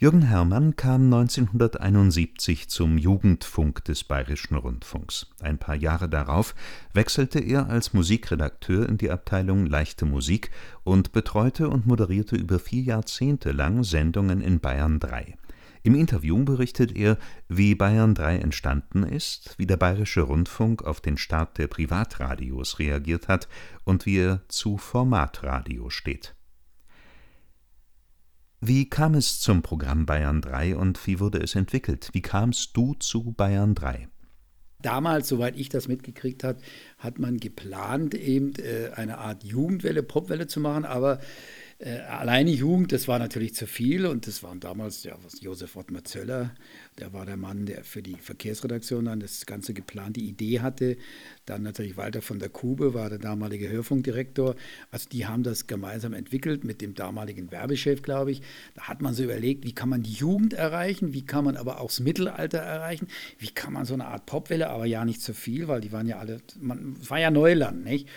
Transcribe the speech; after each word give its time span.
Jürgen 0.00 0.22
Herrmann 0.22 0.76
kam 0.76 1.12
1971 1.12 2.68
zum 2.68 2.98
Jugendfunk 2.98 3.82
des 3.82 4.04
Bayerischen 4.04 4.54
Rundfunks. 4.54 5.26
Ein 5.40 5.58
paar 5.58 5.74
Jahre 5.74 6.08
darauf 6.08 6.54
wechselte 6.94 7.40
er 7.40 7.68
als 7.68 7.94
Musikredakteur 7.94 8.88
in 8.88 8.96
die 8.96 9.10
Abteilung 9.10 9.66
Leichte 9.66 10.04
Musik 10.04 10.52
und 10.84 11.10
betreute 11.10 11.68
und 11.68 11.88
moderierte 11.88 12.36
über 12.36 12.60
vier 12.60 12.82
Jahrzehnte 12.82 13.50
lang 13.50 13.82
Sendungen 13.82 14.40
in 14.40 14.60
Bayern 14.60 15.00
3. 15.00 15.34
Im 15.82 15.96
Interview 15.96 16.44
berichtet 16.44 16.94
er, 16.94 17.18
wie 17.48 17.74
Bayern 17.74 18.14
3 18.14 18.38
entstanden 18.38 19.02
ist, 19.02 19.56
wie 19.58 19.66
der 19.66 19.78
Bayerische 19.78 20.20
Rundfunk 20.20 20.84
auf 20.84 21.00
den 21.00 21.16
Start 21.16 21.58
der 21.58 21.66
Privatradios 21.66 22.78
reagiert 22.78 23.26
hat 23.26 23.48
und 23.82 24.06
wie 24.06 24.18
er 24.18 24.42
zu 24.46 24.78
Formatradio 24.78 25.90
steht 25.90 26.37
wie 28.60 28.88
kam 28.88 29.14
es 29.14 29.40
zum 29.40 29.62
Programm 29.62 30.04
Bayern 30.04 30.40
3 30.40 30.76
und 30.76 31.06
wie 31.06 31.20
wurde 31.20 31.38
es 31.38 31.54
entwickelt? 31.54 32.08
Wie 32.12 32.22
kamst 32.22 32.76
du 32.76 32.94
zu 32.94 33.32
Bayern 33.32 33.74
3? 33.74 34.08
Damals, 34.80 35.28
soweit 35.28 35.56
ich 35.56 35.68
das 35.68 35.88
mitgekriegt 35.88 36.44
habe, 36.44 36.60
hat 36.98 37.18
man 37.18 37.38
geplant, 37.38 38.14
eben 38.14 38.54
äh, 38.56 38.90
eine 38.94 39.18
Art 39.18 39.44
Jugendwelle, 39.44 40.02
Popwelle 40.02 40.46
zu 40.46 40.60
machen, 40.60 40.84
aber 40.84 41.20
äh, 41.80 42.00
alleine 42.00 42.50
Jugend, 42.50 42.90
das 42.90 43.06
war 43.06 43.20
natürlich 43.20 43.54
zu 43.54 43.68
viel 43.68 44.04
und 44.06 44.26
das 44.26 44.42
waren 44.42 44.58
damals 44.58 45.04
ja, 45.04 45.16
was, 45.22 45.40
Josef 45.40 45.76
Ottmar 45.76 46.02
Zöller, 46.02 46.50
der 46.98 47.12
war 47.12 47.24
der 47.24 47.36
Mann, 47.36 47.66
der 47.66 47.84
für 47.84 48.02
die 48.02 48.16
Verkehrsredaktion 48.16 49.04
dann 49.04 49.20
das 49.20 49.46
Ganze 49.46 49.74
geplant, 49.74 50.16
die 50.16 50.26
Idee 50.28 50.58
hatte. 50.58 50.96
Dann 51.46 51.62
natürlich 51.62 51.96
Walter 51.96 52.20
von 52.20 52.40
der 52.40 52.48
Kube 52.48 52.94
war 52.94 53.08
der 53.08 53.20
damalige 53.20 53.68
Hörfunkdirektor. 53.68 54.56
Also 54.90 55.08
die 55.08 55.26
haben 55.26 55.44
das 55.44 55.68
gemeinsam 55.68 56.14
entwickelt 56.14 56.64
mit 56.64 56.80
dem 56.80 56.96
damaligen 56.96 57.52
Werbechef, 57.52 58.02
glaube 58.02 58.32
ich. 58.32 58.42
Da 58.74 58.88
hat 58.88 59.00
man 59.00 59.14
so 59.14 59.22
überlegt, 59.22 59.64
wie 59.64 59.72
kann 59.72 59.88
man 59.88 60.02
die 60.02 60.12
Jugend 60.12 60.54
erreichen, 60.54 61.14
wie 61.14 61.24
kann 61.24 61.44
man 61.44 61.56
aber 61.56 61.80
auch 61.80 61.88
das 61.88 62.00
Mittelalter 62.00 62.58
erreichen, 62.58 63.06
wie 63.38 63.50
kann 63.50 63.72
man 63.72 63.84
so 63.84 63.94
eine 63.94 64.06
Art 64.06 64.26
Popwelle, 64.26 64.68
aber 64.68 64.86
ja 64.86 65.04
nicht 65.04 65.22
zu 65.22 65.32
viel, 65.32 65.68
weil 65.68 65.80
die 65.80 65.92
waren 65.92 66.08
ja 66.08 66.18
alle, 66.18 66.40
man 66.60 66.96
war 67.08 67.20
ja 67.20 67.30
Neuland, 67.30 67.84
nicht? 67.84 68.08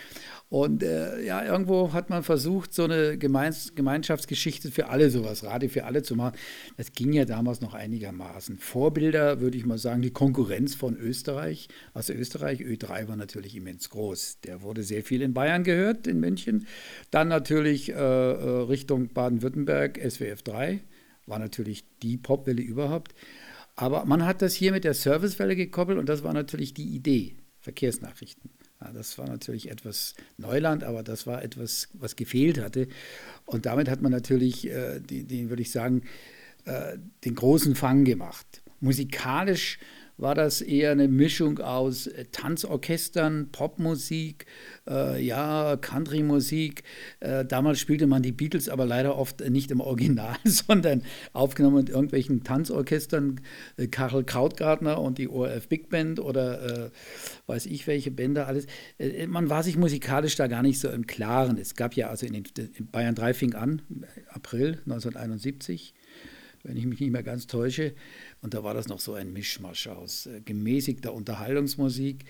Und 0.52 0.82
äh, 0.82 1.24
ja, 1.24 1.42
irgendwo 1.42 1.94
hat 1.94 2.10
man 2.10 2.22
versucht, 2.22 2.74
so 2.74 2.84
eine 2.84 3.16
Gemeins 3.16 3.74
Gemeinschaftsgeschichte 3.74 4.70
für 4.70 4.90
alle, 4.90 5.08
sowas, 5.08 5.44
Radio 5.44 5.70
für 5.70 5.84
alle 5.84 6.02
zu 6.02 6.14
machen. 6.14 6.36
Das 6.76 6.92
ging 6.92 7.14
ja 7.14 7.24
damals 7.24 7.62
noch 7.62 7.72
einigermaßen. 7.72 8.58
Vorbilder, 8.58 9.40
würde 9.40 9.56
ich 9.56 9.64
mal 9.64 9.78
sagen, 9.78 10.02
die 10.02 10.10
Konkurrenz 10.10 10.74
von 10.74 10.94
Österreich. 10.98 11.68
Aus 11.94 12.10
Österreich, 12.10 12.60
Ö3 12.60 13.08
war 13.08 13.16
natürlich 13.16 13.56
immens 13.56 13.88
groß. 13.88 14.40
Der 14.44 14.60
wurde 14.60 14.82
sehr 14.82 15.02
viel 15.02 15.22
in 15.22 15.32
Bayern 15.32 15.64
gehört, 15.64 16.06
in 16.06 16.20
München. 16.20 16.66
Dann 17.10 17.28
natürlich 17.28 17.88
äh, 17.88 17.94
äh 17.94 18.62
Richtung 18.64 19.08
Baden-Württemberg, 19.08 19.98
SWF 20.06 20.42
3, 20.42 20.82
war 21.24 21.38
natürlich 21.38 21.82
die 22.02 22.18
Popwelle 22.18 22.60
überhaupt. 22.60 23.14
Aber 23.74 24.04
man 24.04 24.26
hat 24.26 24.42
das 24.42 24.52
hier 24.52 24.72
mit 24.72 24.84
der 24.84 24.92
Servicewelle 24.92 25.56
gekoppelt 25.56 25.98
und 25.98 26.10
das 26.10 26.22
war 26.22 26.34
natürlich 26.34 26.74
die 26.74 26.94
Idee, 26.94 27.36
Verkehrsnachrichten. 27.60 28.50
Das 28.94 29.18
war 29.18 29.28
natürlich 29.28 29.70
etwas 29.70 30.14
Neuland, 30.36 30.84
aber 30.84 31.02
das 31.02 31.26
war 31.26 31.42
etwas, 31.42 31.88
was 31.92 32.16
gefehlt 32.16 32.60
hatte. 32.60 32.88
Und 33.46 33.66
damit 33.66 33.88
hat 33.88 34.02
man 34.02 34.12
natürlich, 34.12 34.68
äh, 34.68 35.00
die, 35.00 35.24
die 35.24 35.50
würde 35.50 35.62
ich 35.62 35.70
sagen, 35.70 36.02
äh, 36.64 36.98
den 37.24 37.34
großen 37.34 37.74
Fang 37.74 38.04
gemacht. 38.04 38.62
Musikalisch 38.80 39.78
war 40.22 40.36
das 40.36 40.60
eher 40.60 40.92
eine 40.92 41.08
Mischung 41.08 41.58
aus 41.58 42.06
äh, 42.06 42.24
Tanzorchestern, 42.30 43.50
Popmusik, 43.50 44.46
äh, 44.88 45.22
ja, 45.22 45.76
Countrymusik. 45.76 46.84
Äh, 47.18 47.44
damals 47.44 47.80
spielte 47.80 48.06
man 48.06 48.22
die 48.22 48.30
Beatles 48.30 48.68
aber 48.68 48.86
leider 48.86 49.18
oft 49.18 49.40
nicht 49.50 49.72
im 49.72 49.80
Original, 49.80 50.36
sondern 50.44 51.02
aufgenommen 51.32 51.76
mit 51.76 51.90
irgendwelchen 51.90 52.44
Tanzorchestern, 52.44 53.40
äh, 53.76 53.88
Karel 53.88 54.22
Krautgartner 54.22 55.00
und 55.00 55.18
die 55.18 55.28
ORF 55.28 55.68
Big 55.68 55.90
Band 55.90 56.20
oder 56.20 56.86
äh, 56.86 56.90
weiß 57.48 57.66
ich 57.66 57.88
welche 57.88 58.12
Bänder, 58.12 58.46
alles. 58.46 58.66
Äh, 58.98 59.26
man 59.26 59.50
war 59.50 59.64
sich 59.64 59.76
musikalisch 59.76 60.36
da 60.36 60.46
gar 60.46 60.62
nicht 60.62 60.78
so 60.78 60.88
im 60.88 61.06
Klaren. 61.08 61.58
Es 61.58 61.74
gab 61.74 61.94
ja 61.94 62.08
also 62.08 62.26
in, 62.26 62.34
den, 62.34 62.44
in 62.78 62.86
Bayern 62.86 63.16
3 63.16 63.34
fing 63.34 63.54
an, 63.54 63.82
April 64.28 64.78
1971 64.84 65.94
wenn 66.62 66.76
ich 66.76 66.86
mich 66.86 67.00
nicht 67.00 67.10
mehr 67.10 67.22
ganz 67.22 67.46
täusche. 67.46 67.94
Und 68.40 68.54
da 68.54 68.64
war 68.64 68.74
das 68.74 68.88
noch 68.88 69.00
so 69.00 69.14
ein 69.14 69.32
Mischmasch 69.32 69.86
aus 69.88 70.26
äh, 70.26 70.40
gemäßigter 70.40 71.12
Unterhaltungsmusik, 71.12 72.24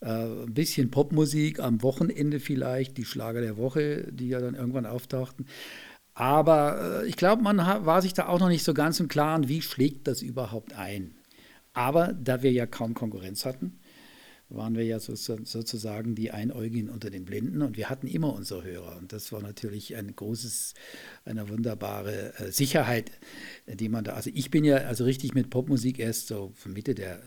äh, 0.00 0.06
ein 0.06 0.54
bisschen 0.54 0.90
Popmusik, 0.90 1.60
am 1.60 1.82
Wochenende 1.82 2.40
vielleicht, 2.40 2.96
die 2.96 3.04
Schlager 3.04 3.40
der 3.40 3.56
Woche, 3.56 4.12
die 4.12 4.28
ja 4.28 4.40
dann 4.40 4.54
irgendwann 4.54 4.86
auftauchten. 4.86 5.46
Aber 6.14 7.02
äh, 7.02 7.08
ich 7.08 7.16
glaube, 7.16 7.42
man 7.42 7.58
war 7.58 8.02
sich 8.02 8.14
da 8.14 8.28
auch 8.28 8.40
noch 8.40 8.48
nicht 8.48 8.64
so 8.64 8.74
ganz 8.74 9.00
im 9.00 9.08
Klaren, 9.08 9.48
wie 9.48 9.62
schlägt 9.62 10.06
das 10.06 10.22
überhaupt 10.22 10.74
ein. 10.74 11.14
Aber 11.72 12.12
da 12.12 12.42
wir 12.42 12.52
ja 12.52 12.66
kaum 12.66 12.94
Konkurrenz 12.94 13.44
hatten, 13.44 13.79
waren 14.50 14.74
wir 14.76 14.84
ja 14.84 14.98
so, 14.98 15.14
sozusagen 15.14 16.14
die 16.14 16.32
Einäugigen 16.32 16.90
unter 16.90 17.08
den 17.08 17.24
Blinden 17.24 17.62
und 17.62 17.76
wir 17.76 17.88
hatten 17.88 18.06
immer 18.06 18.34
unsere 18.34 18.64
Hörer. 18.64 18.96
Und 18.98 19.12
das 19.12 19.32
war 19.32 19.40
natürlich 19.40 19.96
ein 19.96 20.14
großes, 20.14 20.74
eine 21.24 21.48
wunderbare 21.48 22.34
äh, 22.38 22.50
Sicherheit, 22.50 23.12
die 23.66 23.88
man 23.88 24.04
da, 24.04 24.14
also 24.14 24.30
ich 24.34 24.50
bin 24.50 24.64
ja 24.64 24.78
also 24.78 25.04
richtig 25.04 25.34
mit 25.34 25.50
Popmusik 25.50 25.98
erst 25.98 26.28
so 26.28 26.52
Mitte 26.66 26.94
der 26.94 27.22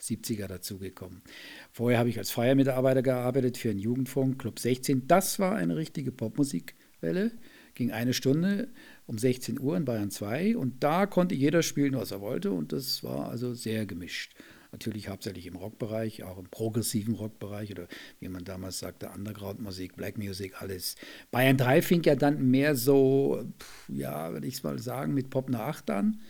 70er 0.00 0.48
dazugekommen. 0.48 1.22
Vorher 1.70 1.98
habe 1.98 2.08
ich 2.08 2.18
als 2.18 2.30
freier 2.30 2.54
Mitarbeiter 2.54 3.02
gearbeitet 3.02 3.56
für 3.56 3.70
einen 3.70 3.78
Jugendfunk, 3.78 4.38
Club 4.38 4.58
16. 4.58 5.06
Das 5.06 5.38
war 5.38 5.54
eine 5.54 5.76
richtige 5.76 6.12
Popmusikwelle, 6.12 7.30
ging 7.74 7.92
eine 7.92 8.12
Stunde 8.12 8.68
um 9.06 9.16
16 9.16 9.60
Uhr 9.60 9.76
in 9.76 9.84
Bayern 9.84 10.10
2 10.10 10.56
und 10.56 10.82
da 10.82 11.06
konnte 11.06 11.34
jeder 11.34 11.62
spielen, 11.62 11.94
was 11.94 12.10
er 12.10 12.20
wollte 12.20 12.50
und 12.50 12.72
das 12.72 13.02
war 13.04 13.30
also 13.30 13.54
sehr 13.54 13.86
gemischt. 13.86 14.34
Natürlich 14.74 15.08
hauptsächlich 15.08 15.46
im 15.46 15.54
Rockbereich, 15.54 16.24
auch 16.24 16.36
im 16.36 16.46
progressiven 16.46 17.14
Rockbereich 17.14 17.70
oder 17.70 17.86
wie 18.18 18.28
man 18.28 18.42
damals 18.42 18.80
sagte, 18.80 19.08
Underground-Musik, 19.08 19.94
Black 19.94 20.18
Music, 20.18 20.60
alles. 20.60 20.96
Bayern 21.30 21.56
3 21.56 21.80
fing 21.80 22.02
ja 22.02 22.16
dann 22.16 22.50
mehr 22.50 22.74
so, 22.74 23.44
ja, 23.86 24.32
würde 24.32 24.48
ich 24.48 24.54
es 24.54 24.62
mal 24.64 24.76
sagen, 24.80 25.14
mit 25.14 25.30
Pop 25.30 25.48
nach 25.48 25.60
8 25.60 25.90
an. 25.90 26.20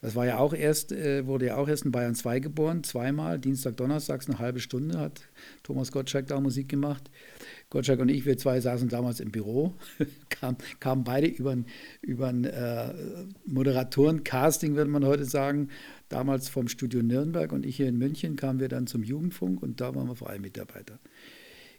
Das 0.00 0.14
war 0.14 0.24
ja 0.24 0.38
auch 0.38 0.54
erst, 0.54 0.92
äh, 0.92 1.26
wurde 1.26 1.46
ja 1.46 1.56
auch 1.56 1.66
erst 1.66 1.84
in 1.84 1.90
Bayern 1.90 2.14
2 2.14 2.38
geboren, 2.38 2.84
zweimal, 2.84 3.40
Dienstag, 3.40 3.76
Donnerstags, 3.76 4.28
eine 4.28 4.38
halbe 4.38 4.60
Stunde 4.60 5.00
hat 5.00 5.22
Thomas 5.64 5.90
Gottschalk 5.90 6.28
da 6.28 6.38
Musik 6.38 6.68
gemacht. 6.68 7.10
Gottschalk 7.74 7.98
und 7.98 8.08
ich, 8.08 8.24
wir 8.24 8.38
zwei 8.38 8.60
saßen 8.60 8.88
damals 8.88 9.18
im 9.18 9.32
Büro, 9.32 9.74
kamen 10.30 10.56
kam 10.78 11.02
beide 11.02 11.26
über 11.26 11.50
ein, 11.50 11.66
über 12.02 12.28
ein 12.28 12.44
äh, 12.44 12.94
Moderatoren-Casting, 13.46 14.76
würde 14.76 14.92
man 14.92 15.04
heute 15.04 15.24
sagen, 15.24 15.70
damals 16.08 16.48
vom 16.48 16.68
Studio 16.68 17.02
Nürnberg 17.02 17.50
und 17.50 17.66
ich 17.66 17.74
hier 17.74 17.88
in 17.88 17.98
München 17.98 18.36
kamen 18.36 18.60
wir 18.60 18.68
dann 18.68 18.86
zum 18.86 19.02
Jugendfunk 19.02 19.60
und 19.60 19.80
da 19.80 19.92
waren 19.92 20.06
wir 20.06 20.14
freie 20.14 20.38
Mitarbeiter. 20.38 21.00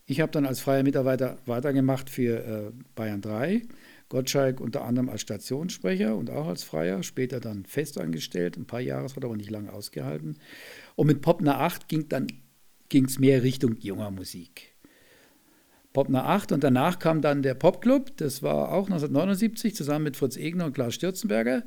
Ich 0.05 0.19
habe 0.19 0.33
dann 0.33 0.45
als 0.45 0.59
freier 0.59 0.83
Mitarbeiter 0.83 1.37
weitergemacht 1.45 2.09
für 2.09 2.43
äh, 2.43 2.71
Bayern 2.95 3.21
3, 3.21 3.61
Gottschalk 4.09 4.59
unter 4.59 4.83
anderem 4.83 5.07
als 5.07 5.21
Stationssprecher 5.21 6.13
und 6.17 6.29
auch 6.29 6.47
als 6.47 6.65
Freier, 6.65 7.03
später 7.03 7.39
dann 7.39 7.63
festangestellt, 7.63 8.57
ein 8.57 8.65
paar 8.67 8.81
Jahre, 8.81 9.03
das 9.03 9.15
hat 9.15 9.23
aber 9.23 9.37
nicht 9.37 9.49
lange 9.49 9.71
ausgehalten. 9.71 10.39
Und 10.97 11.07
mit 11.07 11.21
Popner 11.21 11.61
8 11.61 11.87
ging 11.87 13.05
es 13.05 13.17
mehr 13.17 13.43
Richtung 13.43 13.77
junger 13.79 14.11
Musik. 14.11 14.74
Popner 15.95 16.25
8 16.25 16.51
und 16.51 16.61
danach 16.61 16.99
kam 16.99 17.21
dann 17.21 17.41
der 17.41 17.53
Popclub, 17.53 18.17
das 18.17 18.43
war 18.43 18.73
auch 18.73 18.87
1979 18.87 19.73
zusammen 19.73 20.03
mit 20.03 20.17
Fritz 20.17 20.35
Egner 20.35 20.65
und 20.65 20.73
Klaus 20.73 20.93
Stürzenberger. 20.93 21.63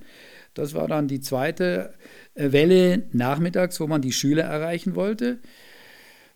Das 0.52 0.74
war 0.74 0.86
dann 0.86 1.08
die 1.08 1.20
zweite 1.20 1.94
äh, 2.34 2.52
Welle 2.52 3.08
nachmittags, 3.12 3.80
wo 3.80 3.86
man 3.86 4.02
die 4.02 4.12
Schüler 4.12 4.44
erreichen 4.44 4.94
wollte. 4.94 5.38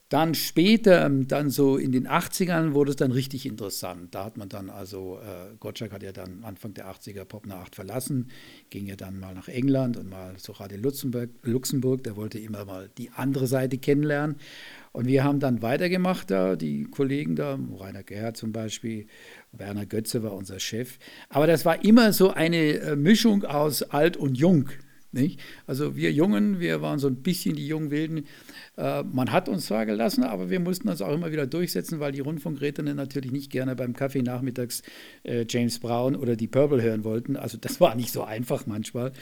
Dann 0.08 0.34
später, 0.34 1.04
ähm, 1.04 1.26
dann 1.26 1.50
so 1.50 1.76
in 1.76 1.92
den 1.92 2.08
80ern, 2.08 2.72
wurde 2.72 2.91
es 2.91 2.97
dann 2.97 3.12
richtig 3.12 3.44
interessant. 3.44 4.14
Da 4.14 4.25
hat 4.25 4.38
man 4.38 4.48
dann 4.48 4.70
also, 4.70 5.19
äh, 5.19 5.54
Gottschalk 5.58 5.92
hat 5.92 6.02
ja 6.02 6.12
dann 6.12 6.44
Anfang 6.44 6.72
der 6.72 6.86
80er 6.91 7.25
Pop 7.25 7.47
nach 7.47 7.62
8 7.62 7.75
verlassen, 7.75 8.31
ging 8.70 8.86
ja 8.86 8.97
dann 8.97 9.20
mal 9.20 9.34
nach 9.34 9.48
England 9.48 9.98
und 9.98 10.08
mal 10.08 10.37
zu 10.37 10.52
Radio 10.52 10.78
Luxemburg, 10.78 11.31
Luxemburg. 11.43 12.05
Der 12.05 12.17
wollte 12.17 12.38
immer 12.38 12.64
mal 12.64 12.90
die 12.96 13.11
andere 13.11 13.46
Seite 13.46 13.76
kennenlernen. 13.76 14.37
Und 14.93 15.06
wir 15.06 15.25
haben 15.25 15.41
dann 15.41 15.62
weitergemacht 15.62 16.31
da, 16.31 16.55
die 16.55 16.85
Kollegen 16.85 17.35
da, 17.35 17.59
Rainer 17.79 18.03
Gerhard 18.03 18.37
zum 18.37 18.53
Beispiel, 18.53 19.06
Werner 19.53 19.87
Götze 19.87 20.23
war 20.23 20.35
unser 20.35 20.61
Chef. 20.61 20.99
Aber 21.31 21.47
das 21.47 21.65
war 21.65 21.83
immer 21.83 22.12
so 22.12 22.31
eine 22.31 22.75
äh, 22.75 22.97
Mischung 22.97 23.44
aus 23.44 23.83
alt 23.83 24.17
und 24.19 24.37
jung. 24.37 24.69
Nicht? 25.15 25.41
Also 25.67 25.94
wir 25.94 26.11
Jungen, 26.11 26.59
wir 26.59 26.81
waren 26.81 26.99
so 26.99 27.06
ein 27.06 27.17
bisschen 27.17 27.55
die 27.55 27.67
jungen 27.67 27.91
Wilden. 27.91 28.27
Äh, 28.79 29.03
man 29.03 29.31
hat 29.31 29.49
uns 29.49 29.67
zwar 29.67 29.85
gelassen, 29.85 30.25
aber 30.25 30.49
wir 30.49 30.59
mussten 30.59 30.89
uns 30.89 31.03
auch 31.03 31.12
immer 31.12 31.31
wieder 31.33 31.47
durchsetzen, 31.47 32.00
weil 32.00 32.12
die 32.12 32.21
Rundfunkrätinnen 32.21 32.97
natürlich 32.97 33.31
nicht 33.31 33.50
gerne 33.50 33.77
beim 33.77 33.93
Kaffee 33.93 34.23
nachmittags 34.23 34.83
äh, 35.23 35.44
James 35.47 35.81
Brown 35.81 36.17
oder 36.17 36.35
die 36.35 36.49
Purple 36.49 36.81
hören 36.81 37.05
wollten. 37.05 37.37
Also 37.37 37.59
das 37.59 37.79
war 37.79 37.94
nicht 37.94 38.11
so 38.11 38.25
einfach 38.25 38.67
manchmal, 38.67 39.12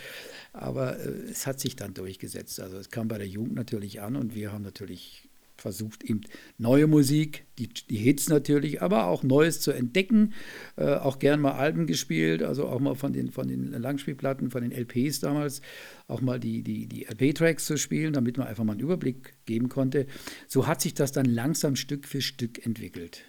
aber 0.53 0.97
es 1.29 1.49
hat 1.49 1.59
sich 1.59 1.75
dann 1.75 1.93
durchgesetzt. 1.93 2.61
Also 2.61 2.77
es 2.77 2.91
kam 2.91 3.09
bei 3.09 3.19
der 3.19 3.29
Jugend 3.29 3.57
natürlich 3.57 4.01
an 4.01 4.15
und 4.15 4.37
wir 4.37 4.53
haben 4.53 4.63
natürlich 4.63 5.30
versucht 5.61 6.05
eben 6.05 6.23
neue 6.59 6.87
Musik, 6.87 7.45
die, 7.59 7.69
die 7.69 7.97
Hits 7.97 8.29
natürlich, 8.29 8.83
aber 8.83 9.07
auch 9.07 9.23
Neues 9.23 9.61
zu 9.61 9.73
entdecken. 9.73 10.33
Äh, 10.77 10.95
auch 10.95 11.19
gern 11.19 11.41
mal 11.41 11.53
Alben 11.53 11.87
gespielt, 11.87 12.43
also 12.43 12.67
auch 12.67 12.81
mal 12.81 12.95
von 12.95 13.13
den, 13.13 13.31
von 13.31 13.49
den 13.49 13.73
Langspielplatten, 13.73 14.51
von 14.51 14.63
den 14.63 14.73
LPs 14.73 15.21
damals, 15.21 15.61
auch 16.09 16.21
mal 16.21 16.41
die, 16.41 16.63
die, 16.63 16.87
die 16.87 17.05
LP-Tracks 17.05 17.67
zu 17.67 17.77
spielen, 17.77 18.13
damit 18.13 18.39
man 18.39 18.47
einfach 18.47 18.65
mal 18.65 18.73
einen 18.73 18.81
Überblick 18.81 19.35
geben 19.47 19.69
konnte. 19.69 20.07
So 20.49 20.67
hat 20.67 20.81
sich 20.81 20.95
das 20.95 21.13
dann 21.13 21.27
langsam 21.27 21.77
Stück 21.77 22.07
für 22.07 22.21
Stück 22.21 22.65
entwickelt. 22.65 23.25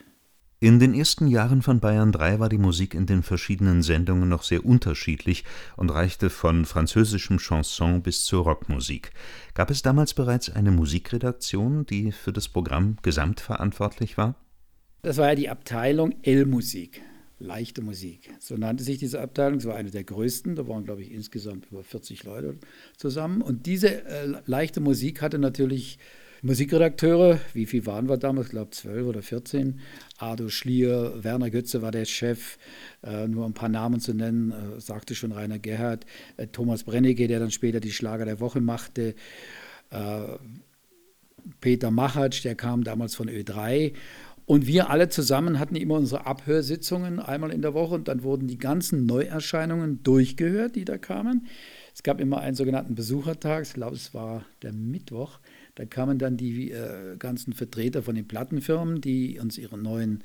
In 0.63 0.77
den 0.77 0.93
ersten 0.93 1.25
Jahren 1.25 1.63
von 1.63 1.79
Bayern 1.79 2.11
3 2.11 2.37
war 2.37 2.47
die 2.47 2.59
Musik 2.59 2.93
in 2.93 3.07
den 3.07 3.23
verschiedenen 3.23 3.81
Sendungen 3.81 4.29
noch 4.29 4.43
sehr 4.43 4.63
unterschiedlich 4.63 5.43
und 5.75 5.89
reichte 5.89 6.29
von 6.29 6.65
französischem 6.65 7.39
Chanson 7.39 8.03
bis 8.03 8.25
zur 8.25 8.43
Rockmusik. 8.43 9.09
Gab 9.55 9.71
es 9.71 9.81
damals 9.81 10.13
bereits 10.13 10.51
eine 10.51 10.69
Musikredaktion, 10.69 11.87
die 11.87 12.11
für 12.11 12.31
das 12.31 12.47
Programm 12.47 12.97
gesamtverantwortlich 13.01 14.19
war? 14.19 14.35
Das 15.01 15.17
war 15.17 15.29
ja 15.29 15.35
die 15.35 15.49
Abteilung 15.49 16.13
L-Musik, 16.21 17.01
leichte 17.39 17.81
Musik. 17.81 18.29
So 18.39 18.55
nannte 18.55 18.83
sich 18.83 18.99
diese 18.99 19.19
Abteilung. 19.19 19.57
Es 19.57 19.65
war 19.65 19.77
eine 19.77 19.89
der 19.89 20.03
größten. 20.03 20.55
Da 20.55 20.67
waren, 20.67 20.83
glaube 20.83 21.01
ich, 21.01 21.11
insgesamt 21.11 21.71
über 21.71 21.83
40 21.83 22.23
Leute 22.23 22.59
zusammen. 22.97 23.41
Und 23.41 23.65
diese 23.65 24.05
äh, 24.05 24.27
leichte 24.45 24.79
Musik 24.79 25.23
hatte 25.23 25.39
natürlich 25.39 25.97
Musikredakteure, 26.43 27.39
wie 27.53 27.67
viel 27.67 27.85
waren 27.85 28.09
wir 28.09 28.17
damals? 28.17 28.47
Ich 28.47 28.51
glaube 28.51 28.71
12 28.71 29.05
oder 29.05 29.21
14. 29.21 29.79
Ardo 30.17 30.49
Schlier, 30.49 31.23
Werner 31.23 31.51
Götze 31.51 31.83
war 31.83 31.91
der 31.91 32.05
Chef, 32.05 32.57
äh, 33.03 33.27
nur 33.27 33.45
ein 33.45 33.53
paar 33.53 33.69
Namen 33.69 33.99
zu 33.99 34.15
nennen, 34.15 34.51
äh, 34.51 34.81
sagte 34.81 35.13
schon 35.13 35.33
Rainer 35.33 35.59
Gerhardt, 35.59 36.07
äh, 36.37 36.47
Thomas 36.47 36.83
Brennecke, 36.83 37.27
der 37.27 37.39
dann 37.39 37.51
später 37.51 37.79
die 37.79 37.91
Schlager 37.91 38.25
der 38.25 38.39
Woche 38.39 38.59
machte, 38.59 39.13
äh, 39.91 40.21
Peter 41.59 41.91
Machatsch, 41.91 42.43
der 42.43 42.55
kam 42.55 42.83
damals 42.83 43.13
von 43.13 43.29
Ö3. 43.29 43.93
Und 44.47 44.65
wir 44.65 44.89
alle 44.89 45.09
zusammen 45.09 45.59
hatten 45.59 45.75
immer 45.75 45.93
unsere 45.93 46.25
Abhörsitzungen 46.25 47.19
einmal 47.19 47.51
in 47.51 47.61
der 47.61 47.75
Woche 47.75 47.93
und 47.93 48.07
dann 48.07 48.23
wurden 48.23 48.47
die 48.47 48.57
ganzen 48.57 49.05
Neuerscheinungen 49.05 50.01
durchgehört, 50.01 50.75
die 50.75 50.85
da 50.85 50.97
kamen. 50.97 51.45
Es 51.93 52.01
gab 52.01 52.19
immer 52.19 52.39
einen 52.39 52.55
sogenannten 52.55 52.95
Besuchertag, 52.95 53.63
ich 53.63 53.73
glaube, 53.73 53.95
es 53.95 54.15
war 54.15 54.43
der 54.63 54.73
Mittwoch. 54.73 55.39
Da 55.75 55.85
kamen 55.85 56.17
dann 56.17 56.37
die 56.37 56.71
äh, 56.71 57.15
ganzen 57.17 57.53
Vertreter 57.53 58.03
von 58.03 58.15
den 58.15 58.27
Plattenfirmen, 58.27 59.01
die 59.01 59.39
uns 59.39 59.57
ihre 59.57 59.77
neuen 59.77 60.23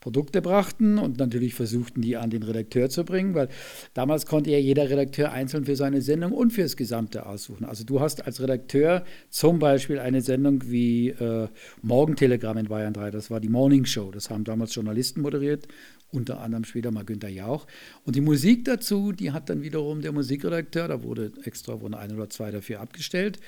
Produkte 0.00 0.40
brachten 0.42 0.98
und 0.98 1.18
natürlich 1.18 1.54
versuchten, 1.54 2.02
die 2.02 2.16
an 2.16 2.30
den 2.30 2.44
Redakteur 2.44 2.88
zu 2.88 3.04
bringen, 3.04 3.34
weil 3.34 3.48
damals 3.94 4.26
konnte 4.26 4.50
ja 4.50 4.58
jeder 4.58 4.88
Redakteur 4.88 5.32
einzeln 5.32 5.64
für 5.64 5.74
seine 5.74 6.02
Sendung 6.02 6.32
und 6.32 6.52
fürs 6.52 6.76
Gesamte 6.76 7.26
aussuchen. 7.26 7.64
Also 7.64 7.84
du 7.84 8.00
hast 8.00 8.24
als 8.24 8.40
Redakteur 8.40 9.04
zum 9.28 9.58
Beispiel 9.58 9.98
eine 9.98 10.20
Sendung 10.20 10.62
wie 10.70 11.08
äh, 11.08 11.48
Morgentelegramm 11.82 12.58
in 12.58 12.68
Bayern 12.68 12.92
3, 12.92 13.10
das 13.10 13.30
war 13.30 13.40
die 13.40 13.48
Morning 13.48 13.86
Show, 13.86 14.12
das 14.12 14.30
haben 14.30 14.44
damals 14.44 14.74
Journalisten 14.74 15.20
moderiert, 15.20 15.66
unter 16.10 16.40
anderem 16.40 16.64
später 16.64 16.90
mal 16.90 17.04
Günter 17.04 17.28
Jauch. 17.28 17.66
Und 18.04 18.14
die 18.14 18.20
Musik 18.20 18.64
dazu, 18.64 19.12
die 19.12 19.32
hat 19.32 19.50
dann 19.50 19.62
wiederum 19.62 20.00
der 20.00 20.12
Musikredakteur, 20.12 20.88
da 20.88 21.02
wurde 21.02 21.32
extra 21.44 21.80
wurden 21.80 21.94
ein 21.94 22.12
oder 22.12 22.30
zwei 22.30 22.50
dafür 22.50 22.80
abgestellt. 22.80 23.40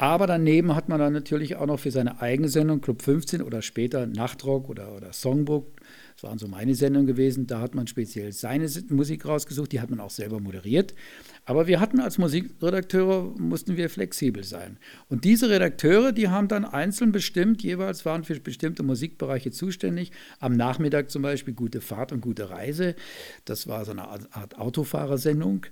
Aber 0.00 0.26
daneben 0.26 0.74
hat 0.74 0.88
man 0.88 0.98
dann 0.98 1.12
natürlich 1.12 1.56
auch 1.56 1.66
noch 1.66 1.78
für 1.78 1.90
seine 1.90 2.22
eigene 2.22 2.48
Sendung, 2.48 2.80
Club 2.80 3.02
15 3.02 3.42
oder 3.42 3.60
später 3.60 4.06
Nachtrock 4.06 4.70
oder, 4.70 4.96
oder 4.96 5.12
Songbook, 5.12 5.66
das 6.14 6.22
waren 6.22 6.38
so 6.38 6.48
meine 6.48 6.74
Sendungen 6.74 7.06
gewesen, 7.06 7.46
da 7.46 7.60
hat 7.60 7.74
man 7.74 7.86
speziell 7.86 8.32
seine 8.32 8.66
Musik 8.88 9.26
rausgesucht, 9.26 9.72
die 9.72 9.80
hat 9.80 9.90
man 9.90 10.00
auch 10.00 10.08
selber 10.08 10.40
moderiert. 10.40 10.94
Aber 11.44 11.66
wir 11.66 11.80
hatten 11.80 12.00
als 12.00 12.16
Musikredakteure, 12.16 13.34
mussten 13.38 13.76
wir 13.76 13.90
flexibel 13.90 14.42
sein. 14.42 14.78
Und 15.10 15.24
diese 15.24 15.50
Redakteure, 15.50 16.12
die 16.12 16.28
haben 16.28 16.48
dann 16.48 16.64
einzeln 16.64 17.12
bestimmt, 17.12 17.62
jeweils 17.62 18.06
waren 18.06 18.24
für 18.24 18.40
bestimmte 18.40 18.82
Musikbereiche 18.82 19.50
zuständig. 19.50 20.12
Am 20.38 20.56
Nachmittag 20.56 21.10
zum 21.10 21.20
Beispiel 21.20 21.52
Gute 21.52 21.82
Fahrt 21.82 22.10
und 22.12 22.22
Gute 22.22 22.48
Reise, 22.48 22.94
das 23.44 23.66
war 23.66 23.84
so 23.84 23.90
eine 23.90 24.08
Art 24.08 24.58
Autofahrersendung 24.58 25.66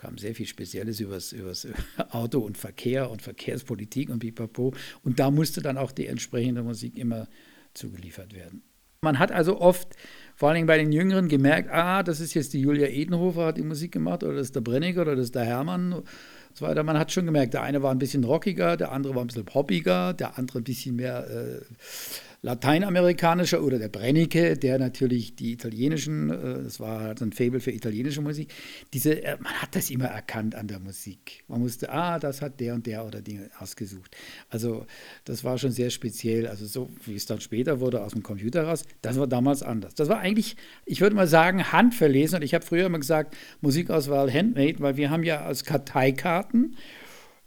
kam 0.00 0.18
sehr 0.18 0.34
viel 0.34 0.46
Spezielles 0.46 1.00
übers, 1.00 1.32
übers 1.32 1.68
Auto 2.10 2.40
und 2.40 2.56
Verkehr 2.56 3.10
und 3.10 3.22
Verkehrspolitik 3.22 4.10
und 4.10 4.20
pipapo. 4.20 4.74
Und 5.04 5.20
da 5.20 5.30
musste 5.30 5.60
dann 5.60 5.78
auch 5.78 5.92
die 5.92 6.06
entsprechende 6.06 6.62
Musik 6.62 6.96
immer 6.96 7.28
zugeliefert 7.74 8.34
werden. 8.34 8.62
Man 9.02 9.18
hat 9.18 9.32
also 9.32 9.60
oft, 9.60 9.88
vor 10.36 10.48
allen 10.48 10.56
Dingen 10.56 10.66
bei 10.66 10.76
den 10.76 10.92
Jüngeren, 10.92 11.28
gemerkt, 11.28 11.70
ah, 11.70 12.02
das 12.02 12.20
ist 12.20 12.34
jetzt 12.34 12.52
die 12.52 12.60
Julia 12.60 12.86
Edenhofer, 12.86 13.46
hat 13.46 13.56
die 13.56 13.62
Musik 13.62 13.92
gemacht, 13.92 14.22
oder 14.22 14.34
das 14.34 14.48
ist 14.48 14.56
der 14.56 14.60
Brenniger, 14.60 15.02
oder 15.02 15.16
das 15.16 15.26
ist 15.26 15.34
der 15.34 15.46
Hermann 15.46 15.94
und 15.94 16.06
so 16.52 16.66
weiter. 16.66 16.82
Man 16.82 16.98
hat 16.98 17.10
schon 17.10 17.24
gemerkt, 17.24 17.54
der 17.54 17.62
eine 17.62 17.82
war 17.82 17.92
ein 17.92 17.98
bisschen 17.98 18.24
rockiger, 18.24 18.76
der 18.76 18.92
andere 18.92 19.14
war 19.14 19.24
ein 19.24 19.28
bisschen 19.28 19.46
poppiger, 19.46 20.12
der 20.12 20.36
andere 20.36 20.58
ein 20.58 20.64
bisschen 20.64 20.96
mehr 20.96 21.26
äh, 21.30 21.60
lateinamerikanischer 22.42 23.62
oder 23.62 23.78
der 23.78 23.88
Brennecke, 23.88 24.56
der 24.56 24.78
natürlich 24.78 25.36
die 25.36 25.52
italienischen, 25.52 26.30
äh, 26.30 26.62
das 26.62 26.80
war 26.80 27.00
halt 27.00 27.20
ein 27.20 27.32
Fable 27.32 27.60
für 27.60 27.70
italienische 27.70 28.22
Musik, 28.22 28.52
diese, 28.94 29.22
äh, 29.22 29.36
man 29.40 29.52
hat 29.52 29.76
das 29.76 29.90
immer 29.90 30.06
erkannt 30.06 30.54
an 30.54 30.66
der 30.66 30.78
Musik. 30.78 31.44
Man 31.48 31.60
musste, 31.60 31.90
ah, 31.90 32.18
das 32.18 32.40
hat 32.40 32.58
der 32.60 32.74
und 32.74 32.86
der 32.86 33.04
oder 33.04 33.20
die 33.20 33.40
ausgesucht. 33.58 34.16
Also 34.48 34.86
das 35.24 35.44
war 35.44 35.58
schon 35.58 35.72
sehr 35.72 35.90
speziell. 35.90 36.46
Also 36.46 36.66
so 36.66 36.90
wie 37.04 37.14
es 37.14 37.26
dann 37.26 37.40
später 37.40 37.80
wurde 37.80 38.02
aus 38.02 38.12
dem 38.12 38.22
Computer 38.22 38.64
raus, 38.64 38.84
das 39.02 39.18
war 39.18 39.26
damals 39.26 39.62
anders. 39.62 39.94
Das 39.94 40.08
war 40.08 40.18
eigentlich, 40.18 40.56
ich 40.86 41.00
würde 41.02 41.16
mal 41.16 41.28
sagen, 41.28 41.72
handverlesen. 41.72 42.36
Und 42.36 42.42
ich 42.42 42.54
habe 42.54 42.64
früher 42.64 42.86
immer 42.86 42.98
gesagt, 42.98 43.36
Musikauswahl 43.60 44.32
handmade, 44.32 44.80
weil 44.80 44.96
wir 44.96 45.10
haben 45.10 45.24
ja 45.24 45.42
als 45.42 45.64
Karteikarten 45.64 46.76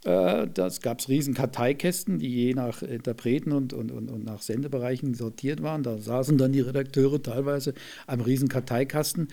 das 0.04 0.82
gab 0.82 1.00
es 1.00 1.08
riesen 1.08 1.32
Karteikästen, 1.32 2.18
die 2.18 2.28
je 2.28 2.54
nach 2.54 2.82
Interpreten 2.82 3.52
und, 3.52 3.72
und, 3.72 3.90
und, 3.90 4.10
und, 4.10 4.24
nach 4.24 4.42
Sendebereichen 4.42 5.14
sortiert 5.14 5.62
waren. 5.62 5.82
Da 5.82 5.96
saßen 5.98 6.36
dann 6.36 6.52
die 6.52 6.60
Redakteure 6.60 7.22
teilweise 7.22 7.72
am 8.06 8.20
riesen 8.20 8.48
Karteikasten. 8.48 9.28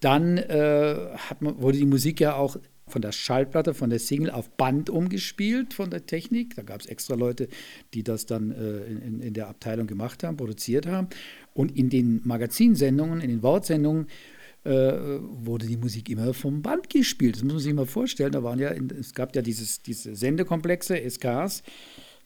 Dann 0.00 0.38
äh, 0.38 0.96
man, 1.40 1.60
wurde 1.60 1.76
die 1.76 1.84
Musik 1.86 2.20
ja 2.20 2.36
auch 2.36 2.56
von 2.86 3.02
der 3.02 3.12
Schallplatte, 3.12 3.74
von 3.74 3.90
der 3.90 3.98
Single 3.98 4.30
auf 4.30 4.50
Band 4.50 4.90
umgespielt 4.90 5.74
von 5.74 5.90
der 5.90 6.06
Technik. 6.06 6.54
Da 6.56 6.62
gab 6.62 6.80
es 6.80 6.86
extra 6.86 7.14
Leute, 7.14 7.48
die 7.92 8.02
das 8.02 8.26
dann 8.26 8.50
äh, 8.50 8.84
in, 8.84 9.20
in 9.20 9.34
der 9.34 9.48
Abteilung 9.48 9.86
gemacht 9.86 10.22
haben, 10.22 10.36
produziert 10.36 10.86
haben. 10.86 11.08
Und 11.54 11.76
in 11.76 11.88
den 11.88 12.20
Magazinsendungen, 12.24 13.20
in 13.20 13.30
den 13.30 13.42
Wortsendungen 13.42 14.06
äh, 14.06 14.08
wurde 14.64 15.66
die 15.66 15.76
Musik 15.76 16.08
immer 16.08 16.32
vom 16.34 16.62
Band 16.62 16.88
gespielt. 16.88 17.36
Das 17.36 17.42
muss 17.42 17.52
man 17.52 17.62
sich 17.62 17.74
mal 17.74 17.86
vorstellen. 17.86 18.32
Da 18.32 18.42
waren 18.42 18.58
ja, 18.58 18.70
es 18.70 19.12
gab 19.14 19.36
ja 19.36 19.42
dieses, 19.42 19.82
diese 19.82 20.16
Sendekomplexe, 20.16 20.96
SKs. 21.08 21.62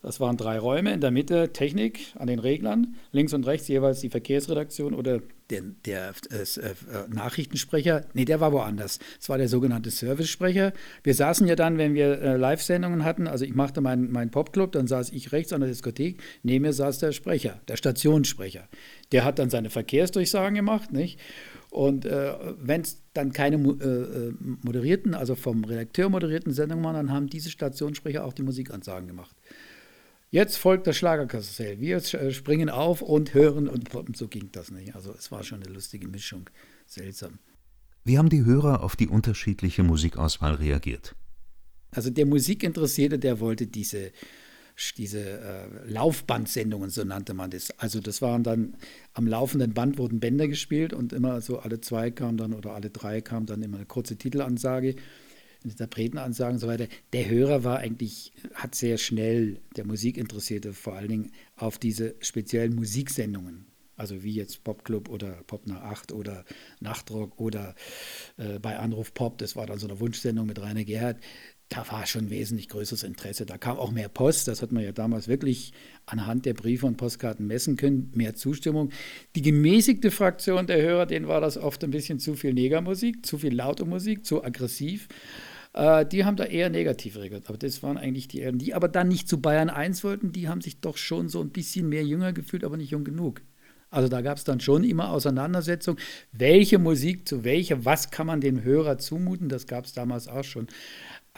Das 0.02 0.20
waren 0.20 0.36
drei 0.36 0.58
Räume, 0.58 0.92
in 0.92 1.00
der 1.00 1.10
Mitte 1.10 1.52
Technik 1.52 2.14
an 2.16 2.28
den 2.28 2.38
Reglern, 2.38 2.94
links 3.10 3.32
und 3.32 3.46
rechts 3.46 3.66
jeweils 3.66 4.00
die 4.00 4.10
Verkehrsredaktion 4.10 4.94
oder 4.94 5.20
der, 5.50 5.62
der 5.84 6.12
äh, 6.30 6.42
äh, 6.42 6.74
Nachrichtensprecher. 7.08 8.04
Nee, 8.14 8.24
der 8.24 8.40
war 8.40 8.52
woanders. 8.52 9.00
Das 9.18 9.28
war 9.28 9.38
der 9.38 9.48
sogenannte 9.48 9.90
Service-Sprecher. 9.90 10.72
Wir 11.02 11.14
saßen 11.14 11.48
ja 11.48 11.56
dann, 11.56 11.78
wenn 11.78 11.94
wir 11.94 12.20
äh, 12.20 12.36
Live-Sendungen 12.36 13.04
hatten, 13.04 13.26
also 13.26 13.44
ich 13.44 13.54
machte 13.54 13.80
meinen 13.80 14.12
mein 14.12 14.30
Popclub, 14.30 14.72
dann 14.72 14.86
saß 14.86 15.10
ich 15.10 15.32
rechts 15.32 15.52
an 15.52 15.62
der 15.62 15.70
Diskothek, 15.70 16.22
neben 16.44 16.62
mir 16.62 16.72
saß 16.72 16.98
der 16.98 17.12
Sprecher, 17.12 17.60
der 17.66 17.76
Stationssprecher. 17.76 18.68
Der 19.10 19.24
hat 19.24 19.38
dann 19.38 19.50
seine 19.50 19.70
Verkehrsdurchsagen 19.70 20.54
gemacht, 20.54 20.92
nicht? 20.92 21.18
Und 21.70 22.06
äh, 22.06 22.34
wenn 22.58 22.80
es 22.80 23.02
dann 23.12 23.32
keine 23.32 23.56
äh, 23.56 24.28
äh, 24.28 24.34
moderierten, 24.62 25.14
also 25.14 25.34
vom 25.34 25.64
Redakteur 25.64 26.08
moderierten 26.08 26.52
Sendungen 26.52 26.84
waren, 26.84 26.94
dann 26.94 27.12
haben 27.12 27.26
diese 27.28 27.50
Stationssprecher 27.50 28.24
auch 28.24 28.32
die 28.32 28.42
Musikansagen 28.42 29.06
gemacht. 29.06 29.36
Jetzt 30.30 30.56
folgt 30.56 30.86
das 30.86 30.96
Schlagerkarussell. 30.96 31.80
Wir 31.80 31.96
äh, 31.96 32.32
springen 32.32 32.70
auf 32.70 33.02
und 33.02 33.34
hören 33.34 33.68
und, 33.68 33.94
und 33.94 34.16
so 34.16 34.28
ging 34.28 34.50
das 34.52 34.70
nicht. 34.70 34.94
Also 34.94 35.12
es 35.12 35.30
war 35.30 35.42
schon 35.42 35.62
eine 35.62 35.72
lustige 35.72 36.08
Mischung. 36.08 36.48
Seltsam. 36.86 37.38
Wie 38.04 38.16
haben 38.16 38.30
die 38.30 38.44
Hörer 38.44 38.82
auf 38.82 38.96
die 38.96 39.08
unterschiedliche 39.08 39.82
Musikauswahl 39.82 40.54
reagiert? 40.54 41.14
Also 41.90 42.10
der 42.10 42.26
Musikinteressierte, 42.26 43.18
der 43.18 43.40
wollte 43.40 43.66
diese 43.66 44.12
diese 44.96 45.20
äh, 45.20 45.90
Laufbandsendungen, 45.90 46.90
so 46.90 47.04
nannte 47.04 47.34
man 47.34 47.50
das. 47.50 47.70
Also 47.78 48.00
das 48.00 48.22
waren 48.22 48.44
dann, 48.44 48.74
am 49.12 49.26
laufenden 49.26 49.74
Band 49.74 49.98
wurden 49.98 50.20
Bänder 50.20 50.48
gespielt 50.48 50.92
und 50.92 51.12
immer 51.12 51.40
so 51.40 51.58
alle 51.58 51.80
zwei 51.80 52.10
kam 52.10 52.36
dann 52.36 52.52
oder 52.54 52.74
alle 52.74 52.90
drei 52.90 53.20
kam 53.20 53.46
dann 53.46 53.62
immer 53.62 53.78
eine 53.78 53.86
kurze 53.86 54.16
Titelansage, 54.16 54.94
Interpretenansagen 55.64 56.54
und 56.54 56.60
so 56.60 56.68
weiter. 56.68 56.86
Der 57.12 57.28
Hörer 57.28 57.64
war 57.64 57.78
eigentlich, 57.78 58.32
hat 58.54 58.74
sehr 58.74 58.98
schnell, 58.98 59.60
der 59.76 59.84
Musikinteressierte 59.84 60.72
vor 60.72 60.94
allen 60.94 61.08
Dingen, 61.08 61.32
auf 61.56 61.78
diese 61.78 62.14
speziellen 62.20 62.74
Musiksendungen 62.74 63.66
also 63.98 64.22
wie 64.22 64.32
jetzt 64.32 64.62
Popclub 64.62 65.08
oder 65.08 65.32
Pop 65.48 65.66
nach 65.66 65.82
8 65.82 66.12
oder 66.12 66.44
Nachtrock 66.80 67.38
oder 67.40 67.74
äh, 68.36 68.60
bei 68.60 68.78
Anruf 68.78 69.12
Pop, 69.12 69.38
das 69.38 69.56
war 69.56 69.66
dann 69.66 69.80
so 69.80 69.88
eine 69.88 69.98
Wunschsendung 69.98 70.46
mit 70.46 70.60
Rainer 70.60 70.84
Gerhardt 70.84 71.18
da 71.68 71.84
war 71.90 72.06
schon 72.06 72.30
wesentlich 72.30 72.68
größeres 72.68 73.02
Interesse. 73.02 73.44
Da 73.44 73.58
kam 73.58 73.76
auch 73.76 73.90
mehr 73.90 74.08
Post, 74.08 74.48
das 74.48 74.62
hat 74.62 74.72
man 74.72 74.82
ja 74.82 74.92
damals 74.92 75.28
wirklich 75.28 75.72
anhand 76.06 76.46
der 76.46 76.54
Briefe 76.54 76.86
und 76.86 76.96
Postkarten 76.96 77.46
messen 77.46 77.76
können, 77.76 78.10
mehr 78.14 78.34
Zustimmung. 78.34 78.90
Die 79.36 79.42
gemäßigte 79.42 80.10
Fraktion 80.10 80.66
der 80.66 80.80
Hörer, 80.80 81.04
denen 81.04 81.28
war 81.28 81.40
das 81.40 81.58
oft 81.58 81.84
ein 81.84 81.90
bisschen 81.90 82.18
zu 82.20 82.34
viel 82.34 82.54
Negermusik, 82.54 83.26
zu 83.26 83.36
viel 83.36 83.54
laute 83.54 83.84
Musik, 83.84 84.24
zu 84.24 84.42
aggressiv. 84.42 85.08
Äh, 85.74 86.06
die 86.06 86.24
haben 86.24 86.36
da 86.36 86.44
eher 86.44 86.70
negativ 86.70 87.16
reagiert. 87.16 87.44
Aber 87.48 87.58
das 87.58 87.82
waren 87.82 87.98
eigentlich 87.98 88.28
die, 88.28 88.50
die 88.52 88.72
aber 88.72 88.88
dann 88.88 89.08
nicht 89.08 89.28
zu 89.28 89.40
Bayern 89.40 89.68
1 89.68 90.02
wollten, 90.04 90.32
die 90.32 90.48
haben 90.48 90.62
sich 90.62 90.80
doch 90.80 90.96
schon 90.96 91.28
so 91.28 91.40
ein 91.42 91.50
bisschen 91.50 91.88
mehr 91.90 92.04
jünger 92.04 92.32
gefühlt, 92.32 92.64
aber 92.64 92.78
nicht 92.78 92.90
jung 92.90 93.04
genug. 93.04 93.42
Also 93.90 94.08
da 94.08 94.20
gab 94.20 94.36
es 94.36 94.44
dann 94.44 94.60
schon 94.60 94.84
immer 94.84 95.10
Auseinandersetzungen, 95.10 95.98
welche 96.32 96.78
Musik 96.78 97.26
zu 97.26 97.42
welcher, 97.44 97.86
was 97.86 98.10
kann 98.10 98.26
man 98.26 98.40
dem 98.40 98.62
Hörer 98.62 98.98
zumuten, 98.98 99.48
das 99.48 99.66
gab 99.66 99.86
es 99.86 99.94
damals 99.94 100.28
auch 100.28 100.44
schon. 100.44 100.66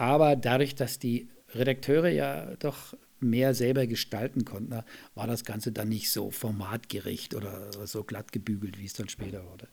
Aber 0.01 0.35
dadurch, 0.35 0.75
dass 0.75 0.99
die 0.99 1.29
Redakteure 1.55 2.09
ja 2.09 2.57
doch 2.59 2.95
mehr 3.19 3.53
selber 3.53 3.87
gestalten 3.87 4.47
konnten, 4.47 4.83
war 5.15 5.27
das 5.27 5.45
Ganze 5.45 5.73
dann 5.73 5.91
nicht 5.91 6.11
so 6.11 6.31
formatgerecht 6.31 7.35
oder 7.35 7.71
so 7.87 8.03
glatt 8.03 8.33
gebügelt, 8.33 8.79
wie 8.79 8.87
es 8.87 8.95
dann 8.95 9.11
später 9.11 9.45
wurde. 9.51 9.69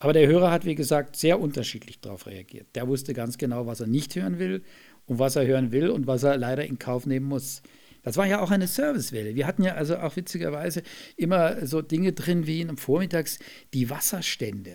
Aber 0.00 0.12
der 0.12 0.26
Hörer 0.26 0.50
hat, 0.50 0.64
wie 0.64 0.74
gesagt, 0.74 1.14
sehr 1.14 1.38
unterschiedlich 1.38 2.00
darauf 2.00 2.26
reagiert. 2.26 2.66
Der 2.74 2.88
wusste 2.88 3.14
ganz 3.14 3.38
genau, 3.38 3.64
was 3.64 3.78
er 3.78 3.86
nicht 3.86 4.16
hören 4.16 4.40
will 4.40 4.64
und 5.06 5.20
was 5.20 5.36
er 5.36 5.46
hören 5.46 5.70
will 5.70 5.88
und 5.88 6.08
was 6.08 6.24
er 6.24 6.36
leider 6.36 6.66
in 6.66 6.80
Kauf 6.80 7.06
nehmen 7.06 7.26
muss. 7.26 7.62
Das 8.02 8.16
war 8.16 8.26
ja 8.26 8.40
auch 8.40 8.50
eine 8.50 8.66
Servicewelle. 8.66 9.36
Wir 9.36 9.46
hatten 9.46 9.62
ja 9.62 9.74
also 9.76 9.98
auch 9.98 10.16
witzigerweise 10.16 10.82
immer 11.16 11.64
so 11.64 11.80
Dinge 11.80 12.12
drin 12.12 12.48
wie 12.48 12.60
in 12.60 12.76
Vormittags 12.76 13.38
die 13.72 13.88
Wasserstände 13.88 14.74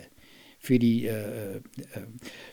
für 0.60 0.78
die, 0.78 1.08
äh, 1.08 1.56
äh, 1.58 1.62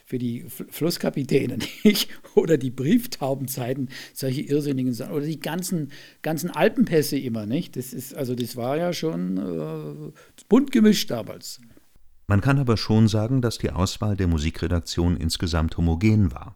für 0.05 0.17
die 0.17 0.45
Flusskapitäne 0.47 1.57
nicht? 1.83 2.09
oder 2.35 2.57
die 2.57 2.71
Brieftaubenzeiten, 2.71 3.89
solche 4.13 4.41
irrsinnigen 4.41 4.93
Sachen 4.93 5.13
oder 5.13 5.25
die 5.25 5.39
ganzen, 5.39 5.91
ganzen 6.21 6.49
Alpenpässe 6.49 7.17
immer. 7.17 7.45
Nicht? 7.45 7.75
Das, 7.75 7.93
ist, 7.93 8.15
also 8.15 8.33
das 8.33 8.55
war 8.55 8.77
ja 8.77 8.93
schon 8.93 9.37
äh, 9.37 10.11
bunt 10.47 10.71
gemischt 10.71 11.11
damals. 11.11 11.59
Man 12.27 12.41
kann 12.41 12.59
aber 12.59 12.77
schon 12.77 13.07
sagen, 13.07 13.41
dass 13.41 13.57
die 13.57 13.71
Auswahl 13.71 14.15
der 14.17 14.27
Musikredaktion 14.27 15.17
insgesamt 15.17 15.77
homogen 15.77 16.31
war. 16.31 16.55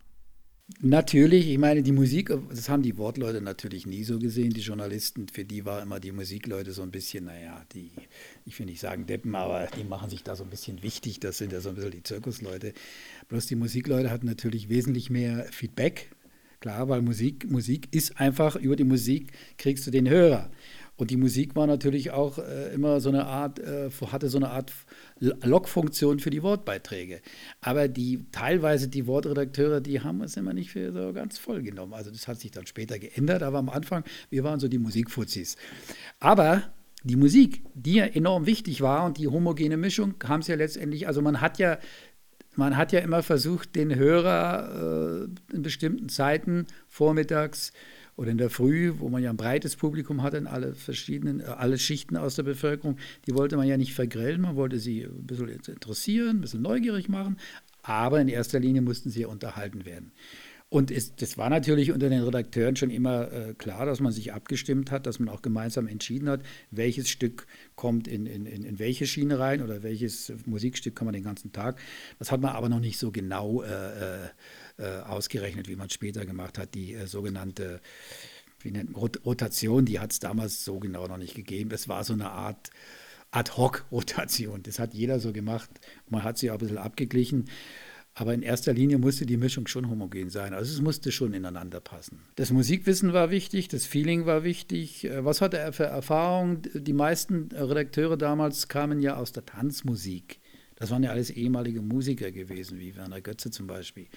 Natürlich, 0.84 1.48
ich 1.48 1.60
meine, 1.60 1.84
die 1.84 1.92
Musik, 1.92 2.34
das 2.50 2.68
haben 2.68 2.82
die 2.82 2.98
Wortleute 2.98 3.40
natürlich 3.40 3.86
nie 3.86 4.04
so 4.04 4.18
gesehen, 4.18 4.50
die 4.50 4.62
Journalisten, 4.62 5.28
für 5.28 5.46
die 5.46 5.64
war 5.64 5.80
immer 5.80 6.00
die 6.00 6.12
Musikleute 6.12 6.72
so 6.72 6.82
ein 6.82 6.90
bisschen, 6.90 7.26
naja, 7.26 7.64
die, 7.76 7.92
ich 8.48 8.58
will 8.58 8.66
nicht 8.66 8.80
sagen 8.80 9.06
Deppen, 9.06 9.36
aber 9.36 9.68
die 9.78 9.84
machen 9.84 10.10
sich 10.10 10.24
da 10.24 10.36
so 10.36 10.44
ein 10.44 10.50
bisschen 10.50 10.82
wichtig, 10.82 11.20
das 11.20 11.38
sind 11.38 11.54
ja 11.54 11.62
so 11.62 11.70
ein 11.70 11.76
bisschen 11.76 11.92
die 11.92 12.02
Zirkusleute. 12.02 12.74
Bloß 13.30 13.46
die 13.46 13.56
Musikleute 13.56 14.10
hatten 14.10 14.26
natürlich 14.26 14.70
wesentlich 14.70 15.12
mehr 15.12 15.46
Feedback, 15.52 16.10
klar, 16.62 16.90
weil 16.90 17.04
Musik, 17.04 17.48
Musik 17.48 17.88
ist 17.92 18.20
einfach, 18.20 18.56
über 18.56 18.76
die 18.76 18.84
Musik 18.84 19.34
kriegst 19.60 19.86
du 19.86 19.92
den 19.92 20.10
Hörer. 20.10 20.50
Und 20.98 21.12
die 21.12 21.18
Musik 21.18 21.56
war 21.56 21.68
natürlich 21.68 22.10
auch 22.10 22.40
äh, 22.40 22.74
immer 22.74 23.02
so 23.02 23.10
eine 23.10 23.28
Art, 23.28 23.60
äh, 23.60 23.92
hatte 24.12 24.30
so 24.30 24.38
eine 24.38 24.50
Art 24.50 24.72
Lockfunktion 25.22 26.20
für 26.20 26.32
die 26.32 26.44
Wortbeiträge. 26.44 27.22
Aber 27.62 27.88
die 27.88 28.26
teilweise 28.32 28.88
die 28.88 29.08
Wortredakteure, 29.08 29.80
die 29.80 30.02
haben 30.02 30.22
es 30.22 30.36
immer 30.36 30.54
nicht 30.54 30.72
für 30.72 30.92
so 30.92 31.14
ganz 31.14 31.38
voll 31.38 31.62
genommen. 31.62 31.94
Also 31.94 32.12
das 32.12 32.28
hat 32.28 32.40
sich 32.40 32.52
dann 32.52 32.66
später 32.66 33.00
geändert, 33.00 33.44
aber 33.44 33.60
am 33.60 33.70
Anfang, 33.70 34.04
wir 34.30 34.44
waren 34.44 34.60
so 34.60 34.68
die 34.68 34.80
Musikfuzis. 34.80 35.58
Aber 36.20 36.64
die 37.04 37.16
Musik, 37.16 37.64
die 37.74 37.96
ja 37.96 38.06
enorm 38.06 38.46
wichtig 38.46 38.82
war 38.82 39.06
und 39.06 39.18
die 39.18 39.28
homogene 39.28 39.78
Mischung, 39.78 40.16
haben 40.24 40.42
es 40.42 40.48
ja 40.48 40.56
letztendlich, 40.56 41.08
also 41.08 41.22
man 41.22 41.40
hat 41.40 41.60
ja 41.60 41.78
man 42.56 42.76
hat 42.76 42.92
ja 42.92 43.00
immer 43.00 43.24
versucht, 43.24 43.76
den 43.76 43.96
Hörer 43.96 45.28
äh, 45.52 45.56
in 45.56 45.62
bestimmten 45.62 46.10
Zeiten, 46.10 46.68
vormittags, 46.90 47.72
oder 48.16 48.32
in 48.32 48.38
der 48.38 48.50
Früh, 48.50 48.94
wo 48.98 49.10
man 49.10 49.24
ja 49.24 49.30
ein 49.30 49.38
breites 49.38 49.76
Publikum 49.76 50.22
hatte, 50.24 50.38
in 50.38 50.48
alle 50.48 50.74
verschiedenen, 50.74 51.40
äh, 51.40 51.46
alle 51.46 51.78
Schichten 51.78 52.18
aus 52.18 52.36
der 52.36 52.44
Bevölkerung, 52.44 52.98
die 53.28 53.36
wollte 53.36 53.58
man 53.58 53.68
ja 53.68 53.78
nicht 53.78 53.94
vergrillen, 53.94 54.42
man 54.42 54.56
wollte 54.56 54.80
sie 54.80 55.04
ein 55.04 55.26
bisschen 55.26 55.48
interessieren, 55.50 56.38
ein 56.38 56.42
bisschen 56.42 56.62
neugierig 56.62 57.10
machen, 57.10 57.38
aber 57.84 58.22
in 58.22 58.28
erster 58.28 58.60
Linie 58.60 58.82
mussten 58.82 59.10
sie 59.10 59.26
unterhalten 59.26 59.86
werden. 59.86 60.12
Und 60.74 60.90
es, 60.90 61.16
das 61.18 61.38
war 61.38 61.50
natürlich 61.50 61.92
unter 61.92 62.08
den 62.08 62.24
Redakteuren 62.24 62.78
schon 62.78 62.92
immer 62.92 63.30
äh, 63.30 63.54
klar, 63.56 63.86
dass 63.86 64.00
man 64.00 64.14
sich 64.14 64.32
abgestimmt 64.32 64.90
hat, 64.90 65.06
dass 65.06 65.20
man 65.20 65.28
auch 65.28 65.42
gemeinsam 65.42 65.86
entschieden 65.86 66.30
hat, 66.30 66.44
welches 66.72 67.10
Stück 67.10 67.46
kommt 67.76 68.08
in, 68.08 68.26
in, 68.26 68.46
in 68.46 68.80
welche 68.80 69.06
Schiene 69.06 69.38
rein 69.38 69.62
oder 69.62 69.84
welches 69.84 70.32
Musikstück 70.46 70.96
kann 70.96 71.06
man 71.06 71.14
den 71.14 71.24
ganzen 71.24 71.52
Tag. 71.52 71.78
Das 72.20 72.32
hat 72.32 72.40
man 72.40 72.52
aber 72.56 72.70
noch 72.70 72.80
nicht 72.80 73.00
so 73.00 73.12
genau 73.12 73.62
äh, 73.64 73.68
äh 73.68 74.30
äh, 74.78 75.02
ausgerechnet, 75.02 75.68
wie 75.68 75.76
man 75.76 75.88
es 75.88 75.94
später 75.94 76.26
gemacht 76.26 76.58
hat, 76.58 76.74
die 76.74 76.94
äh, 76.94 77.06
sogenannte 77.06 77.82
wie 78.62 78.72
nennt 78.72 78.92
man, 78.92 79.12
Rotation, 79.26 79.86
die 79.86 80.00
hat 80.00 80.12
es 80.12 80.20
damals 80.20 80.64
so 80.64 80.80
genau 80.80 81.08
noch 81.08 81.18
nicht 81.18 81.36
gegeben. 81.36 81.72
Es 81.72 81.88
war 81.88 82.04
so 82.04 82.14
eine 82.14 82.32
Art 82.32 82.72
Ad-Hoc-Rotation. 83.32 84.64
Das 84.64 84.80
hat 84.80 84.94
jeder 84.94 85.20
so 85.20 85.34
gemacht. 85.34 85.70
Man 86.10 86.24
hat 86.24 86.38
sie 86.38 86.52
auch 86.52 86.56
ein 86.56 86.60
bisschen 86.60 86.78
abgeglichen. 86.78 87.50
Aber 88.14 88.34
in 88.34 88.42
erster 88.42 88.74
Linie 88.74 88.98
musste 88.98 89.26
die 89.26 89.38
Mischung 89.38 89.68
schon 89.68 89.90
homogen 89.90 90.30
sein. 90.30 90.54
Also 90.54 90.74
es 90.74 90.82
musste 90.82 91.12
schon 91.12 91.34
ineinander 91.34 91.80
passen. 91.80 92.20
Das 92.36 92.52
Musikwissen 92.52 93.14
war 93.14 93.32
wichtig, 93.32 93.70
das 93.70 93.86
Feeling 93.86 94.26
war 94.26 94.44
wichtig. 94.44 95.06
Äh, 95.06 95.24
was 95.24 95.42
hatte 95.42 95.58
er 95.58 95.72
für 95.72 95.86
Erfahrung? 95.86 96.62
Die 96.74 96.94
meisten 96.94 97.50
Redakteure 97.54 98.18
damals 98.18 98.68
kamen 98.68 99.02
ja 99.02 99.16
aus 99.16 99.32
der 99.32 99.46
Tanzmusik. 99.46 100.40
Das 100.76 100.90
waren 100.92 101.04
ja 101.04 101.12
alles 101.12 101.30
ehemalige 101.30 101.82
Musiker 101.82 102.32
gewesen, 102.32 102.80
wie 102.80 102.96
Werner 102.96 103.22
Götze 103.22 103.52
zum 103.52 103.68
Beispiel 103.68 104.08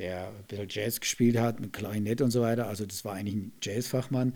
der 0.00 0.28
ein 0.28 0.46
bisschen 0.48 0.66
Jazz 0.70 0.98
gespielt 0.98 1.36
hat, 1.36 1.60
mit 1.60 1.74
Klarinett 1.74 2.22
und 2.22 2.30
so 2.30 2.40
weiter. 2.40 2.66
Also 2.66 2.86
das 2.86 3.04
war 3.04 3.14
eigentlich 3.14 3.36
ein 3.36 3.52
Jazzfachmann. 3.62 4.34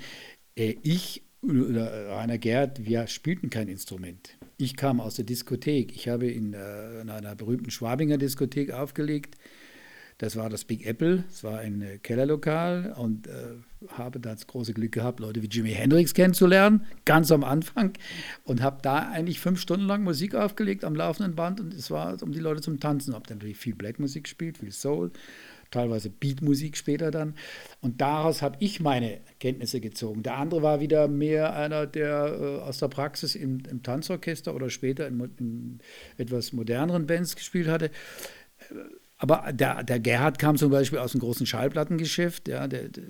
Äh, 0.56 0.76
ich 0.82 1.22
Rainer 1.46 2.38
Gerd, 2.38 2.84
wir 2.84 3.06
spielten 3.06 3.50
kein 3.50 3.68
Instrument. 3.68 4.36
Ich 4.56 4.76
kam 4.76 5.00
aus 5.00 5.16
der 5.16 5.24
Diskothek. 5.24 5.94
Ich 5.94 6.08
habe 6.08 6.26
in, 6.28 6.54
äh, 6.54 7.00
in 7.00 7.10
einer 7.10 7.34
berühmten 7.34 7.70
Schwabinger 7.70 8.16
Diskothek 8.16 8.72
aufgelegt. 8.72 9.36
Das 10.18 10.36
war 10.36 10.48
das 10.48 10.64
Big 10.64 10.86
Apple, 10.86 11.24
es 11.28 11.42
war 11.42 11.58
ein 11.58 11.82
äh, 11.82 11.98
Kellerlokal 11.98 12.94
und 12.96 13.26
äh, 13.26 13.32
habe 13.88 14.20
das 14.20 14.46
große 14.46 14.72
Glück 14.72 14.92
gehabt, 14.92 15.18
Leute 15.18 15.42
wie 15.42 15.48
Jimi 15.48 15.72
Hendrix 15.72 16.14
kennenzulernen, 16.14 16.86
ganz 17.04 17.32
am 17.32 17.42
Anfang. 17.42 17.94
Und 18.44 18.62
habe 18.62 18.78
da 18.80 19.10
eigentlich 19.10 19.40
fünf 19.40 19.60
Stunden 19.60 19.86
lang 19.86 20.04
Musik 20.04 20.36
aufgelegt 20.36 20.84
am 20.84 20.94
laufenden 20.94 21.34
Band 21.34 21.58
und 21.58 21.74
es 21.74 21.90
war 21.90 22.22
um 22.22 22.30
die 22.30 22.38
Leute 22.38 22.60
zum 22.60 22.78
Tanzen. 22.78 23.12
Habe 23.12 23.24
natürlich 23.28 23.56
viel 23.56 23.74
Blackmusik 23.74 24.24
gespielt, 24.24 24.58
viel 24.58 24.70
Soul, 24.70 25.10
teilweise 25.74 26.08
Beatmusik 26.10 26.76
später 26.76 27.10
dann. 27.10 27.34
Und 27.80 28.00
daraus 28.00 28.42
habe 28.42 28.56
ich 28.60 28.80
meine 28.80 29.20
Kenntnisse 29.40 29.80
gezogen. 29.80 30.22
Der 30.22 30.36
andere 30.36 30.62
war 30.62 30.80
wieder 30.80 31.08
mehr 31.08 31.54
einer, 31.54 31.86
der 31.86 32.38
äh, 32.40 32.60
aus 32.62 32.78
der 32.78 32.88
Praxis 32.88 33.34
im, 33.34 33.62
im, 33.68 33.82
Tanzorchester 33.82 34.54
oder 34.54 34.70
später 34.70 35.06
in, 35.06 35.20
in, 35.38 35.78
etwas 36.16 36.52
moderneren 36.52 37.06
Bands 37.06 37.36
gespielt 37.36 37.68
hatte. 37.68 37.90
Aber 39.18 39.52
der, 39.52 39.82
der 39.82 40.00
Gerhard 40.00 40.38
kam 40.38 40.56
zum 40.56 40.70
Beispiel 40.70 40.98
aus 40.98 41.14
einem 41.14 41.20
großen 41.20 41.46
Schallplattengeschäft. 41.46 42.48
Ja, 42.48 42.66
der, 42.68 42.88
der, 42.88 43.04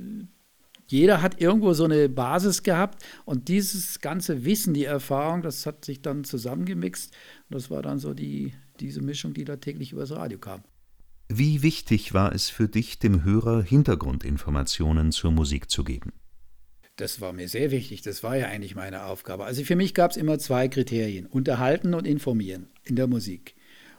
jeder 0.86 1.22
hat 1.22 1.40
irgendwo 1.40 1.72
so 1.72 1.84
eine 1.84 2.08
Basis 2.08 2.62
gehabt 2.62 3.02
und 3.24 3.48
dieses 3.48 4.00
ganze 4.00 4.44
Wissen, 4.44 4.74
die 4.74 4.84
Erfahrung, 4.84 5.42
das 5.42 5.64
hat 5.66 5.84
sich 5.84 6.02
dann 6.02 6.24
zusammengemixt. 6.24 7.12
Und 7.48 7.54
das 7.54 7.70
war 7.70 7.82
dann 7.82 7.98
so 7.98 8.14
die, 8.14 8.52
diese 8.80 9.02
Mischung, 9.02 9.34
die 9.34 9.44
da 9.44 9.56
täglich 9.56 9.92
übers 9.92 10.12
Radio 10.12 10.38
kam. 10.38 10.62
Wie 11.36 11.64
wichtig 11.64 12.14
war 12.14 12.32
es 12.32 12.48
für 12.48 12.68
dich, 12.68 13.00
dem 13.00 13.24
Hörer 13.24 13.60
Hintergrundinformationen 13.60 15.10
zur 15.10 15.32
Musik 15.32 15.68
zu 15.68 15.82
geben? 15.82 16.12
Das 16.94 17.20
war 17.20 17.32
mir 17.32 17.48
sehr 17.48 17.72
wichtig. 17.72 18.02
Das 18.02 18.22
war 18.22 18.36
ja 18.36 18.46
eigentlich 18.46 18.76
meine 18.76 19.06
Aufgabe. 19.06 19.44
Also 19.44 19.64
für 19.64 19.74
mich 19.74 19.94
gab 19.94 20.12
es 20.12 20.16
immer 20.16 20.38
zwei 20.38 20.68
Kriterien: 20.68 21.26
Unterhalten 21.26 21.94
und 21.94 22.06
informieren 22.06 22.68
in 22.84 22.94
der 22.94 23.08
Musik. 23.08 23.56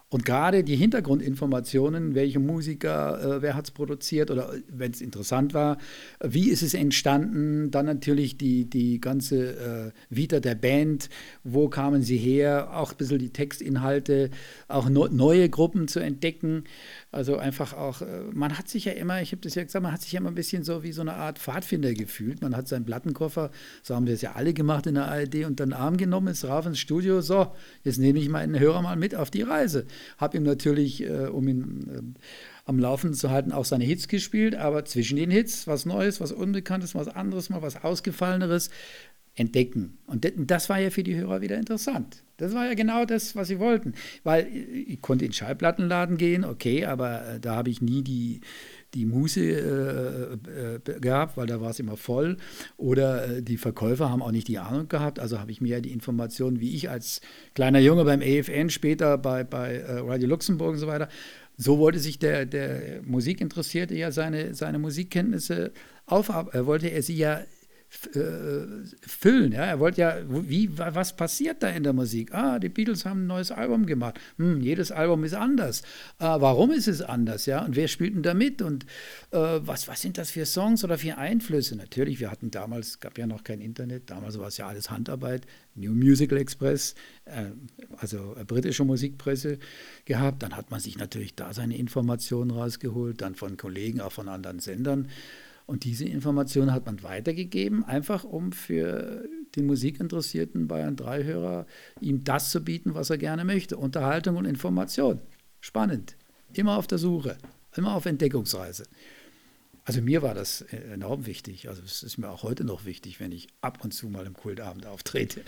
Und 0.08 0.24
gerade 0.24 0.64
die 0.64 0.76
Hintergrundinformationen, 0.76 2.14
welche 2.14 2.40
Musiker, 2.40 3.38
äh, 3.38 3.42
wer 3.42 3.56
hat 3.56 3.66
es 3.66 3.72
produziert 3.72 4.30
oder 4.30 4.54
wenn 4.70 4.92
es 4.92 5.02
interessant 5.02 5.56
war, 5.56 5.80
wie 6.24 6.50
ist 6.50 6.62
es 6.62 6.76
entstanden, 6.76 7.72
dann 7.72 7.88
natürlich 7.88 8.38
die, 8.38 8.70
die 8.70 9.02
ganze 9.02 9.92
äh, 9.92 10.16
Vita 10.16 10.40
der 10.40 10.56
Band, 10.56 11.10
wo 11.44 11.70
kamen 11.70 12.04
sie 12.04 12.18
her, 12.18 12.78
auch 12.78 12.92
ein 12.92 12.98
bisschen 12.98 13.18
die 13.18 13.34
Textinhalte, 13.34 14.30
auch 14.68 14.90
no, 14.90 15.08
neue 15.08 15.50
Gruppen 15.50 15.88
zu 15.88 16.00
entdecken. 16.00 16.66
Also 17.16 17.38
einfach 17.38 17.72
auch, 17.72 18.02
äh, 18.02 18.24
man 18.34 18.58
hat 18.58 18.68
sich 18.68 18.84
ja 18.84 18.92
immer, 18.92 19.22
ich 19.22 19.32
habe 19.32 19.42
das 19.42 19.56
ja 19.56 19.64
gesagt, 19.64 19.82
man 19.82 19.94
hat 19.94 20.02
sich 20.02 20.12
ja 20.12 20.20
immer 20.20 20.30
ein 20.32 20.36
bisschen 20.36 20.66
so 20.66 20.84
wie 20.84 20.92
so 20.92 21.00
eine 21.00 21.14
Art 21.14 21.40
Pfadfinder 21.40 21.94
gefühlt. 21.94 22.42
Man 22.42 22.58
hat 22.58 22.68
seinen 22.68 22.84
Plattenkoffer, 22.84 23.52
so 23.84 23.96
haben 23.96 24.06
wir 24.06 24.14
es 24.14 24.22
ja 24.22 24.34
alle 24.34 24.54
gemacht 24.54 24.86
in 24.86 24.96
der 24.96 25.06
ARD, 25.10 25.46
und 25.46 25.62
dann 25.62 25.72
Arm 25.72 25.96
genommen, 25.96 26.28
ist 26.28 26.44
rauf 26.44 26.66
ins 26.66 26.80
Studio, 26.80 27.22
so, 27.22 27.54
jetzt 27.86 28.00
nehme 28.00 28.20
ich 28.20 28.28
meinen 28.28 28.60
Hörer 28.60 28.82
mal 28.82 28.98
mit 28.98 29.16
auf 29.16 29.32
die 29.32 29.44
Reise. 29.44 29.86
Habe 30.18 30.36
ihm 30.36 30.44
natürlich, 30.44 31.04
äh, 31.04 31.28
um 31.28 31.48
ihn 31.48 32.16
äh, 32.16 32.20
am 32.66 32.80
Laufen 32.80 33.14
zu 33.14 33.30
halten, 33.30 33.54
auch 33.54 33.64
seine 33.64 33.86
Hits 33.86 34.10
gespielt, 34.10 34.54
aber 34.54 34.84
zwischen 34.84 35.16
den 35.16 35.32
Hits 35.32 35.68
was 35.68 35.86
Neues, 35.86 36.20
was 36.20 36.34
Unbekanntes, 36.34 36.96
was 36.96 37.08
anderes, 37.08 37.50
mal 37.50 37.62
was 37.62 37.82
Ausgefalleneres 37.82 38.72
entdecken. 39.36 40.00
Und 40.06 40.28
das 40.52 40.68
war 40.68 40.80
ja 40.80 40.90
für 40.90 41.04
die 41.04 41.16
Hörer 41.16 41.40
wieder 41.40 41.56
interessant. 41.56 42.25
Das 42.38 42.54
war 42.54 42.66
ja 42.68 42.74
genau 42.74 43.06
das, 43.06 43.36
was 43.36 43.48
sie 43.48 43.60
wollten. 43.60 43.94
Weil 44.24 44.48
ich 44.48 45.02
konnte 45.02 45.26
in 45.26 45.32
den 45.32 45.36
Schallplattenladen 45.36 46.18
gehen, 46.18 46.44
okay, 46.44 46.86
aber 46.86 47.28
äh, 47.28 47.40
da 47.40 47.56
habe 47.56 47.70
ich 47.70 47.82
nie 47.82 48.02
die, 48.02 48.42
die 48.94 49.06
Muße 49.06 49.42
äh, 49.42 50.76
äh, 50.76 51.00
gehabt, 51.00 51.38
weil 51.38 51.48
da 51.48 51.62
war 51.62 51.70
es 51.70 51.80
immer 51.80 51.98
voll. 51.98 52.38
Oder 52.78 53.38
äh, 53.38 53.42
die 53.42 53.58
Verkäufer 53.58 54.10
haben 54.10 54.22
auch 54.22 54.32
nicht 54.32 54.48
die 54.48 54.60
Ahnung 54.60 54.88
gehabt. 54.88 55.20
Also 55.20 55.40
habe 55.40 55.52
ich 55.52 55.62
mir 55.62 55.70
ja 55.70 55.82
die 55.82 55.92
Informationen, 55.92 56.60
wie 56.60 56.76
ich 56.76 56.90
als 56.90 57.22
kleiner 57.54 57.80
Junge 57.80 58.06
beim 58.06 58.22
EFN, 58.22 58.70
später 58.70 59.18
bei, 59.18 59.44
bei 59.44 59.76
äh, 59.76 60.00
Radio 60.00 60.28
Luxemburg 60.28 60.74
und 60.74 60.80
so 60.80 60.88
weiter, 60.88 61.10
so 61.58 61.80
wollte 61.80 62.00
sich 62.00 62.20
der, 62.20 62.46
der 62.46 63.02
Musikinteressierte 63.04 63.96
ja 63.96 64.12
seine, 64.12 64.54
seine 64.54 64.80
Musikkenntnisse 64.80 65.72
aufarbeiten, 66.06 66.66
wollte 66.66 66.88
er 66.88 67.02
sie 67.02 67.16
ja 67.16 67.40
äh, 67.40 67.46
füllen. 67.96 69.52
Ja? 69.52 69.66
Er 69.66 69.80
wollte 69.80 70.02
ja, 70.02 70.18
wie, 70.28 70.70
was 70.78 71.16
passiert 71.16 71.64
da 71.64 71.70
in 71.70 71.84
der 71.84 71.94
Musik? 71.94 72.34
Ah, 72.34 72.60
die 72.60 72.70
Beatles 72.70 73.06
haben 73.06 73.24
ein 73.24 73.28
neues 73.28 73.52
Album 73.52 73.86
gemacht. 73.86 74.20
Hm, 74.38 74.62
jedes 74.62 74.92
Album 74.92 75.24
ist 75.24 75.34
anders. 75.34 75.84
Ah, 76.18 76.42
warum 76.42 76.72
ist 76.72 76.88
es 76.88 77.02
anders? 77.02 77.46
Ja? 77.46 77.64
Und 77.64 77.76
wer 77.76 77.88
spielt 77.88 78.16
denn 78.16 78.24
da 78.24 78.34
mit? 78.34 78.62
Und 78.62 78.86
äh, 79.32 79.38
was, 79.38 79.88
was 79.88 80.02
sind 80.02 80.18
das 80.18 80.32
für 80.32 80.46
Songs 80.46 80.84
oder 80.84 80.98
für 80.98 81.18
Einflüsse? 81.18 81.76
Natürlich, 81.76 82.20
wir 82.20 82.32
hatten 82.32 82.52
damals, 82.52 83.00
gab 83.00 83.18
ja 83.18 83.28
noch 83.28 83.44
kein 83.44 83.62
Internet, 83.62 84.10
damals 84.10 84.38
war 84.40 84.48
es 84.48 84.58
ja 84.58 84.68
alles 84.68 84.90
Handarbeit, 84.90 85.46
New 85.76 85.94
Musical 85.94 86.38
Express, 86.38 86.96
äh, 87.26 87.46
also 87.98 88.36
britische 88.48 88.84
Musikpresse 88.84 89.60
gehabt. 90.06 90.44
Dann 90.44 90.56
hat 90.56 90.72
man 90.72 90.80
sich 90.80 90.98
natürlich 90.98 91.36
da 91.36 91.54
seine 91.54 91.78
Informationen 91.78 92.52
rausgeholt, 92.52 93.22
dann 93.22 93.36
von 93.36 93.58
Kollegen, 93.58 94.02
auch 94.02 94.12
von 94.12 94.30
anderen 94.30 94.60
Sendern. 94.60 95.10
Und 95.66 95.84
diese 95.84 96.06
Information 96.06 96.72
hat 96.72 96.86
man 96.86 97.02
weitergegeben, 97.02 97.84
einfach 97.84 98.24
um 98.24 98.52
für 98.52 99.28
den 99.56 99.66
musikinteressierten 99.66 100.68
Bayern 100.68 100.96
3-Hörer 100.96 101.66
ihm 102.02 102.24
das 102.24 102.52
zu 102.52 102.64
bieten, 102.64 102.94
was 102.94 103.10
er 103.10 103.18
gerne 103.18 103.46
möchte. 103.46 103.78
Unterhaltung 103.78 104.38
und 104.38 104.46
Information. 104.46 105.22
Spannend. 105.62 106.18
Immer 106.54 106.78
auf 106.78 106.86
der 106.86 107.00
Suche, 107.00 107.38
immer 107.76 107.96
auf 107.96 108.06
Entdeckungsreise. 108.06 108.84
Also 109.86 110.02
mir 110.02 110.22
war 110.22 110.34
das 110.34 110.62
enorm 110.62 111.26
wichtig. 111.26 111.68
Also 111.68 111.82
es 111.84 112.04
ist 112.04 112.18
mir 112.18 112.30
auch 112.30 112.44
heute 112.44 112.64
noch 112.64 112.86
wichtig, 112.86 113.20
wenn 113.20 113.32
ich 113.32 113.48
ab 113.62 113.84
und 113.84 113.94
zu 113.94 114.10
mal 114.10 114.26
im 114.26 114.34
Kultabend 114.34 114.86
auftrete. 114.86 115.42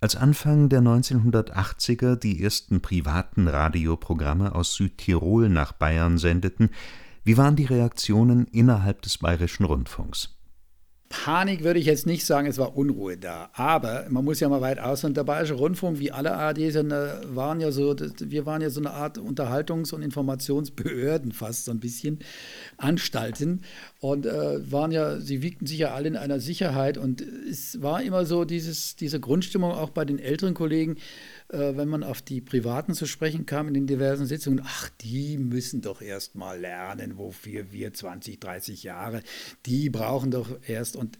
Als 0.00 0.16
Anfang 0.16 0.68
der 0.68 0.80
1980er 0.80 2.16
die 2.16 2.42
ersten 2.42 2.80
privaten 2.80 3.48
Radioprogramme 3.48 4.54
aus 4.54 4.74
Südtirol 4.74 5.48
nach 5.48 5.72
Bayern 5.72 6.16
sendeten, 6.16 6.70
wie 7.24 7.36
waren 7.36 7.56
die 7.56 7.66
Reaktionen 7.66 8.46
innerhalb 8.46 9.02
des 9.02 9.18
Bayerischen 9.18 9.64
Rundfunks? 9.64 10.40
Panik 11.10 11.64
würde 11.64 11.80
ich 11.80 11.86
jetzt 11.86 12.06
nicht 12.06 12.24
sagen, 12.24 12.46
es 12.46 12.56
war 12.56 12.76
Unruhe 12.76 13.16
da. 13.16 13.50
Aber 13.54 14.06
man 14.10 14.24
muss 14.24 14.38
ja 14.38 14.48
mal 14.48 14.60
weit 14.60 14.78
aus. 14.78 15.02
Und 15.02 15.16
der 15.16 15.24
Bayerische 15.24 15.54
Rundfunk, 15.54 15.98
wie 15.98 16.12
alle 16.12 16.34
ARD-Sender, 16.34 17.22
waren 17.34 17.60
ja 17.60 17.72
so, 17.72 17.96
wir 17.98 18.46
waren 18.46 18.62
ja 18.62 18.70
so 18.70 18.80
eine 18.80 18.92
Art 18.92 19.18
Unterhaltungs- 19.18 19.92
und 19.92 20.02
Informationsbehörden 20.02 21.32
fast, 21.32 21.64
so 21.64 21.72
ein 21.72 21.80
bisschen 21.80 22.20
Anstalten. 22.76 23.62
Und 23.98 24.24
äh, 24.24 24.70
waren 24.70 24.92
ja, 24.92 25.18
sie 25.18 25.42
wiegten 25.42 25.66
sich 25.66 25.80
ja 25.80 25.94
alle 25.94 26.06
in 26.06 26.16
einer 26.16 26.38
Sicherheit. 26.38 26.96
Und 26.96 27.22
es 27.22 27.82
war 27.82 28.00
immer 28.02 28.24
so 28.24 28.44
dieses, 28.44 28.94
diese 28.94 29.18
Grundstimmung 29.18 29.72
auch 29.72 29.90
bei 29.90 30.04
den 30.04 30.20
älteren 30.20 30.54
Kollegen, 30.54 30.96
äh, 31.52 31.76
wenn 31.76 31.88
man 31.88 32.02
auf 32.04 32.22
die 32.22 32.40
Privaten 32.40 32.94
zu 32.94 33.06
sprechen 33.06 33.46
kam 33.46 33.68
in 33.68 33.74
den 33.74 33.86
diversen 33.86 34.26
Sitzungen, 34.26 34.62
ach, 34.64 34.88
die 35.00 35.36
müssen 35.38 35.80
doch 35.80 36.00
erst 36.00 36.34
mal 36.34 36.58
lernen, 36.58 37.18
wofür 37.18 37.72
wir 37.72 37.92
20, 37.92 38.40
30 38.40 38.82
Jahre, 38.82 39.22
die 39.66 39.90
brauchen 39.90 40.30
doch 40.30 40.48
erst. 40.66 40.96
Und 40.96 41.18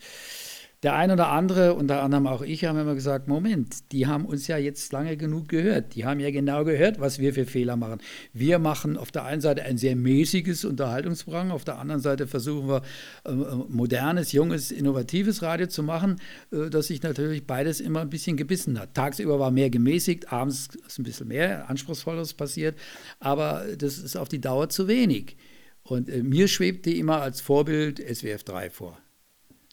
der 0.83 0.95
eine 0.95 1.13
oder 1.13 1.29
andere, 1.29 1.75
unter 1.75 2.03
anderem 2.03 2.27
auch 2.27 2.41
ich, 2.41 2.65
haben 2.65 2.79
immer 2.79 2.95
gesagt, 2.95 3.29
Moment, 3.29 3.93
die 3.93 4.07
haben 4.07 4.25
uns 4.25 4.47
ja 4.47 4.57
jetzt 4.57 4.91
lange 4.95 5.19
genug 5.19 5.49
gehört. 5.49 5.95
Die 5.95 6.07
haben 6.07 6.21
ja 6.21 6.31
genau 6.31 6.65
gehört, 6.65 6.99
was 6.99 7.19
wir 7.19 7.35
für 7.35 7.45
Fehler 7.45 7.77
machen. 7.77 7.99
Wir 8.33 8.59
machen 8.59 8.97
auf 8.97 9.13
der 9.13 9.25
einen 9.25 9.43
Seite 9.43 9.63
ein 9.63 9.77
sehr 9.77 9.95
mäßiges 9.95 10.65
Unterhaltungsprogramm, 10.65 11.51
auf 11.51 11.65
der 11.65 11.79
anderen 11.79 12.01
Seite 12.01 12.27
versuchen 12.27 12.69
wir 12.69 12.83
äh, 13.27 13.33
modernes, 13.69 14.33
junges, 14.33 14.71
innovatives 14.71 15.43
Radio 15.43 15.67
zu 15.67 15.83
machen, 15.83 16.17
äh, 16.51 16.71
dass 16.71 16.87
sich 16.87 17.03
natürlich 17.03 17.47
beides 17.47 17.81
immer 17.81 18.01
ein 18.01 18.11
bisschen 18.11 18.39
gebissen 18.39 18.81
hat. 18.81 18.95
Tagsüber 18.95 19.39
war 19.39 19.51
mehr 19.51 19.69
gemäßigt, 19.69 20.33
abends 20.33 20.71
ist 20.87 20.99
ein 20.99 21.03
bisschen 21.03 21.29
mehr 21.29 21.69
Anspruchsvolles 21.69 22.33
passiert, 22.33 22.79
aber 23.19 23.67
das 23.77 23.99
ist 23.99 24.17
auf 24.17 24.29
die 24.29 24.41
Dauer 24.41 24.71
zu 24.71 24.89
wenig. 24.89 25.37
Und 25.83 26.09
äh, 26.09 26.23
mir 26.23 26.49
schwebte 26.49 26.91
immer 26.91 27.21
als 27.21 27.43
Vorbild 27.43 27.99
SWF 27.99 28.45
3 28.45 28.71
vor. 28.71 28.99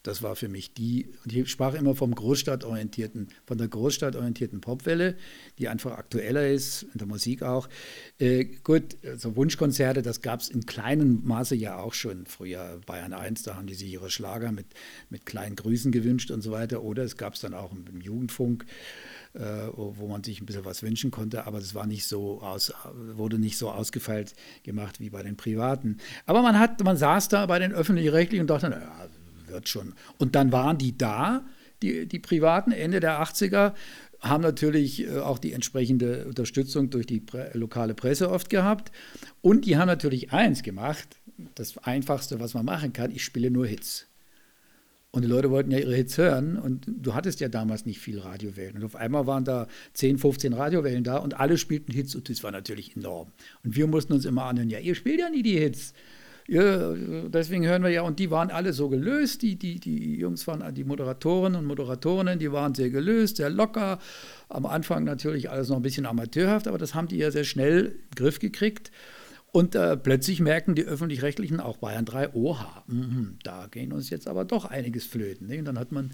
Das 0.08 0.24
war 0.24 0.38
für 0.38 0.48
mich 0.48 0.74
die, 0.74 1.10
und 1.26 1.34
ich 1.34 1.50
sprach 1.50 1.74
immer 1.74 1.94
vom 1.94 2.16
großstadtorientierten, 2.16 3.28
von 3.46 3.58
der 3.58 3.68
großstadtorientierten 3.68 4.62
Popwelle, 4.62 5.18
die 5.60 5.68
einfach 5.68 5.98
aktueller 5.98 6.48
ist, 6.48 6.84
in 6.94 7.00
der 7.00 7.08
Musik 7.08 7.44
auch. 7.44 7.68
Äh, 8.18 8.46
gut, 8.64 8.96
so 9.02 9.10
also 9.10 9.36
Wunschkonzerte, 9.36 10.02
das 10.02 10.22
gab 10.22 10.40
es 10.40 10.48
in 10.48 10.66
kleinem 10.66 11.26
Maße 11.26 11.56
ja 11.56 11.78
auch 11.78 11.94
schon 11.94 12.26
früher. 12.26 12.80
Bayern 12.86 13.12
1, 13.12 13.44
da 13.44 13.56
haben 13.58 13.68
die 13.68 13.74
sich 13.74 13.92
ihre 13.92 14.10
Schlager 14.10 14.54
mit, 14.54 14.68
mit 15.10 15.26
kleinen 15.26 15.58
Grüßen 15.58 15.92
gewünscht 15.92 16.32
und 16.32 16.42
so 16.42 16.52
weiter. 16.52 16.84
Oder 16.84 17.04
es 17.04 17.18
gab 17.18 17.34
es 17.34 17.42
dann 17.42 17.54
auch 17.54 17.74
im 17.74 18.00
Jugendfunk, 18.00 18.66
äh, 19.34 19.42
wo 19.74 20.08
man 20.08 20.24
sich 20.24 20.40
ein 20.40 20.46
bisschen 20.46 20.64
was 20.64 20.84
wünschen 20.84 21.12
konnte, 21.12 21.46
aber 21.46 21.60
das 21.60 21.76
war 21.76 21.86
nicht 21.86 22.08
so 22.08 22.42
aus, 22.42 22.72
wurde 22.96 23.40
nicht 23.40 23.58
so 23.58 23.70
ausgefeilt 23.70 24.36
gemacht 24.64 25.02
wie 25.02 25.10
bei 25.10 25.22
den 25.22 25.36
Privaten. 25.36 25.98
Aber 26.26 26.42
man 26.42 26.58
hat, 26.58 26.82
man 26.82 26.96
saß 26.96 27.28
da 27.28 27.46
bei 27.46 27.60
den 27.60 27.74
öffentlich-rechtlichen 27.74 28.44
und 28.44 28.50
dachte, 28.50 28.70
naja, 28.70 29.10
wird 29.48 29.70
schon. 29.70 29.94
Und 30.18 30.36
dann 30.36 30.52
waren 30.52 30.78
die 30.78 30.98
da, 30.98 31.46
die, 31.82 32.08
die 32.08 32.20
Privaten, 32.20 32.72
Ende 32.72 33.00
der 33.00 33.22
80er, 33.22 33.74
haben 34.20 34.42
natürlich 34.42 35.08
äh, 35.08 35.20
auch 35.20 35.40
die 35.40 35.54
entsprechende 35.54 36.26
Unterstützung 36.26 36.90
durch 36.90 37.06
die 37.06 37.20
Pre 37.20 37.52
lokale 37.54 37.94
Presse 37.94 38.30
oft 38.30 38.50
gehabt. 38.50 38.92
Und 39.42 39.66
die 39.66 39.78
haben 39.78 39.88
natürlich 39.88 40.34
eins 40.34 40.64
gemacht, 40.64 41.08
das 41.56 41.78
Einfachste, 41.80 42.40
was 42.40 42.54
man 42.54 42.66
machen 42.66 42.94
kann, 42.94 43.12
ich 43.12 43.24
spiele 43.24 43.52
nur 43.52 43.68
Hits. 43.68 44.08
Und 45.12 45.24
die 45.24 45.28
Leute 45.28 45.50
wollten 45.50 45.72
ja 45.72 45.80
ihre 45.80 45.96
Hits 45.96 46.18
hören 46.18 46.58
und 46.58 46.86
du 46.88 47.16
hattest 47.16 47.40
ja 47.40 47.48
damals 47.48 47.86
nicht 47.86 48.00
viel 48.00 48.20
Radiowellen. 48.20 48.78
Und 48.78 48.84
auf 48.84 48.96
einmal 48.96 49.26
waren 49.26 49.46
da 49.46 49.68
10, 49.94 50.18
15 50.18 50.54
Radiowellen 50.54 51.04
da 51.04 51.18
und 51.18 51.40
alle 51.40 51.58
spielten 51.58 51.92
Hits 51.92 52.14
und 52.14 52.30
das 52.30 52.44
war 52.44 52.52
natürlich 52.52 52.96
enorm. 52.96 53.32
Und 53.64 53.76
wir 53.76 53.88
mussten 53.88 54.14
uns 54.14 54.26
immer 54.26 54.44
anhören, 54.44 54.70
ja, 54.70 54.80
ihr 54.80 54.96
spielt 54.96 55.20
ja 55.20 55.30
nie 55.30 55.44
die 55.44 55.58
Hits. 55.58 55.94
Deswegen 56.50 57.66
hören 57.66 57.84
wir 57.84 57.90
ja, 57.90 58.04
und 58.04 58.20
die 58.20 58.32
waren 58.32 58.52
alle 58.52 58.72
so 58.72 58.88
gelöst, 58.88 59.42
die, 59.42 59.58
die, 59.58 59.80
die 59.80 60.16
Jungs 60.16 60.48
waren, 60.48 60.74
die 60.74 60.86
Moderatoren 60.86 61.56
und 61.56 61.66
Moderatorinnen, 61.66 62.40
die 62.40 62.52
waren 62.54 62.74
sehr 62.74 62.90
gelöst, 62.90 63.38
sehr 63.38 63.50
locker. 63.50 64.00
Am 64.48 64.66
Anfang 64.66 65.04
natürlich 65.04 65.50
alles 65.50 65.68
noch 65.68 65.76
ein 65.76 65.82
bisschen 65.82 66.06
amateurhaft, 66.06 66.68
aber 66.68 66.78
das 66.78 66.96
haben 66.96 67.10
die 67.10 67.18
ja 67.18 67.32
sehr 67.32 67.44
schnell 67.44 68.00
im 68.10 68.16
Griff 68.16 68.40
gekriegt. 68.40 68.92
Und 69.52 69.76
äh, 69.76 69.98
plötzlich 69.98 70.40
merken 70.40 70.76
die 70.76 70.86
Öffentlich-Rechtlichen, 70.86 71.60
auch 71.60 71.78
Bayern 71.78 72.06
3, 72.06 72.34
oha, 72.34 72.84
mh, 72.88 73.38
da 73.44 73.68
gehen 73.68 73.92
uns 73.92 74.10
jetzt 74.10 74.28
aber 74.28 74.46
doch 74.46 74.66
einiges 74.66 75.06
flöten. 75.06 75.48
Ne? 75.48 75.60
Und 75.60 75.66
dann 75.66 75.80
hat 75.80 75.92
man 75.92 76.12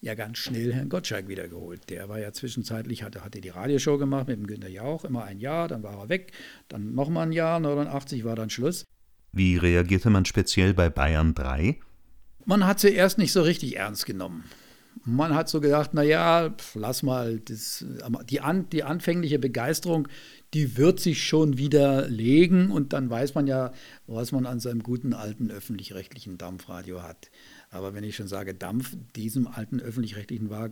ja 0.00 0.14
ganz 0.14 0.38
schnell 0.38 0.72
Herrn 0.72 0.88
Gottschalk 0.88 1.28
wiedergeholt. 1.28 1.88
Der 1.88 2.08
war 2.08 2.18
ja 2.18 2.32
zwischenzeitlich, 2.32 3.02
hatte, 3.02 3.24
hatte 3.24 3.40
die 3.40 3.50
Radioshow 3.50 3.98
gemacht 3.98 4.28
mit 4.28 4.38
dem 4.38 4.46
Günter 4.46 4.68
Jauch, 4.68 5.04
immer 5.04 5.24
ein 5.24 5.38
Jahr, 5.38 5.68
dann 5.68 5.82
war 5.82 5.98
er 5.98 6.08
weg, 6.08 6.32
dann 6.68 6.94
nochmal 6.94 7.26
ein 7.26 7.32
Jahr, 7.32 7.60
89 7.60 8.24
war 8.24 8.36
dann 8.36 8.50
Schluss. 8.50 8.84
Wie 9.32 9.56
reagierte 9.56 10.10
man 10.10 10.24
speziell 10.24 10.74
bei 10.74 10.90
Bayern 10.90 11.34
3? 11.34 11.78
Man 12.44 12.66
hat 12.66 12.80
sie 12.80 12.92
erst 12.92 13.18
nicht 13.18 13.32
so 13.32 13.42
richtig 13.42 13.76
ernst 13.76 14.06
genommen. 14.06 14.44
Man 15.04 15.34
hat 15.34 15.48
so 15.48 15.60
gedacht, 15.60 15.94
naja, 15.94 16.54
lass 16.74 17.02
mal, 17.02 17.38
das, 17.40 17.84
die, 18.28 18.40
an, 18.40 18.68
die 18.70 18.82
anfängliche 18.82 19.38
Begeisterung, 19.38 20.08
die 20.52 20.76
wird 20.76 21.00
sich 21.00 21.24
schon 21.24 21.58
wieder 21.58 22.08
legen 22.08 22.70
und 22.70 22.92
dann 22.92 23.08
weiß 23.08 23.34
man 23.34 23.46
ja, 23.46 23.72
was 24.06 24.32
man 24.32 24.46
an 24.46 24.58
seinem 24.58 24.82
guten 24.82 25.14
alten 25.14 25.50
öffentlich-rechtlichen 25.50 26.38
Dampfradio 26.38 27.02
hat. 27.02 27.30
Aber 27.70 27.94
wenn 27.94 28.04
ich 28.04 28.16
schon 28.16 28.28
sage 28.28 28.52
Dampf, 28.52 28.96
diesem 29.14 29.46
alten 29.46 29.80
öffentlich-rechtlichen 29.80 30.50
war 30.50 30.70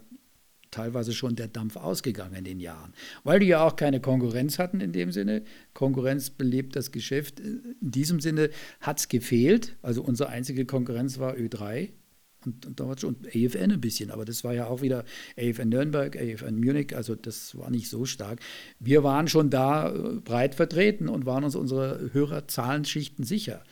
teilweise 0.71 1.13
schon 1.13 1.37
der 1.37 1.49
Dampf 1.49 1.77
ausgegangen 1.77 2.35
in 2.35 2.45
den 2.45 2.61
Jahren, 2.61 2.93
weil 3.25 3.41
die 3.41 3.47
ja 3.47 3.67
auch 3.67 3.77
keine 3.77 4.01
Konkurrenz 4.01 4.59
hatten 4.59 4.81
in 4.81 4.93
dem 4.93 5.13
Sinne. 5.13 5.43
Konkurrenz 5.75 6.31
belebt 6.31 6.77
das 6.77 6.93
Geschäft. 6.93 7.41
In 7.41 7.77
diesem 7.81 8.21
Sinne 8.21 8.51
hat 8.81 8.99
es 8.99 9.09
gefehlt. 9.09 9.77
Also 9.83 10.03
unsere 10.03 10.29
einzige 10.29 10.65
Konkurrenz 10.67 11.19
war 11.19 11.35
Ö3 11.35 11.91
und, 12.45 12.81
und, 12.81 13.05
und 13.05 13.27
AFN 13.27 13.73
ein 13.73 13.81
bisschen, 13.81 14.11
aber 14.11 14.25
das 14.25 14.45
war 14.45 14.55
ja 14.55 14.67
auch 14.67 14.81
wieder 14.81 15.05
AFN 15.37 15.69
Nürnberg, 15.69 16.17
AFN 16.17 16.59
Munich, 16.59 16.95
also 16.95 17.15
das 17.15 17.57
war 17.59 17.71
nicht 17.71 17.89
so 17.89 18.05
stark. 18.05 18.41
Wir 18.79 19.03
waren 19.03 19.29
schon 19.29 19.51
da 19.51 19.93
äh, 19.93 20.21
breit 20.21 20.55
vertreten 20.55 21.09
und 21.09 21.27
waren 21.27 21.45
uns 21.45 21.57
unsere 21.57 22.11
Hörerzahlenschichten 22.13 23.25
sicher. 23.25 23.65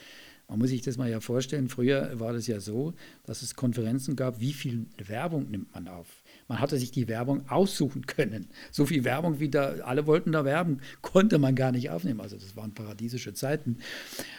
Man 0.49 0.61
muss 0.61 0.71
sich 0.71 0.83
das 0.83 0.97
mal 0.97 1.11
ja 1.11 1.21
vorstellen, 1.21 1.69
früher 1.69 2.21
war 2.21 2.33
das 2.33 2.47
ja 2.47 2.61
so, 2.61 2.95
dass 3.25 3.43
es 3.43 3.57
Konferenzen 3.57 4.15
gab, 4.15 4.41
wie 4.41 4.53
viel 4.53 4.87
Werbung 5.05 5.51
nimmt 5.51 5.75
man 5.75 5.89
auf? 5.89 6.23
Man 6.49 6.61
hatte 6.61 6.79
sich 6.79 6.93
die 6.93 7.09
Werbung 7.09 7.49
aussuchen 7.49 8.07
können. 8.07 8.47
So 8.71 8.87
viel 8.87 9.05
Werbung, 9.05 9.41
wie 9.41 9.49
da 9.49 9.75
alle 9.85 10.07
wollten 10.07 10.33
da 10.33 10.45
werben, 10.45 10.81
konnte 11.03 11.39
man 11.39 11.55
gar 11.55 11.73
nicht 11.73 11.91
aufnehmen. 11.91 12.21
Also 12.21 12.37
das 12.37 12.57
waren 12.57 12.73
paradiesische 12.73 13.35
Zeiten. 13.35 13.79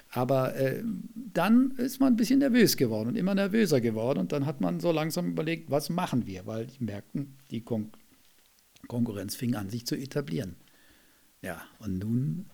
Aber 0.10 0.56
äh, 0.56 0.84
dann 1.34 1.72
ist 1.72 2.00
man 2.00 2.14
ein 2.14 2.16
bisschen 2.16 2.40
nervös 2.40 2.78
geworden 2.78 3.10
und 3.10 3.16
immer 3.18 3.36
nervöser 3.36 3.82
geworden. 3.82 4.20
Und 4.20 4.32
dann 4.32 4.46
hat 4.46 4.62
man 4.62 4.80
so 4.80 4.92
langsam 4.92 5.28
überlegt, 5.28 5.70
was 5.70 5.90
machen 5.90 6.26
wir? 6.26 6.46
Weil 6.46 6.68
die 6.68 6.84
merkten, 6.84 7.36
die 7.52 7.62
Kon 7.62 7.92
Konkurrenz 8.88 9.36
fing 9.36 9.56
an, 9.56 9.70
sich 9.70 9.86
zu 9.86 9.96
etablieren. 9.96 10.56
Ja, 11.42 11.62
und 11.80 12.00
nun 12.00 12.46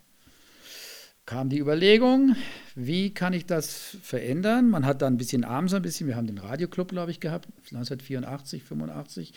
kam 1.26 1.50
die 1.50 1.60
Überlegung, 1.60 2.36
wie 2.76 3.14
kann 3.14 3.34
ich 3.34 3.46
das 3.46 3.98
verändern? 4.02 4.70
Man 4.70 4.86
hat 4.86 5.02
dann 5.02 5.14
ein 5.14 5.18
bisschen 5.18 5.46
abends 5.46 5.74
ein 5.74 5.82
bisschen, 5.82 6.08
wir 6.08 6.16
haben 6.16 6.28
den 6.28 6.38
Radioclub, 6.38 6.90
glaube 6.90 7.12
ich, 7.12 7.20
gehabt, 7.20 7.48
1984, 7.72 8.64
85, 8.64 9.34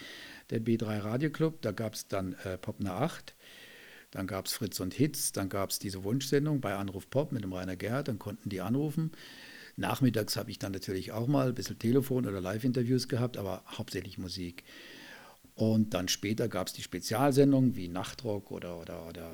der 0.50 0.60
B3 0.60 1.04
Radioclub, 1.04 1.62
da 1.62 1.72
gab 1.72 1.94
es 1.94 2.08
dann 2.08 2.34
äh, 2.44 2.58
Popner 2.58 2.94
8. 2.94 3.34
Dann 4.10 4.26
gab 4.26 4.46
es 4.46 4.52
Fritz 4.52 4.80
und 4.80 4.94
Hitz, 4.94 5.32
dann 5.32 5.48
gab 5.48 5.70
es 5.70 5.78
diese 5.78 6.02
Wunschsendung 6.04 6.60
bei 6.60 6.74
Anruf 6.74 7.10
Pop 7.10 7.32
mit 7.32 7.44
dem 7.44 7.52
Rainer 7.52 7.76
Gerhardt, 7.76 8.08
dann 8.08 8.18
konnten 8.18 8.48
die 8.48 8.60
anrufen. 8.60 9.12
Nachmittags 9.76 10.36
habe 10.36 10.50
ich 10.50 10.58
dann 10.58 10.72
natürlich 10.72 11.12
auch 11.12 11.26
mal 11.26 11.48
ein 11.48 11.54
bisschen 11.54 11.78
Telefon- 11.78 12.26
oder 12.26 12.40
Live-Interviews 12.40 13.08
gehabt, 13.08 13.36
aber 13.36 13.62
hauptsächlich 13.66 14.16
Musik. 14.16 14.64
Und 15.56 15.94
dann 15.94 16.08
später 16.08 16.48
gab 16.48 16.66
es 16.66 16.74
die 16.74 16.82
Spezialsendungen 16.82 17.76
wie 17.76 17.88
Nachtrock 17.88 18.50
oder, 18.50 18.78
oder, 18.78 19.06
oder 19.06 19.32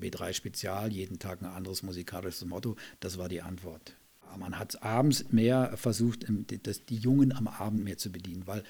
B3 0.00 0.32
Spezial, 0.32 0.92
jeden 0.92 1.18
Tag 1.18 1.42
ein 1.42 1.48
anderes 1.48 1.82
musikalisches 1.82 2.44
Motto. 2.44 2.76
Das 3.00 3.18
war 3.18 3.28
die 3.28 3.42
Antwort. 3.42 3.96
Man 4.38 4.58
hat 4.60 4.82
abends 4.84 5.32
mehr 5.32 5.76
versucht, 5.76 6.26
die 6.28 6.96
Jungen 6.96 7.32
am 7.32 7.48
Abend 7.48 7.82
mehr 7.82 7.98
zu 7.98 8.12
bedienen, 8.12 8.46
weil 8.46 8.62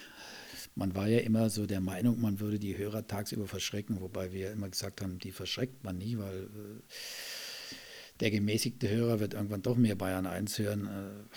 man 0.74 0.94
war 0.94 1.06
ja 1.06 1.18
immer 1.18 1.50
so 1.50 1.66
der 1.66 1.80
Meinung, 1.80 2.20
man 2.20 2.40
würde 2.40 2.59
die 2.59 2.78
Hörer 2.78 3.06
tagsüber 3.06 3.46
verschrecken, 3.46 4.00
wobei 4.00 4.32
wir 4.32 4.52
immer 4.52 4.68
gesagt 4.70 5.02
haben, 5.02 5.18
die 5.18 5.32
verschreckt 5.32 5.85
man 5.85 5.98
nie, 5.98 6.16
weil 6.16 6.44
äh, 6.44 7.74
der 8.20 8.30
gemäßigte 8.30 8.88
Hörer 8.88 9.20
wird 9.20 9.35
irgendwann 9.35 9.62
doch 9.62 9.76
mehr 9.76 9.96
Bayern 9.96 10.26
1 10.26 10.59
hören. 10.59 10.87
Äh, 10.87 11.37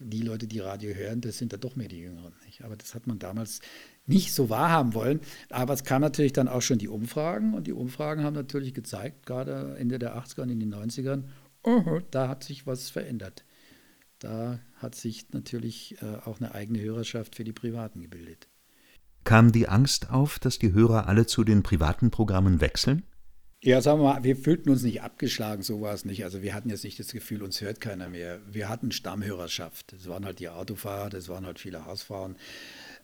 die 0.00 0.22
Leute, 0.22 0.46
die 0.46 0.60
Radio 0.60 0.94
hören, 0.94 1.20
das 1.20 1.38
sind 1.38 1.52
ja 1.52 1.58
doch 1.58 1.76
mehr 1.76 1.88
die 1.88 2.00
Jüngeren. 2.00 2.32
Nicht? 2.46 2.62
Aber 2.62 2.74
das 2.74 2.94
hat 2.94 3.06
man 3.06 3.18
damals 3.18 3.60
nicht 4.10 4.34
so 4.34 4.50
wahrhaben 4.50 4.94
wollen. 4.94 5.20
Aber 5.48 5.72
es 5.72 5.84
kam 5.84 6.02
natürlich 6.02 6.32
dann 6.32 6.48
auch 6.48 6.62
schon 6.62 6.78
die 6.78 6.88
Umfragen 6.88 7.54
und 7.54 7.66
die 7.66 7.72
Umfragen 7.72 8.22
haben 8.24 8.34
natürlich 8.34 8.74
gezeigt, 8.74 9.24
gerade 9.24 9.76
Ende 9.78 9.98
der 9.98 10.16
80er 10.16 10.42
und 10.42 10.50
in 10.50 10.60
den 10.60 10.74
90ern, 10.74 11.24
oh, 11.62 12.00
da 12.10 12.28
hat 12.28 12.44
sich 12.44 12.66
was 12.66 12.90
verändert. 12.90 13.44
Da 14.18 14.60
hat 14.76 14.94
sich 14.94 15.32
natürlich 15.32 15.96
äh, 16.02 16.16
auch 16.26 16.40
eine 16.40 16.54
eigene 16.54 16.80
Hörerschaft 16.80 17.36
für 17.36 17.44
die 17.44 17.52
Privaten 17.52 18.02
gebildet. 18.02 18.48
Kam 19.24 19.52
die 19.52 19.68
Angst 19.68 20.10
auf, 20.10 20.38
dass 20.38 20.58
die 20.58 20.72
Hörer 20.72 21.06
alle 21.06 21.26
zu 21.26 21.44
den 21.44 21.62
privaten 21.62 22.10
Programmen 22.10 22.60
wechseln? 22.60 23.02
Ja, 23.62 23.82
sagen 23.82 24.00
wir 24.00 24.14
mal, 24.14 24.24
wir 24.24 24.36
fühlten 24.36 24.70
uns 24.70 24.82
nicht 24.82 25.02
abgeschlagen, 25.02 25.62
so 25.62 25.82
war 25.82 25.92
es 25.92 26.06
nicht. 26.06 26.24
Also 26.24 26.40
wir 26.40 26.54
hatten 26.54 26.70
jetzt 26.70 26.82
nicht 26.82 26.98
das 26.98 27.12
Gefühl, 27.12 27.42
uns 27.42 27.60
hört 27.60 27.78
keiner 27.78 28.08
mehr. 28.08 28.40
Wir 28.50 28.70
hatten 28.70 28.90
Stammhörerschaft. 28.90 29.92
Das 29.92 30.08
waren 30.08 30.24
halt 30.24 30.38
die 30.38 30.48
Autofahrer, 30.48 31.10
das 31.10 31.28
waren 31.28 31.44
halt 31.44 31.58
viele 31.58 31.84
Hausfrauen. 31.84 32.36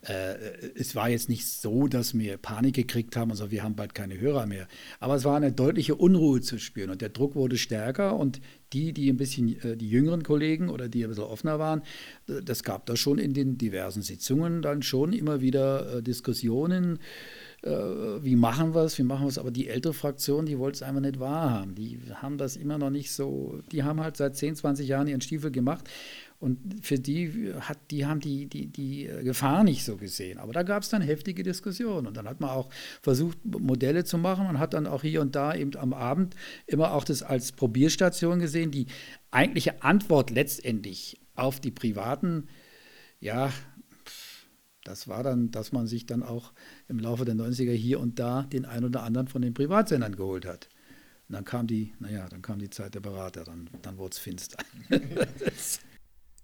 Äh, 0.09 0.35
es 0.75 0.95
war 0.95 1.09
jetzt 1.09 1.29
nicht 1.29 1.47
so, 1.47 1.89
dass 1.89 2.17
wir 2.17 2.37
Panik 2.37 2.75
gekriegt 2.75 3.17
haben, 3.17 3.31
also 3.31 3.51
wir 3.51 3.63
haben 3.63 3.75
bald 3.75 3.95
keine 3.95 4.21
Hörer 4.21 4.47
mehr. 4.47 4.69
Aber 5.01 5.17
es 5.17 5.25
war 5.25 5.37
eine 5.37 5.53
deutliche 5.53 5.95
Unruhe 5.95 6.41
zu 6.41 6.59
spüren 6.59 6.91
und 6.91 7.01
der 7.01 7.09
Druck 7.09 7.35
wurde 7.35 7.59
stärker 7.59 8.17
und 8.17 8.41
die, 8.73 8.93
die 8.93 9.11
ein 9.11 9.17
bisschen, 9.17 9.61
äh, 9.63 9.77
die 9.77 9.89
jüngeren 9.89 10.23
Kollegen 10.23 10.69
oder 10.69 10.89
die 10.89 11.05
ein 11.05 11.09
bisschen 11.09 11.25
offener 11.25 11.59
waren, 11.59 11.83
das 12.27 12.63
gab 12.63 12.87
da 12.87 12.97
schon 12.97 13.19
in 13.19 13.35
den 13.35 13.59
diversen 13.59 14.03
Sitzungen 14.03 14.63
dann 14.63 14.83
schon 14.83 15.13
immer 15.13 15.41
wieder 15.41 15.97
äh, 15.97 16.03
Diskussionen 16.03 16.99
äh, 17.63 17.71
wie 17.71 18.37
machen 18.37 18.75
wir 18.75 18.83
es, 18.83 18.99
wie 18.99 19.03
machen 19.03 19.25
wir 19.25 19.29
es, 19.29 19.39
aber 19.39 19.51
die 19.51 19.69
ältere 19.69 19.93
Fraktion, 19.93 20.47
die 20.47 20.59
wollte 20.59 20.77
es 20.77 20.83
einfach 20.83 21.01
nicht 21.01 21.19
wahrhaben. 21.19 21.75
Die 21.75 21.99
haben 22.15 22.39
das 22.39 22.57
immer 22.57 22.79
noch 22.79 22.91
nicht 22.91 23.11
so, 23.11 23.61
die 23.73 23.83
haben 23.83 24.01
halt 24.01 24.17
seit 24.17 24.37
10, 24.37 24.57
20 24.57 24.87
Jahren 24.87 25.09
ihren 25.09 25.21
Stiefel 25.21 25.51
gemacht 25.51 25.89
und 26.39 26.85
für 26.85 26.99
die 26.99 27.55
hat, 27.61 27.79
die 27.91 28.05
haben 28.05 28.21
die, 28.21 28.47
die, 28.47 28.67
die 28.67 29.09
Gefahr 29.23 29.65
nicht 29.65 29.85
so 29.85 29.97
gesehen. 29.97 30.39
Aber 30.39 30.53
da 30.53 30.63
gab 30.63 30.83
es 30.83 30.91
dann 30.91 31.01
heftige 31.01 31.43
Diskussionen. 31.43 32.07
Und 32.07 32.17
dann 32.17 32.29
hat 32.29 32.41
man 32.41 32.51
auch 32.51 32.69
versucht, 33.01 33.39
Modelle 33.45 34.05
zu 34.05 34.19
machen. 34.19 34.47
Man 34.47 34.59
hat 34.59 34.75
dann 34.75 34.87
auch 34.87 35.03
hier 35.03 35.23
und 35.23 35.35
da 35.35 35.55
eben 35.55 35.75
am 35.77 35.95
Abend 35.95 36.37
immer 36.67 36.93
auch 36.93 37.05
das 37.05 37.23
als 37.23 37.53
Probierstation 37.53 38.39
gesehen. 38.39 38.71
Die 38.71 38.87
eigentliche 39.31 39.83
Antwort 39.83 40.31
letztendlich 40.31 41.19
auf 41.35 41.59
die 41.59 41.71
privaten, 41.71 42.49
ja, 43.19 43.51
das 44.85 45.09
war 45.09 45.23
dann, 45.23 45.51
dass 45.51 45.73
man 45.73 45.87
sich 45.87 46.07
dann 46.07 46.23
auch 46.23 46.53
im 46.87 46.99
Laufe 46.99 47.25
der 47.25 47.35
90er 47.35 47.73
hier 47.73 47.99
und 47.99 48.19
da 48.19 48.43
den 48.43 48.67
einen 48.67 48.85
oder 48.85 49.03
anderen 49.03 49.27
von 49.27 49.43
den 49.43 49.55
Privatsendern 49.55 50.15
geholt 50.15 50.45
hat. 50.45 50.69
Und 51.29 51.33
dann 51.33 51.45
kam 51.45 51.67
die, 51.67 51.95
naja, 51.99 52.29
dann 52.29 52.43
kam 52.43 52.59
die 52.59 52.71
Zeit 52.71 52.95
der 52.95 53.01
Berater, 53.01 53.43
dann, 53.43 53.69
dann 53.83 53.99
wurde 53.99 54.13
es 54.13 54.19
finster. 54.19 54.59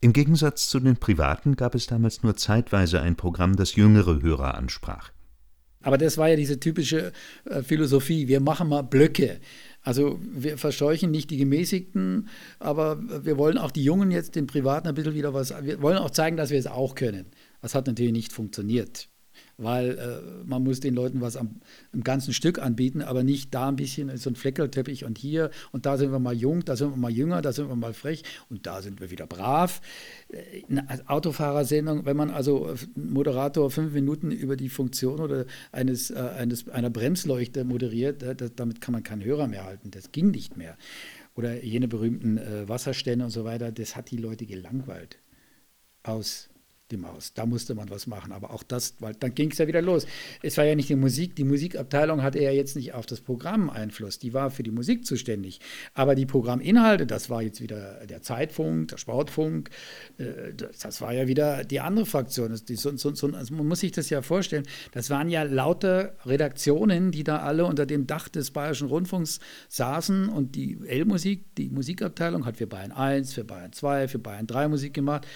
Im 0.03 0.13
Gegensatz 0.13 0.69
zu 0.69 0.81
den 0.81 0.97
Privaten 0.97 1.55
gab 1.55 1.77
es 1.77 1.87
damals 1.87 2.25
nur 2.25 2.37
zeitweise 2.37 3.01
ein 3.01 3.15
Programm, 3.15 3.55
das 3.55 3.77
jüngere 3.77 4.21
Hörer 4.21 4.57
ansprach. 4.57 5.13
Aber 5.81 5.97
das 5.97 6.19
war 6.19 6.29
ja 6.29 6.35
diese 6.35 6.59
typische 6.59 7.13
äh, 7.45 7.63
Philosophie, 7.63 8.27
wir 8.27 8.41
machen 8.41 8.69
mal 8.69 8.83
Blöcke. 8.83 9.39
Also 9.81 10.19
wir 10.21 10.59
verscheuchen 10.59 11.13
nicht 11.13 11.31
die 11.31 11.37
Gemäßigten, 11.37 12.29
aber 12.59 13.01
wir 13.25 13.39
wollen 13.39 13.59
auch 13.59 13.71
die 13.71 13.85
Jungen 13.85 14.11
jetzt, 14.11 14.35
den 14.35 14.49
Privaten 14.49 14.89
ein 14.89 14.95
bisschen 14.97 15.15
wieder 15.15 15.35
was, 15.35 15.55
wir 15.63 15.81
wollen 15.81 15.99
auch 15.99 16.11
zeigen, 16.11 16.37
dass 16.37 16.51
wir 16.51 16.59
es 16.59 16.67
auch 16.67 16.97
können. 16.97 17.27
Das 17.61 17.77
hat 17.77 17.87
natürlich 17.87 18.13
nicht 18.13 18.33
funktioniert, 18.33 19.09
weil 19.63 19.99
äh, 19.99 20.45
man 20.47 20.63
muss 20.63 20.81
den 20.81 20.95
Leuten 20.95 21.21
was 21.21 21.37
am, 21.37 21.61
im 21.93 22.05
ganzen 22.05 22.33
Stück 22.33 22.59
anbieten, 22.59 23.03
aber 23.03 23.23
nicht 23.23 23.55
da 23.55 23.69
ein 23.69 23.77
bisschen 23.77 24.17
so 24.17 24.31
ein 24.31 24.37
Fleckerteppich 24.37 25.05
und 25.05 25.19
hier 25.19 25.51
und 25.73 25.87
da 25.87 25.97
sind 25.97 26.13
wir 26.13 26.19
mal 26.19 26.35
jung, 26.35 26.65
da 26.65 26.77
sind 26.77 26.91
wir 26.91 26.97
mal 26.97 27.11
jünger, 27.11 27.43
da 27.43 27.53
sind 27.53 27.69
wir 27.69 27.77
mal 27.77 27.95
frech 27.95 28.23
und 28.51 28.67
da 28.67 28.83
sind 28.83 29.01
wir 29.01 29.11
wieder 29.11 29.27
brav. 29.27 29.81
Äh, 30.29 30.63
eine 30.71 31.09
Autofahrersendung, 31.09 32.07
wenn 32.07 32.17
man 32.17 32.31
also 32.31 32.71
äh, 32.71 32.77
Moderator 32.95 33.71
fünf 33.71 33.93
Minuten 33.93 34.31
über 34.31 34.57
die 34.57 34.69
Funktion 34.69 35.21
oder 35.21 35.47
eines, 35.73 36.11
äh, 36.11 36.19
eines, 36.37 36.69
einer 36.69 36.91
Bremsleuchte 36.91 37.65
moderiert, 37.65 38.23
äh, 38.23 38.51
damit 38.55 38.81
kann 38.81 38.93
man 38.93 39.03
keinen 39.03 39.25
Hörer 39.25 39.47
mehr 39.47 39.65
halten. 39.65 39.91
Das 39.91 40.13
ging 40.13 40.31
nicht 40.31 40.57
mehr. 40.57 40.77
Oder 41.35 41.65
jene 41.65 41.89
berühmten 41.89 42.39
äh, 42.39 42.69
Wasserstände 42.69 43.25
und 43.25 43.31
so 43.31 43.45
weiter, 43.45 43.73
das 43.73 43.97
hat 43.97 44.11
die 44.11 44.19
Leute 44.19 44.47
gelangweilt. 44.47 45.19
Aus 46.03 46.51
die 46.93 46.97
Maus. 46.97 47.33
Da 47.35 47.47
musste 47.47 47.75
man 47.75 47.91
was 47.91 48.07
machen. 48.07 48.33
Aber 48.33 48.53
auch 48.53 48.63
das, 48.63 48.95
weil 49.01 49.15
dann 49.15 49.35
ging 49.35 49.51
es 49.51 49.59
ja 49.59 49.67
wieder 49.67 49.83
los. 49.83 50.07
Es 50.43 50.57
war 50.57 50.65
ja 50.65 50.75
nicht 50.75 50.89
die 50.89 50.97
Musik. 50.97 51.35
Die 51.37 51.45
Musikabteilung 51.45 52.23
hatte 52.23 52.41
ja 52.41 52.51
jetzt 52.51 52.77
nicht 52.77 52.95
auf 52.95 53.07
das 53.07 53.21
Programm 53.21 53.71
Einfluss. 53.71 54.19
Die 54.19 54.33
war 54.35 54.51
für 54.51 54.63
die 54.63 54.71
Musik 54.71 55.05
zuständig. 55.07 55.61
Aber 55.95 56.15
die 56.15 56.27
Programminhalte, 56.27 57.07
das 57.07 57.31
war 57.31 57.43
jetzt 57.43 57.61
wieder 57.61 58.07
der 58.07 58.23
Zeitfunk, 58.23 58.89
der 58.89 58.99
Sportfunk, 58.99 59.71
äh, 60.19 60.53
das 60.55 61.01
war 61.01 61.13
ja 61.13 61.27
wieder 61.27 61.65
die 61.65 61.81
andere 61.81 62.07
Fraktion. 62.07 62.55
So, 62.55 62.97
so, 62.97 63.15
so, 63.15 63.27
also 63.29 63.55
man 63.55 63.67
muss 63.67 63.81
sich 63.81 63.93
das 63.93 64.11
ja 64.11 64.23
vorstellen. 64.23 64.65
Das 64.93 65.11
waren 65.11 65.29
ja 65.29 65.43
lauter 65.43 66.15
Redaktionen, 66.27 67.11
die 67.11 67.25
da 67.25 67.39
alle 67.39 67.65
unter 67.65 67.87
dem 67.87 68.07
Dach 68.07 68.29
des 68.29 68.51
Bayerischen 68.51 68.89
Rundfunks 68.89 69.41
saßen 69.69 70.29
und 70.29 70.55
die 70.55 70.79
L-Musik, 70.87 71.55
die 71.57 71.71
Musikabteilung 71.71 72.45
hat 72.47 72.59
für 72.59 72.67
Bayern 72.67 72.93
1, 72.93 73.33
für 73.33 73.45
Bayern 73.45 73.73
2, 73.73 74.09
für 74.09 74.19
Bayern 74.19 74.47
3 74.47 74.69
Musik 74.69 74.95
gemacht. 74.95 75.27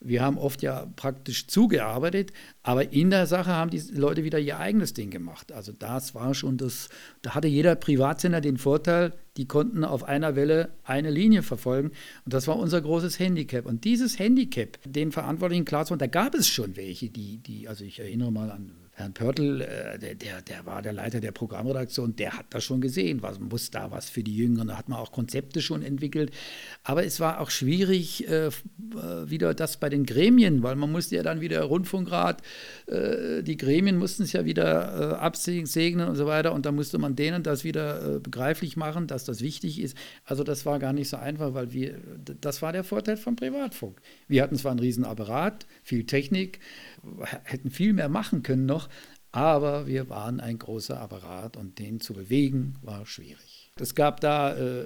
Wir 0.00 0.22
haben 0.22 0.38
oft 0.38 0.62
ja 0.62 0.86
praktisch 0.94 1.48
zugearbeitet, 1.48 2.32
aber 2.62 2.92
in 2.92 3.10
der 3.10 3.26
Sache 3.26 3.50
haben 3.50 3.70
die 3.70 3.82
Leute 3.92 4.22
wieder 4.22 4.38
ihr 4.38 4.58
eigenes 4.58 4.94
Ding 4.94 5.10
gemacht. 5.10 5.50
Also 5.50 5.72
das 5.72 6.14
war 6.14 6.34
schon 6.34 6.56
das, 6.56 6.88
da 7.22 7.34
hatte 7.34 7.48
jeder 7.48 7.74
Privatsender 7.74 8.40
den 8.40 8.58
Vorteil, 8.58 9.12
die 9.36 9.46
konnten 9.46 9.84
auf 9.84 10.04
einer 10.04 10.36
Welle 10.36 10.70
eine 10.84 11.10
Linie 11.10 11.42
verfolgen. 11.42 11.90
Und 12.24 12.34
das 12.34 12.46
war 12.46 12.56
unser 12.56 12.80
großes 12.80 13.18
Handicap. 13.18 13.66
Und 13.66 13.84
dieses 13.84 14.18
Handicap, 14.18 14.78
den 14.84 15.10
Verantwortlichen 15.10 15.64
klar 15.64 15.84
zu 15.84 15.94
machen, 15.94 16.00
da 16.00 16.06
gab 16.06 16.34
es 16.34 16.46
schon 16.46 16.76
welche, 16.76 17.10
die, 17.10 17.38
die, 17.38 17.66
also 17.66 17.84
ich 17.84 17.98
erinnere 17.98 18.30
mal 18.30 18.52
an 18.52 18.87
Herrn 18.98 19.14
Pörtl, 19.14 19.60
äh, 19.60 19.98
der, 20.16 20.42
der, 20.42 20.66
war 20.66 20.82
der 20.82 20.92
Leiter 20.92 21.20
der 21.20 21.30
Programmredaktion, 21.30 22.16
der 22.16 22.36
hat 22.36 22.46
das 22.50 22.64
schon 22.64 22.80
gesehen, 22.80 23.22
was 23.22 23.38
muss 23.38 23.70
da 23.70 23.92
was 23.92 24.10
für 24.10 24.24
die 24.24 24.36
Jüngeren, 24.36 24.68
da 24.68 24.76
hat 24.76 24.88
man 24.88 24.98
auch 24.98 25.12
Konzepte 25.12 25.62
schon 25.62 25.82
entwickelt. 25.82 26.32
Aber 26.82 27.04
es 27.04 27.20
war 27.20 27.40
auch 27.40 27.50
schwierig, 27.50 28.28
äh, 28.28 28.46
äh, 28.46 28.50
wieder 29.24 29.54
das 29.54 29.76
bei 29.76 29.88
den 29.88 30.04
Gremien, 30.04 30.64
weil 30.64 30.74
man 30.74 30.90
musste 30.90 31.14
ja 31.14 31.22
dann 31.22 31.40
wieder 31.40 31.62
Rundfunkrat, 31.62 32.42
äh, 32.86 33.44
die 33.44 33.56
Gremien 33.56 33.98
mussten 33.98 34.24
es 34.24 34.32
ja 34.32 34.44
wieder 34.44 35.12
äh, 35.12 35.14
absegnen 35.14 36.08
und 36.08 36.16
so 36.16 36.26
weiter 36.26 36.52
und 36.52 36.66
da 36.66 36.72
musste 36.72 36.98
man 36.98 37.14
denen 37.14 37.44
das 37.44 37.62
wieder 37.62 38.16
äh, 38.16 38.18
begreiflich 38.18 38.76
machen, 38.76 39.06
dass 39.06 39.24
das 39.24 39.42
wichtig 39.42 39.80
ist. 39.80 39.96
Also 40.24 40.42
das 40.42 40.66
war 40.66 40.80
gar 40.80 40.92
nicht 40.92 41.08
so 41.08 41.18
einfach, 41.18 41.54
weil 41.54 41.72
wir, 41.72 41.98
das 42.40 42.62
war 42.62 42.72
der 42.72 42.82
Vorteil 42.82 43.16
vom 43.16 43.36
Privatfunk. 43.36 44.00
Wir 44.26 44.42
hatten 44.42 44.56
zwar 44.56 44.72
einen 44.72 44.80
riesen 44.80 45.04
Apparat, 45.04 45.66
viel 45.84 46.04
Technik, 46.04 46.58
hätten 47.44 47.70
viel 47.70 47.92
mehr 47.92 48.08
machen 48.08 48.42
können 48.42 48.66
noch, 48.66 48.87
aber 49.32 49.86
wir 49.86 50.08
waren 50.08 50.40
ein 50.40 50.58
großer 50.58 51.00
Apparat 51.00 51.56
und 51.56 51.78
den 51.78 52.00
zu 52.00 52.14
bewegen 52.14 52.76
war 52.82 53.04
schwierig. 53.06 53.58
Es 53.80 53.94
gab 53.94 54.20
da 54.20 54.56
äh, 54.56 54.84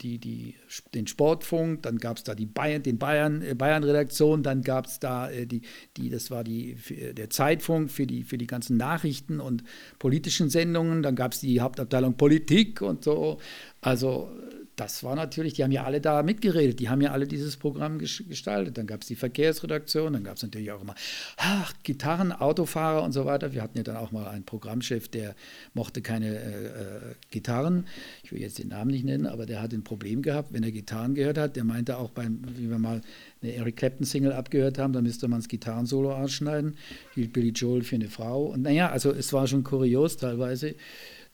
die, 0.00 0.18
die, 0.18 0.54
den 0.94 1.06
Sportfunk, 1.06 1.82
dann 1.82 1.98
gab 1.98 2.18
es 2.18 2.24
da 2.24 2.34
die 2.34 2.46
Bayern, 2.46 2.82
den 2.82 2.98
Bayern, 2.98 3.42
äh, 3.42 3.54
Bayern-Redaktion, 3.54 4.42
dann 4.42 4.62
gab 4.62 4.86
es 4.86 5.00
da 5.00 5.30
äh, 5.30 5.46
die, 5.46 5.62
die, 5.96 6.10
das 6.10 6.30
war 6.30 6.44
die, 6.44 6.76
der 7.16 7.30
Zeitfunk 7.30 7.90
für 7.90 8.06
die, 8.06 8.24
für 8.24 8.38
die 8.38 8.46
ganzen 8.46 8.76
Nachrichten 8.76 9.40
und 9.40 9.64
politischen 9.98 10.50
Sendungen, 10.50 11.02
dann 11.02 11.16
gab 11.16 11.32
es 11.32 11.40
die 11.40 11.60
Hauptabteilung 11.60 12.16
Politik 12.16 12.82
und 12.82 13.04
so. 13.04 13.38
Also 13.80 14.30
das 14.76 15.02
war 15.02 15.16
natürlich, 15.16 15.54
die 15.54 15.64
haben 15.64 15.72
ja 15.72 15.84
alle 15.84 16.02
da 16.02 16.22
mitgeredet, 16.22 16.80
die 16.80 16.90
haben 16.90 17.00
ja 17.00 17.10
alle 17.12 17.26
dieses 17.26 17.56
Programm 17.56 17.98
gestaltet. 17.98 18.76
Dann 18.76 18.86
gab 18.86 19.00
es 19.00 19.08
die 19.08 19.16
Verkehrsredaktion, 19.16 20.12
dann 20.12 20.22
gab 20.22 20.36
es 20.36 20.42
natürlich 20.42 20.70
auch 20.70 20.82
immer 20.82 20.94
ach, 21.38 21.72
Gitarren, 21.82 22.30
Autofahrer 22.30 23.02
und 23.02 23.12
so 23.12 23.24
weiter. 23.24 23.54
Wir 23.54 23.62
hatten 23.62 23.78
ja 23.78 23.84
dann 23.84 23.96
auch 23.96 24.12
mal 24.12 24.28
einen 24.28 24.44
Programmchef, 24.44 25.08
der 25.08 25.34
mochte 25.72 26.02
keine 26.02 26.28
äh, 26.28 26.66
äh, 26.66 27.00
Gitarren. 27.30 27.86
Ich 28.22 28.32
will 28.32 28.40
jetzt 28.40 28.58
den 28.58 28.68
Namen 28.68 28.90
nicht 28.90 29.04
nennen, 29.04 29.26
aber 29.26 29.46
der 29.46 29.62
hat 29.62 29.72
ein 29.72 29.82
Problem 29.82 30.20
gehabt, 30.20 30.52
wenn 30.52 30.62
er 30.62 30.72
Gitarren 30.72 31.14
gehört 31.14 31.38
hat. 31.38 31.56
Der 31.56 31.64
meinte 31.64 31.96
auch 31.96 32.10
beim, 32.10 32.42
wie 32.56 32.68
wir 32.68 32.78
mal 32.78 33.00
eine 33.40 33.54
Eric 33.54 33.76
Clapton-Single 33.76 34.32
abgehört 34.32 34.78
haben, 34.78 34.92
da 34.92 35.00
müsste 35.00 35.26
man 35.26 35.38
das 35.38 35.48
Gitarrensolo 35.48 36.12
ausschneiden. 36.14 36.76
Hielt 37.14 37.32
Billy 37.32 37.50
Joel 37.50 37.82
für 37.82 37.96
eine 37.96 38.08
Frau. 38.08 38.44
Und 38.44 38.62
naja, 38.62 38.90
also 38.90 39.10
es 39.10 39.32
war 39.32 39.46
schon 39.46 39.64
kurios 39.64 40.18
teilweise 40.18 40.74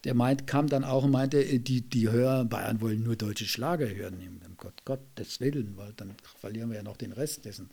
der 0.03 0.13
meint, 0.13 0.47
kam 0.47 0.67
dann 0.67 0.83
auch 0.83 1.03
und 1.03 1.11
meinte, 1.11 1.43
äh, 1.43 1.59
die, 1.59 1.81
die 1.81 2.09
Hörer 2.09 2.45
Bayern 2.45 2.81
wollen 2.81 3.03
nur 3.03 3.15
deutsche 3.15 3.45
Schlager 3.45 3.87
hören. 3.87 4.17
Gott, 4.57 4.85
Gott 4.85 5.01
des 5.17 5.41
Willen, 5.41 5.75
weil 5.75 5.93
dann 5.93 6.15
verlieren 6.39 6.69
wir 6.69 6.77
ja 6.77 6.83
noch 6.83 6.97
den 6.97 7.11
Rest 7.11 7.45
dessen. 7.45 7.69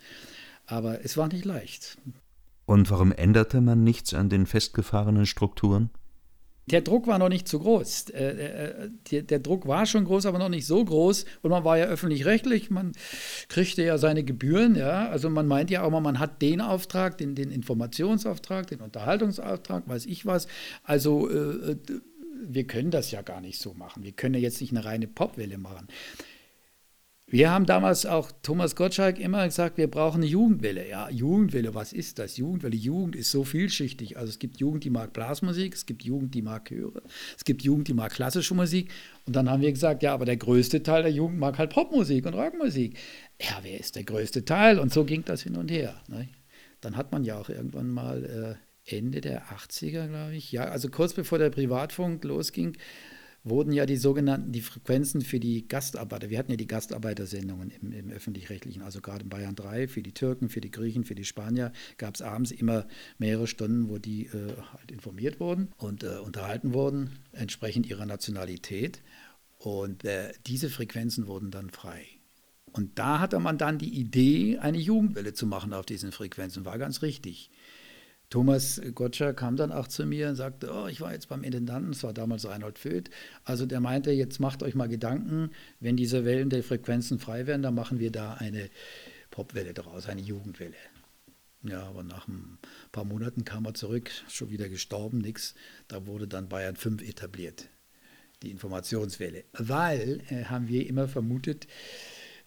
Aber 0.66 1.04
es 1.04 1.16
war 1.16 1.28
nicht 1.28 1.44
leicht. 1.44 1.98
Und 2.66 2.90
warum 2.90 3.12
änderte 3.12 3.60
man 3.60 3.84
nichts 3.84 4.14
an 4.14 4.28
den 4.28 4.46
festgefahrenen 4.46 5.26
Strukturen? 5.26 5.90
der 6.70 6.82
Druck 6.82 7.06
war 7.06 7.18
noch 7.18 7.28
nicht 7.28 7.48
zu 7.48 7.58
groß. 7.58 8.10
Äh, 8.10 8.88
äh, 9.10 9.22
der, 9.22 9.38
Druck 9.38 9.66
war 9.66 9.86
schon 9.86 10.04
groß, 10.04 10.26
aber 10.26 10.38
noch 10.38 10.48
nicht 10.48 10.66
so 10.66 10.84
groß. 10.84 11.24
Und 11.42 11.50
man 11.50 11.64
war 11.64 11.78
ja 11.78 11.86
öffentlich-rechtlich, 11.86 12.70
man 12.70 12.92
kriegte 13.48 13.82
ja 13.82 13.98
seine 13.98 14.22
Gebühren. 14.24 14.76
Ja? 14.76 15.08
Also 15.08 15.30
man 15.30 15.46
meint 15.46 15.70
ja 15.70 15.82
auch 15.82 15.90
mal, 15.90 16.00
man 16.00 16.18
hat 16.18 16.42
den 16.42 16.60
Auftrag, 16.60 17.18
den, 17.18 17.34
den 17.34 17.50
Informationsauftrag, 17.50 18.68
den 18.68 18.80
Unterhaltungsauftrag, 18.80 19.88
weiß 19.88 20.06
ich 20.06 20.26
was. 20.26 20.46
Also 20.84 21.28
wir 22.42 22.66
können 22.66 22.90
das 22.90 23.10
ja 23.10 23.22
gar 23.22 23.40
nicht 23.40 23.58
so 23.58 23.74
machen. 23.74 24.02
Wir 24.02 24.12
können 24.12 24.34
ja 24.34 24.40
jetzt 24.40 24.60
nicht 24.60 24.72
eine 24.72 24.84
reine 24.84 25.06
Popwelle 25.06 25.58
machen. 25.58 25.88
Wir 27.32 27.52
haben 27.52 27.64
damals 27.64 28.06
auch, 28.06 28.32
Thomas 28.42 28.74
Gottschalk, 28.74 29.20
immer 29.20 29.44
gesagt, 29.46 29.78
wir 29.78 29.88
brauchen 29.88 30.16
eine 30.16 30.26
Jugendwelle. 30.26 30.88
Ja, 30.88 31.08
Jugendwelle, 31.10 31.76
was 31.76 31.92
ist 31.92 32.18
das? 32.18 32.36
Jugendwelle, 32.36 32.74
Jugend 32.74 33.14
ist 33.14 33.30
so 33.30 33.44
vielschichtig. 33.44 34.18
Also 34.18 34.30
es 34.30 34.40
gibt 34.40 34.58
Jugend, 34.58 34.82
die 34.82 34.90
mag 34.90 35.12
Blasmusik, 35.12 35.74
es 35.74 35.86
gibt 35.86 36.02
Jugend, 36.02 36.34
die 36.34 36.42
mag 36.42 36.68
Chöre, 36.68 37.02
es 37.36 37.44
gibt 37.44 37.62
Jugend, 37.62 37.86
die 37.86 37.94
mag 37.94 38.12
klassische 38.12 38.52
Musik. 38.54 38.90
Und 39.26 39.36
dann 39.36 39.48
haben 39.48 39.62
wir 39.62 39.70
gesagt, 39.70 40.02
ja, 40.02 40.12
aber 40.12 40.24
der 40.24 40.38
größte 40.38 40.82
Teil 40.82 41.04
der 41.04 41.12
Jugend 41.12 41.38
mag 41.38 41.56
halt 41.56 41.70
Popmusik 41.70 42.26
und 42.26 42.34
Rockmusik. 42.34 42.98
Ja, 43.40 43.60
wer 43.62 43.78
ist 43.78 43.94
der 43.94 44.02
größte 44.02 44.44
Teil? 44.44 44.80
Und 44.80 44.92
so 44.92 45.04
ging 45.04 45.24
das 45.24 45.42
hin 45.42 45.56
und 45.56 45.70
her. 45.70 46.02
Ne? 46.08 46.28
Dann 46.80 46.96
hat 46.96 47.12
man 47.12 47.22
ja 47.22 47.38
auch 47.38 47.48
irgendwann 47.48 47.90
mal 47.90 48.24
äh, 48.58 48.69
Ende 48.92 49.20
der 49.20 49.46
80er, 49.48 50.08
glaube 50.08 50.34
ich, 50.34 50.52
ja, 50.52 50.64
also 50.64 50.88
kurz 50.88 51.14
bevor 51.14 51.38
der 51.38 51.50
Privatfunk 51.50 52.24
losging, 52.24 52.76
wurden 53.42 53.72
ja 53.72 53.86
die 53.86 53.96
sogenannten, 53.96 54.52
die 54.52 54.60
Frequenzen 54.60 55.22
für 55.22 55.40
die 55.40 55.66
Gastarbeiter, 55.66 56.28
wir 56.28 56.38
hatten 56.38 56.50
ja 56.50 56.56
die 56.56 56.66
Gastarbeitersendungen 56.66 57.70
im, 57.70 57.92
im 57.92 58.10
öffentlich-rechtlichen, 58.10 58.82
also 58.82 59.00
gerade 59.00 59.22
in 59.22 59.30
Bayern 59.30 59.54
3, 59.54 59.88
für 59.88 60.02
die 60.02 60.12
Türken, 60.12 60.48
für 60.50 60.60
die 60.60 60.70
Griechen, 60.70 61.04
für 61.04 61.14
die 61.14 61.24
Spanier, 61.24 61.72
gab 61.96 62.14
es 62.14 62.22
abends 62.22 62.50
immer 62.50 62.86
mehrere 63.18 63.46
Stunden, 63.46 63.88
wo 63.88 63.98
die 63.98 64.26
äh, 64.26 64.56
halt 64.72 64.90
informiert 64.90 65.40
wurden 65.40 65.68
und 65.78 66.04
äh, 66.04 66.18
unterhalten 66.18 66.74
wurden, 66.74 67.18
entsprechend 67.32 67.86
ihrer 67.86 68.06
Nationalität. 68.06 69.00
Und 69.58 70.04
äh, 70.04 70.32
diese 70.46 70.70
Frequenzen 70.70 71.26
wurden 71.26 71.50
dann 71.50 71.70
frei. 71.70 72.06
Und 72.72 72.98
da 72.98 73.18
hatte 73.18 73.40
man 73.40 73.58
dann 73.58 73.78
die 73.78 73.92
Idee, 73.98 74.58
eine 74.58 74.78
Jugendwelle 74.78 75.34
zu 75.34 75.46
machen 75.46 75.72
auf 75.72 75.86
diesen 75.86 76.12
Frequenzen. 76.12 76.64
War 76.64 76.78
ganz 76.78 77.02
richtig. 77.02 77.50
Thomas 78.30 78.80
Gottscher 78.94 79.34
kam 79.34 79.56
dann 79.56 79.72
auch 79.72 79.88
zu 79.88 80.06
mir 80.06 80.28
und 80.28 80.36
sagte, 80.36 80.70
oh, 80.72 80.86
ich 80.86 81.00
war 81.00 81.12
jetzt 81.12 81.28
beim 81.28 81.42
Intendanten, 81.42 81.90
es 81.90 82.04
war 82.04 82.14
damals 82.14 82.46
Reinhold 82.46 82.78
Föth. 82.78 83.10
Also 83.44 83.66
der 83.66 83.80
meinte, 83.80 84.12
jetzt 84.12 84.38
macht 84.38 84.62
euch 84.62 84.76
mal 84.76 84.88
Gedanken, 84.88 85.50
wenn 85.80 85.96
diese 85.96 86.24
Wellen 86.24 86.48
der 86.48 86.62
Frequenzen 86.62 87.18
frei 87.18 87.48
werden, 87.48 87.62
dann 87.62 87.74
machen 87.74 87.98
wir 87.98 88.12
da 88.12 88.34
eine 88.34 88.70
Popwelle 89.32 89.74
daraus, 89.74 90.06
eine 90.06 90.20
Jugendwelle. 90.20 90.76
Ja, 91.64 91.82
aber 91.82 92.04
nach 92.04 92.28
ein 92.28 92.58
paar 92.92 93.04
Monaten 93.04 93.44
kam 93.44 93.66
er 93.66 93.74
zurück, 93.74 94.10
schon 94.28 94.50
wieder 94.50 94.68
gestorben, 94.68 95.18
nichts. 95.18 95.56
Da 95.88 96.06
wurde 96.06 96.28
dann 96.28 96.48
Bayern 96.48 96.76
5 96.76 97.02
etabliert, 97.02 97.68
die 98.42 98.50
Informationswelle. 98.52 99.44
Weil, 99.52 100.22
äh, 100.30 100.44
haben 100.44 100.68
wir 100.68 100.86
immer 100.86 101.08
vermutet, 101.08 101.66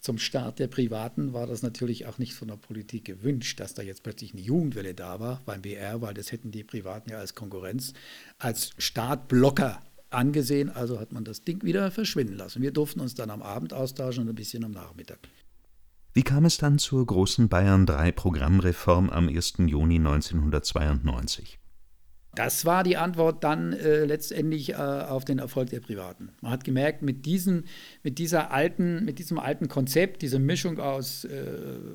zum 0.04 0.18
Start 0.18 0.60
der 0.60 0.68
Privaten 0.68 1.32
war 1.32 1.48
das 1.48 1.62
natürlich 1.62 2.06
auch 2.08 2.18
nicht 2.18 2.34
von 2.34 2.50
der 2.50 2.58
Politik 2.58 3.06
gewünscht, 3.06 3.62
dass 3.62 3.74
da 3.74 3.82
jetzt 3.82 4.04
plötzlich 4.04 4.34
eine 4.34 4.42
Jugendwelle 4.42 4.94
da 4.94 5.22
war 5.22 5.42
beim 5.46 5.62
BR, 5.62 6.02
weil 6.02 6.14
das 6.14 6.34
hätten 6.34 6.52
die 6.52 6.66
Privaten 6.66 7.10
ja 7.10 7.20
als 7.20 7.36
Konkurrenz, 7.36 7.94
als 8.38 8.72
Startblocker 8.78 9.82
angesehen. 10.10 10.70
Also 10.70 11.00
hat 11.00 11.14
man 11.14 11.24
das 11.24 11.44
Ding 11.44 11.64
wieder 11.64 11.90
verschwinden 11.90 12.36
lassen. 12.36 12.62
Wir 12.62 12.72
durften 12.72 13.00
uns 13.00 13.16
dann 13.16 13.30
am 13.30 13.42
Abend 13.42 13.72
austauschen 13.72 14.24
und 14.24 14.30
ein 14.30 14.36
bisschen 14.36 14.66
am 14.66 14.72
Nachmittag. 14.72 15.20
Wie 16.12 16.24
kam 16.24 16.44
es 16.44 16.58
dann 16.58 16.80
zur 16.80 17.06
großen 17.06 17.48
Bayern 17.48 17.86
3 17.86 18.12
Programmreform 18.12 19.10
am 19.10 19.30
1. 19.30 19.54
Juni 19.60 19.96
1992? 19.96 21.60
Das 22.36 22.66
war 22.66 22.84
die 22.84 22.98
Antwort 22.98 23.44
dann 23.44 23.74
äh, 23.74 24.06
letztendlich 24.06 24.72
äh, 24.72 24.76
auf 24.76 25.24
den 25.24 25.38
Erfolg 25.38 25.70
der 25.70 25.82
Privaten. 25.82 26.30
Man 26.42 26.52
hat 26.52 26.64
gemerkt, 26.64 27.04
mit, 27.04 27.28
diesen, 27.28 27.66
mit, 28.02 28.18
dieser 28.18 28.52
alten, 28.52 29.06
mit 29.06 29.20
diesem 29.20 29.38
alten 29.38 29.68
Konzept, 29.68 30.24
diese 30.24 30.40
Mischung 30.40 30.80
aus 30.80 31.26
äh, 31.26 31.44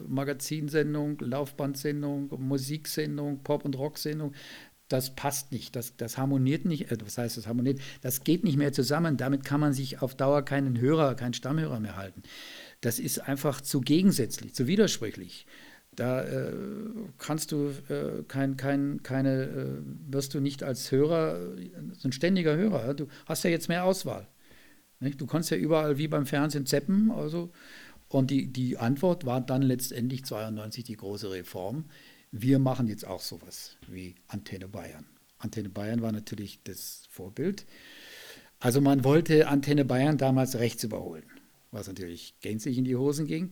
Magazinsendung, 0.07 1.18
Laufbandsendung, 1.20 2.31
Musiksendung, 2.38 3.42
Pop- 3.42 3.64
und 3.64 3.77
Rocksendung, 3.77 4.33
das 4.88 5.14
passt 5.14 5.53
nicht, 5.53 5.77
das, 5.77 5.96
das 5.96 6.16
harmoniert 6.16 6.64
nicht, 6.64 6.90
äh, 6.90 6.96
was 7.05 7.18
heißt 7.18 7.37
das 7.37 7.46
harmoniert, 7.46 7.81
das 8.01 8.22
geht 8.22 8.44
nicht 8.44 8.57
mehr 8.57 8.72
zusammen. 8.72 9.16
Damit 9.16 9.44
kann 9.44 9.61
man 9.61 9.72
sich 9.72 10.03
auf 10.03 10.14
Dauer 10.14 10.44
keinen 10.44 10.81
Hörer, 10.81 11.14
keinen 11.14 11.35
Stammhörer 11.35 11.81
mehr 11.81 11.96
halten. 11.96 12.22
Das 12.81 12.98
ist 12.98 13.18
einfach 13.18 13.61
zu 13.61 13.81
gegensätzlich, 13.81 14.55
zu 14.55 14.66
widersprüchlich. 14.66 15.46
Da 15.99 16.23
äh, 16.23 16.53
kannst 17.19 17.51
du 17.51 17.73
äh, 17.89 18.23
kein, 18.29 18.57
kein, 18.57 19.03
keine, 19.03 19.43
äh, 19.43 20.13
wirst 20.13 20.33
du 20.33 20.39
nicht 20.39 20.63
als 20.63 20.93
Hörer, 20.93 21.57
ein 22.05 22.13
ständiger 22.13 22.55
Hörer. 22.55 22.95
Du 22.95 23.09
hast 23.27 23.43
ja 23.43 23.51
jetzt 23.51 23.69
mehr 23.69 23.83
Auswahl. 23.83 24.29
Nicht? 25.01 25.21
Du 25.21 25.27
kannst 25.27 25.51
ja 25.51 25.57
überall 25.57 25.99
wie 25.99 26.07
beim 26.07 26.25
Fernsehen 26.25 26.67
zeppen. 26.67 27.11
Also, 27.11 27.51
und 28.07 28.31
die, 28.31 28.47
die 28.47 28.79
Antwort 28.79 29.27
war 29.27 29.41
dann 29.41 29.61
letztendlich 29.61 30.25
92 30.25 30.85
die 30.85 30.97
große 30.97 31.33
Reform. 31.33 31.87
Wir 32.31 32.61
machen 32.61 32.87
jetzt 32.87 33.05
auch 33.05 33.21
sowas 33.21 33.77
wie 33.89 34.15
Antenne 34.29 34.69
Bayern. 34.69 35.05
Antenne 35.39 35.69
Bayern 35.69 36.01
war 36.01 36.13
natürlich 36.13 36.61
das 36.63 37.09
Vorbild. 37.11 37.67
Also 38.61 38.81
man 38.81 39.03
wollte 39.03 39.49
Antenne 39.49 39.85
Bayern 39.85 40.17
damals 40.17 40.61
rechts 40.61 40.85
überholen, 40.85 41.25
was 41.73 41.89
natürlich 41.89 42.37
gänzlich 42.41 42.79
in 42.79 42.85
die 42.85 42.97
Hosen 42.97 43.27
ging, 43.27 43.51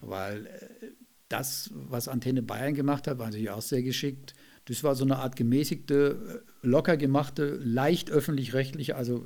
weil 0.00 0.46
äh, 0.46 0.86
das, 1.28 1.70
was 1.74 2.08
Antenne 2.08 2.42
Bayern 2.42 2.74
gemacht 2.74 3.06
hat, 3.06 3.18
war 3.18 3.26
natürlich 3.26 3.50
auch 3.50 3.62
sehr 3.62 3.82
geschickt. 3.82 4.34
Das 4.64 4.84
war 4.84 4.94
so 4.94 5.04
eine 5.04 5.16
Art 5.16 5.36
gemäßigte, 5.36 6.44
locker 6.62 6.96
gemachte, 6.96 7.58
leicht 7.62 8.10
öffentlich-rechtliche, 8.10 8.96
also 8.96 9.24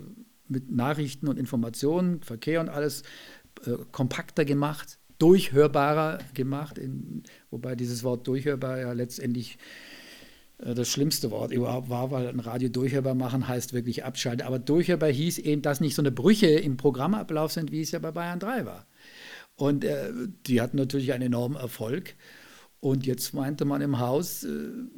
mit 0.48 0.70
Nachrichten 0.70 1.28
und 1.28 1.38
Informationen, 1.38 2.22
Verkehr 2.22 2.60
und 2.60 2.68
alles 2.68 3.02
äh, 3.64 3.72
kompakter 3.90 4.44
gemacht, 4.44 4.98
durchhörbarer 5.18 6.18
gemacht, 6.34 6.78
in, 6.78 7.22
wobei 7.50 7.76
dieses 7.76 8.02
Wort 8.04 8.26
durchhörbar 8.26 8.78
ja 8.78 8.92
letztendlich 8.92 9.58
äh, 10.58 10.74
das 10.74 10.88
schlimmste 10.88 11.30
Wort 11.30 11.52
überhaupt 11.52 11.88
war, 11.88 12.10
weil 12.10 12.28
ein 12.28 12.40
Radio 12.40 12.68
durchhörbar 12.68 13.14
machen 13.14 13.46
heißt 13.48 13.72
wirklich 13.72 14.04
abschalten. 14.04 14.46
Aber 14.46 14.58
durchhörbar 14.58 15.10
hieß 15.10 15.38
eben, 15.38 15.62
dass 15.62 15.80
nicht 15.80 15.94
so 15.94 16.02
eine 16.02 16.12
Brüche 16.12 16.48
im 16.48 16.76
Programmablauf 16.76 17.52
sind, 17.52 17.72
wie 17.72 17.80
es 17.80 17.92
ja 17.92 17.98
bei 17.98 18.10
Bayern 18.10 18.38
3 18.38 18.66
war. 18.66 18.86
Und 19.62 19.84
äh, 19.84 20.10
die 20.48 20.60
hatten 20.60 20.76
natürlich 20.76 21.12
einen 21.12 21.26
enormen 21.26 21.56
Erfolg. 21.56 22.16
Und 22.80 23.06
jetzt 23.06 23.32
meinte 23.32 23.64
man 23.64 23.80
im 23.80 24.00
Haus, 24.00 24.42
äh, 24.42 24.48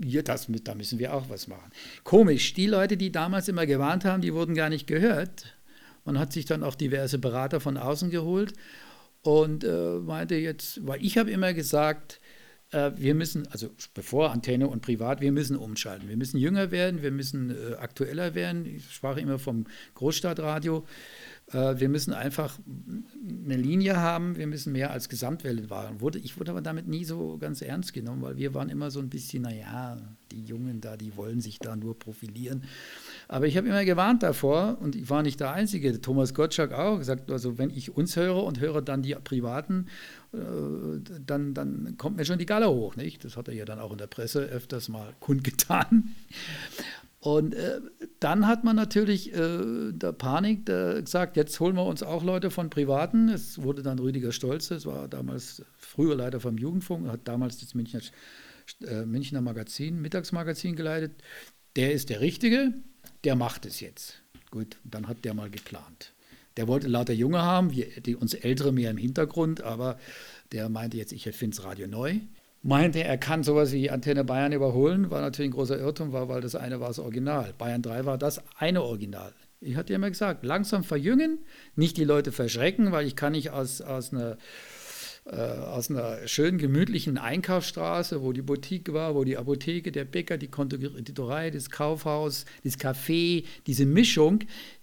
hier, 0.02 0.22
das, 0.22 0.46
da 0.48 0.74
müssen 0.74 0.98
wir 0.98 1.12
auch 1.12 1.28
was 1.28 1.48
machen. 1.48 1.70
Komisch, 2.02 2.54
die 2.54 2.66
Leute, 2.66 2.96
die 2.96 3.12
damals 3.12 3.46
immer 3.48 3.66
gewarnt 3.66 4.06
haben, 4.06 4.22
die 4.22 4.32
wurden 4.32 4.54
gar 4.54 4.70
nicht 4.70 4.86
gehört. 4.86 5.54
Man 6.06 6.18
hat 6.18 6.32
sich 6.32 6.46
dann 6.46 6.62
auch 6.62 6.76
diverse 6.76 7.18
Berater 7.18 7.60
von 7.60 7.76
außen 7.76 8.08
geholt 8.08 8.54
und 9.20 9.64
äh, 9.64 9.98
meinte 10.00 10.36
jetzt, 10.36 10.86
weil 10.86 11.04
ich 11.04 11.18
habe 11.18 11.30
immer 11.30 11.52
gesagt, 11.52 12.18
äh, 12.70 12.92
wir 12.96 13.14
müssen, 13.14 13.46
also 13.48 13.68
bevor 13.92 14.32
Antenne 14.32 14.68
und 14.68 14.80
Privat, 14.80 15.20
wir 15.20 15.32
müssen 15.32 15.56
umschalten. 15.56 16.08
Wir 16.08 16.16
müssen 16.16 16.38
jünger 16.38 16.70
werden, 16.70 17.02
wir 17.02 17.10
müssen 17.12 17.50
äh, 17.50 17.74
aktueller 17.74 18.34
werden. 18.34 18.64
Ich 18.64 18.94
sprach 18.94 19.18
immer 19.18 19.38
vom 19.38 19.66
Großstadtradio. 19.94 20.86
Äh, 21.52 21.78
wir 21.78 21.88
müssen 21.88 22.12
einfach 22.12 22.58
eine 23.44 23.56
Linie 23.56 23.96
haben, 23.96 24.36
wir 24.36 24.46
müssen 24.46 24.72
mehr 24.72 24.90
als 24.90 25.08
Gesamtwelle 25.08 25.68
wahren. 25.70 25.98
Ich 26.22 26.38
wurde 26.38 26.50
aber 26.50 26.62
damit 26.62 26.88
nie 26.88 27.04
so 27.04 27.36
ganz 27.38 27.62
ernst 27.62 27.92
genommen, 27.92 28.22
weil 28.22 28.36
wir 28.36 28.54
waren 28.54 28.68
immer 28.68 28.90
so 28.90 29.00
ein 29.00 29.10
bisschen, 29.10 29.42
naja, 29.42 29.98
die 30.32 30.42
Jungen 30.44 30.80
da, 30.80 30.96
die 30.96 31.16
wollen 31.16 31.40
sich 31.40 31.58
da 31.58 31.76
nur 31.76 31.98
profilieren. 31.98 32.64
Aber 33.28 33.46
ich 33.46 33.56
habe 33.56 33.68
immer 33.68 33.84
gewarnt 33.84 34.22
davor 34.22 34.78
und 34.80 34.96
ich 34.96 35.08
war 35.10 35.22
nicht 35.22 35.40
der 35.40 35.52
Einzige. 35.52 36.00
Thomas 36.00 36.34
Gottschalk 36.34 36.72
auch 36.72 36.98
gesagt, 36.98 37.30
also 37.30 37.58
wenn 37.58 37.70
ich 37.70 37.96
uns 37.96 38.16
höre 38.16 38.42
und 38.42 38.60
höre 38.60 38.82
dann 38.82 39.02
die 39.02 39.14
Privaten, 39.14 39.86
äh, 40.32 40.38
dann, 41.24 41.54
dann 41.54 41.96
kommt 41.98 42.16
mir 42.16 42.24
schon 42.24 42.38
die 42.38 42.46
Galle 42.46 42.68
hoch. 42.70 42.96
Nicht? 42.96 43.24
Das 43.24 43.36
hat 43.36 43.48
er 43.48 43.54
ja 43.54 43.64
dann 43.64 43.78
auch 43.78 43.92
in 43.92 43.98
der 43.98 44.06
Presse 44.06 44.40
öfters 44.40 44.88
mal 44.88 45.14
kundgetan. 45.20 46.14
Und 47.24 47.54
äh, 47.54 47.80
dann 48.20 48.46
hat 48.46 48.64
man 48.64 48.76
natürlich 48.76 49.32
äh, 49.32 49.92
der 49.92 50.12
Panik 50.12 50.66
der 50.66 51.00
gesagt, 51.00 51.38
jetzt 51.38 51.58
holen 51.58 51.74
wir 51.74 51.86
uns 51.86 52.02
auch 52.02 52.22
Leute 52.22 52.50
von 52.50 52.68
Privaten. 52.68 53.30
Es 53.30 53.62
wurde 53.62 53.82
dann 53.82 53.98
Rüdiger 53.98 54.30
Stolze, 54.30 54.74
es 54.74 54.84
war 54.84 55.08
damals 55.08 55.64
früher 55.78 56.16
Leiter 56.16 56.38
vom 56.38 56.58
Jugendfunk, 56.58 57.08
hat 57.08 57.26
damals 57.26 57.56
das 57.60 57.72
Münchner, 57.72 58.02
äh, 58.86 59.06
Münchner 59.06 59.40
Magazin, 59.40 60.02
Mittagsmagazin 60.02 60.76
geleitet. 60.76 61.12
Der 61.76 61.94
ist 61.94 62.10
der 62.10 62.20
Richtige, 62.20 62.74
der 63.24 63.36
macht 63.36 63.64
es 63.64 63.80
jetzt. 63.80 64.22
Gut, 64.50 64.76
dann 64.84 65.08
hat 65.08 65.24
der 65.24 65.32
mal 65.32 65.48
geplant. 65.48 66.12
Der 66.58 66.68
wollte 66.68 66.88
lauter 66.88 67.14
Junge 67.14 67.40
haben, 67.40 67.72
wir, 67.72 68.02
die, 68.02 68.16
uns 68.16 68.34
Ältere 68.34 68.70
mehr 68.70 68.90
im 68.90 68.98
Hintergrund, 68.98 69.62
aber 69.62 69.98
der 70.52 70.68
meinte 70.68 70.98
jetzt, 70.98 71.12
ich 71.12 71.26
erfinde 71.26 71.56
das 71.56 71.64
Radio 71.64 71.86
neu. 71.86 72.20
Meinte, 72.64 73.04
er 73.04 73.18
kann 73.18 73.42
sowas 73.42 73.72
wie 73.72 73.90
Antenne 73.90 74.24
Bayern 74.24 74.52
überholen, 74.52 75.10
war 75.10 75.20
natürlich 75.20 75.50
ein 75.50 75.54
großer 75.54 75.78
Irrtum, 75.78 76.12
war, 76.12 76.28
weil 76.28 76.40
das 76.40 76.54
eine 76.54 76.80
war 76.80 76.88
das 76.88 76.98
Original. 76.98 77.52
Bayern 77.58 77.82
3 77.82 78.06
war 78.06 78.18
das 78.18 78.42
eine 78.56 78.82
Original. 78.82 79.32
Ich 79.60 79.76
hatte 79.76 79.92
ja 79.92 79.96
immer 79.96 80.10
gesagt, 80.10 80.44
langsam 80.44 80.82
verjüngen, 80.82 81.38
nicht 81.76 81.96
die 81.96 82.04
Leute 82.04 82.32
verschrecken, 82.32 82.90
weil 82.90 83.06
ich 83.06 83.16
kann 83.16 83.32
nicht 83.32 83.50
aus, 83.50 83.80
aus 83.80 84.12
einer 84.12 84.38
äh, 85.26 85.36
aus 85.36 85.90
einer 85.90 86.26
schönen, 86.28 86.58
gemütlichen 86.58 87.16
Einkaufsstraße, 87.16 88.22
wo 88.22 88.32
die 88.32 88.42
Boutique 88.42 88.92
war, 88.92 89.14
wo 89.14 89.24
die 89.24 89.38
Apotheke, 89.38 89.90
der 89.90 90.04
Bäcker, 90.04 90.36
die 90.36 90.48
Konditorei, 90.48 91.50
das 91.50 91.70
Kaufhaus, 91.70 92.44
das 92.62 92.78
Café, 92.78 93.44
diese 93.66 93.86
Mischung, 93.86 94.40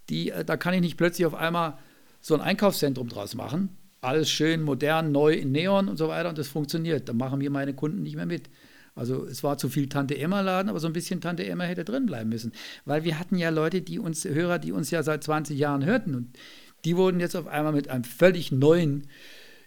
die, 0.10 0.32
äh, 0.32 0.44
da 0.44 0.58
kann 0.58 0.74
ich 0.74 0.82
nicht 0.82 0.98
plötzlich 0.98 1.28
auf 1.28 1.36
einmal 1.36 1.78
so 2.22 2.34
ein 2.34 2.42
Einkaufszentrum 2.42 3.08
draus 3.08 3.36
machen. 3.36 3.78
Alles 4.02 4.32
schön, 4.32 4.64
modern, 4.64 5.12
neu 5.12 5.34
in 5.34 5.52
Neon 5.52 5.88
und 5.88 5.98
so 5.98 6.08
weiter 6.08 6.30
und 6.30 6.38
das 6.38 6.48
funktioniert. 6.48 7.08
Da 7.08 7.14
machen 7.14 7.38
mir 7.38 7.52
meine 7.52 7.76
Kunden 7.76 8.02
nicht 8.02 8.16
mehr 8.16 8.26
mit. 8.26 8.50
Also 8.96 9.26
es 9.26 9.44
war 9.44 9.58
zu 9.58 9.70
viel 9.70 9.88
Tante 9.88 10.18
Emma 10.18 10.42
Laden, 10.42 10.70
aber 10.70 10.80
so 10.80 10.88
ein 10.88 10.94
bisschen 10.94 11.22
Tante 11.22 11.46
Emma 11.46 11.64
hätte 11.64 11.86
drin 11.86 12.08
bleiben 12.08 12.30
müssen, 12.30 12.52
weil 12.84 13.04
wir 13.04 13.20
hatten 13.20 13.38
ja 13.38 13.50
Leute, 13.50 13.82
die 13.82 14.00
uns 14.00 14.26
Hörer, 14.26 14.60
die 14.60 14.72
uns 14.72 14.92
ja 14.92 15.02
seit 15.04 15.24
20 15.24 15.58
Jahren 15.58 15.86
hörten 15.86 16.16
und 16.16 16.38
die 16.84 16.98
wurden 16.98 17.20
jetzt 17.20 17.36
auf 17.36 17.48
einmal 17.48 17.74
mit 17.74 17.90
einem 17.90 18.04
völlig 18.04 18.52
neuen 18.52 19.08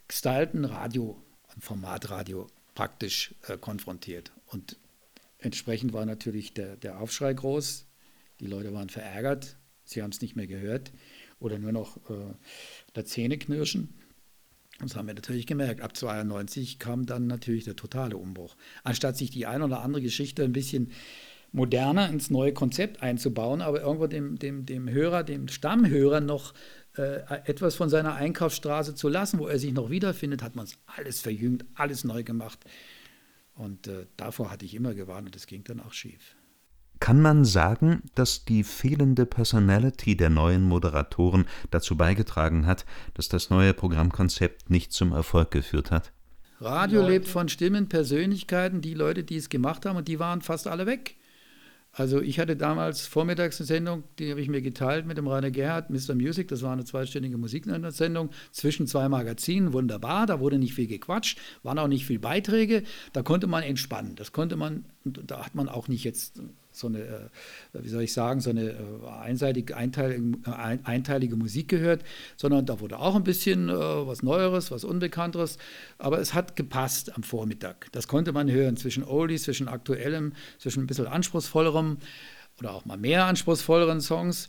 gestylten 0.08 0.64
Radio, 0.64 1.22
ein 1.54 1.60
Formatradio 1.60 2.48
praktisch 2.74 3.34
äh, 3.46 3.56
konfrontiert. 3.56 4.32
Und 4.46 4.76
entsprechend 5.38 5.92
war 5.92 6.04
natürlich 6.04 6.52
der, 6.52 6.76
der 6.76 7.00
Aufschrei 7.00 7.32
groß. 7.32 7.86
Die 8.40 8.46
Leute 8.46 8.74
waren 8.74 8.88
verärgert, 8.88 9.56
sie 9.84 10.02
haben 10.02 10.10
es 10.10 10.20
nicht 10.20 10.34
mehr 10.34 10.48
gehört 10.48 10.92
oder 11.38 11.58
nur 11.58 11.72
noch 11.72 11.96
äh, 12.10 12.34
der 12.96 13.04
Zähne 13.04 13.38
knirschen. 13.38 13.94
Das 14.80 14.96
haben 14.96 15.06
wir 15.06 15.14
natürlich 15.14 15.46
gemerkt. 15.46 15.80
Ab 15.80 15.96
92 15.96 16.78
kam 16.78 17.06
dann 17.06 17.26
natürlich 17.26 17.64
der 17.64 17.76
totale 17.76 18.16
Umbruch. 18.16 18.56
Anstatt 18.82 19.16
sich 19.16 19.30
die 19.30 19.46
eine 19.46 19.64
oder 19.64 19.80
andere 19.82 20.02
Geschichte 20.02 20.42
ein 20.42 20.52
bisschen 20.52 20.90
moderner 21.52 22.08
ins 22.08 22.30
neue 22.30 22.52
Konzept 22.52 23.00
einzubauen, 23.00 23.62
aber 23.62 23.80
irgendwo 23.80 24.08
dem, 24.08 24.38
dem, 24.38 24.66
dem 24.66 24.90
Hörer, 24.90 25.22
dem 25.22 25.46
Stammhörer 25.46 26.20
noch 26.20 26.52
äh, 26.96 27.20
etwas 27.44 27.76
von 27.76 27.88
seiner 27.88 28.14
Einkaufsstraße 28.14 28.96
zu 28.96 29.08
lassen, 29.08 29.38
wo 29.38 29.46
er 29.46 29.60
sich 29.60 29.72
noch 29.72 29.88
wiederfindet, 29.90 30.42
hat 30.42 30.56
man 30.56 30.64
es 30.64 30.76
alles 30.86 31.20
verjüngt, 31.20 31.64
alles 31.74 32.02
neu 32.02 32.24
gemacht. 32.24 32.58
Und 33.54 33.86
äh, 33.86 34.06
davor 34.16 34.50
hatte 34.50 34.64
ich 34.64 34.74
immer 34.74 34.94
gewarnt 34.94 35.26
und 35.26 35.36
das 35.36 35.46
ging 35.46 35.62
dann 35.62 35.80
auch 35.80 35.92
schief. 35.92 36.34
Kann 37.00 37.20
man 37.20 37.44
sagen, 37.44 38.02
dass 38.14 38.44
die 38.44 38.64
fehlende 38.64 39.26
Personality 39.26 40.16
der 40.16 40.30
neuen 40.30 40.62
Moderatoren 40.62 41.44
dazu 41.70 41.96
beigetragen 41.96 42.66
hat, 42.66 42.86
dass 43.14 43.28
das 43.28 43.50
neue 43.50 43.74
Programmkonzept 43.74 44.70
nicht 44.70 44.92
zum 44.92 45.12
Erfolg 45.12 45.50
geführt 45.50 45.90
hat? 45.90 46.12
Radio 46.60 47.06
lebt 47.06 47.28
von 47.28 47.48
Stimmen, 47.48 47.88
Persönlichkeiten, 47.88 48.80
die 48.80 48.94
Leute, 48.94 49.24
die 49.24 49.36
es 49.36 49.48
gemacht 49.48 49.84
haben, 49.84 49.96
und 49.96 50.08
die 50.08 50.18
waren 50.18 50.40
fast 50.40 50.66
alle 50.66 50.86
weg. 50.86 51.16
Also 51.96 52.20
ich 52.20 52.40
hatte 52.40 52.56
damals 52.56 53.06
vormittags 53.06 53.60
eine 53.60 53.66
Sendung, 53.66 54.02
die 54.18 54.30
habe 54.30 54.40
ich 54.40 54.48
mir 54.48 54.62
geteilt 54.62 55.06
mit 55.06 55.16
dem 55.16 55.28
Rainer 55.28 55.52
Gerhardt, 55.52 55.90
Mr. 55.90 56.14
Music, 56.14 56.48
das 56.48 56.62
war 56.62 56.72
eine 56.72 56.84
zweistündige 56.84 57.38
Musiksendung 57.38 58.30
zwischen 58.50 58.88
zwei 58.88 59.08
Magazinen, 59.08 59.72
wunderbar, 59.72 60.26
da 60.26 60.40
wurde 60.40 60.58
nicht 60.58 60.74
viel 60.74 60.88
gequatscht, 60.88 61.38
waren 61.62 61.78
auch 61.78 61.86
nicht 61.86 62.04
viele 62.04 62.18
Beiträge, 62.18 62.82
da 63.12 63.22
konnte 63.22 63.46
man 63.46 63.62
entspannen, 63.62 64.16
das 64.16 64.32
konnte 64.32 64.56
man, 64.56 64.86
da 65.04 65.44
hat 65.44 65.54
man 65.54 65.68
auch 65.68 65.86
nicht 65.86 66.02
jetzt 66.02 66.40
so 66.76 66.88
eine, 66.88 66.98
äh, 66.98 67.28
wie 67.72 67.88
soll 67.88 68.02
ich 68.02 68.12
sagen, 68.12 68.40
so 68.40 68.50
eine 68.50 68.70
äh, 68.70 69.08
einseitig 69.22 69.74
einteilige, 69.74 70.38
äh, 70.46 70.78
einteilige 70.84 71.36
Musik 71.36 71.68
gehört, 71.68 72.02
sondern 72.36 72.66
da 72.66 72.80
wurde 72.80 72.98
auch 72.98 73.14
ein 73.14 73.24
bisschen 73.24 73.68
was 73.68 74.22
Neueres, 74.22 74.70
was 74.70 74.84
Unbekannteres, 74.84 75.58
aber 75.98 76.18
es 76.18 76.34
hat 76.34 76.56
gepasst 76.56 77.14
am 77.16 77.22
Vormittag. 77.22 77.88
Das 77.92 78.08
konnte 78.08 78.32
man 78.32 78.50
hören 78.50 78.76
zwischen 78.76 79.04
Oldies, 79.04 79.44
zwischen 79.44 79.68
aktuellem, 79.68 80.32
zwischen 80.58 80.84
ein 80.84 80.86
bisschen 80.86 81.06
anspruchsvollerem 81.06 81.98
oder 82.58 82.72
auch 82.72 82.84
mal 82.84 82.96
mehr 82.96 83.24
anspruchsvolleren 83.26 84.00
Songs. 84.00 84.48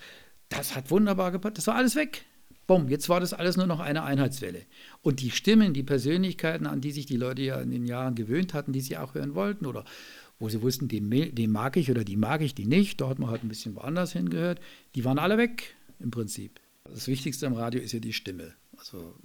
Das 0.50 0.76
hat 0.76 0.92
wunderbar 0.92 1.32
gepasst. 1.32 1.58
Das 1.58 1.68
war 1.68 1.76
alles 1.76 1.96
weg. 1.96 2.26
Bumm, 2.68 2.90
jetzt 2.90 3.10
war 3.10 3.20
das 3.20 3.34
alles 3.34 3.58
nur 3.58 3.68
noch 3.68 3.80
eine 3.80 4.04
Einheitswelle. 4.04 4.64
Und 5.04 5.22
die 5.22 5.30
Stimmen, 5.30 5.74
die 5.74 5.84
Persönlichkeiten, 5.84 6.66
an 6.66 6.82
die 6.82 6.92
sich 6.92 7.06
die 7.06 7.18
Leute 7.18 7.44
ja 7.44 7.62
in 7.62 7.70
den 7.70 7.86
Jahren 7.86 8.16
gewöhnt 8.16 8.56
hatten, 8.56 8.74
die 8.74 8.82
sie 8.82 8.98
auch 8.98 9.14
hören 9.14 9.36
wollten 9.36 9.68
oder 9.68 9.86
wo 10.40 10.50
sie 10.50 10.62
wussten, 10.62 10.88
den, 10.88 11.10
den 11.10 11.52
mag 11.52 11.78
ich 11.78 11.90
oder 11.90 12.04
die 12.04 12.18
mag 12.18 12.42
ich, 12.42 12.56
die 12.56 12.66
nicht. 12.66 13.02
Da 13.02 13.10
hat 13.10 13.20
man 13.20 13.30
halt 13.30 13.44
ein 13.44 13.50
bisschen 13.50 13.76
woanders 13.76 14.14
hingehört. 14.14 14.60
Die 14.96 15.06
waren 15.06 15.20
alle 15.20 15.38
weg 15.38 15.76
im 16.00 16.12
Prinzip. 16.12 16.60
Das 16.84 17.08
Wichtigste 17.08 17.48
am 17.48 17.54
Radio 17.54 17.82
ist 17.82 17.94
ja 17.94 18.00
die 18.00 18.14
Stimme. 18.14 18.54
Also 18.78 19.16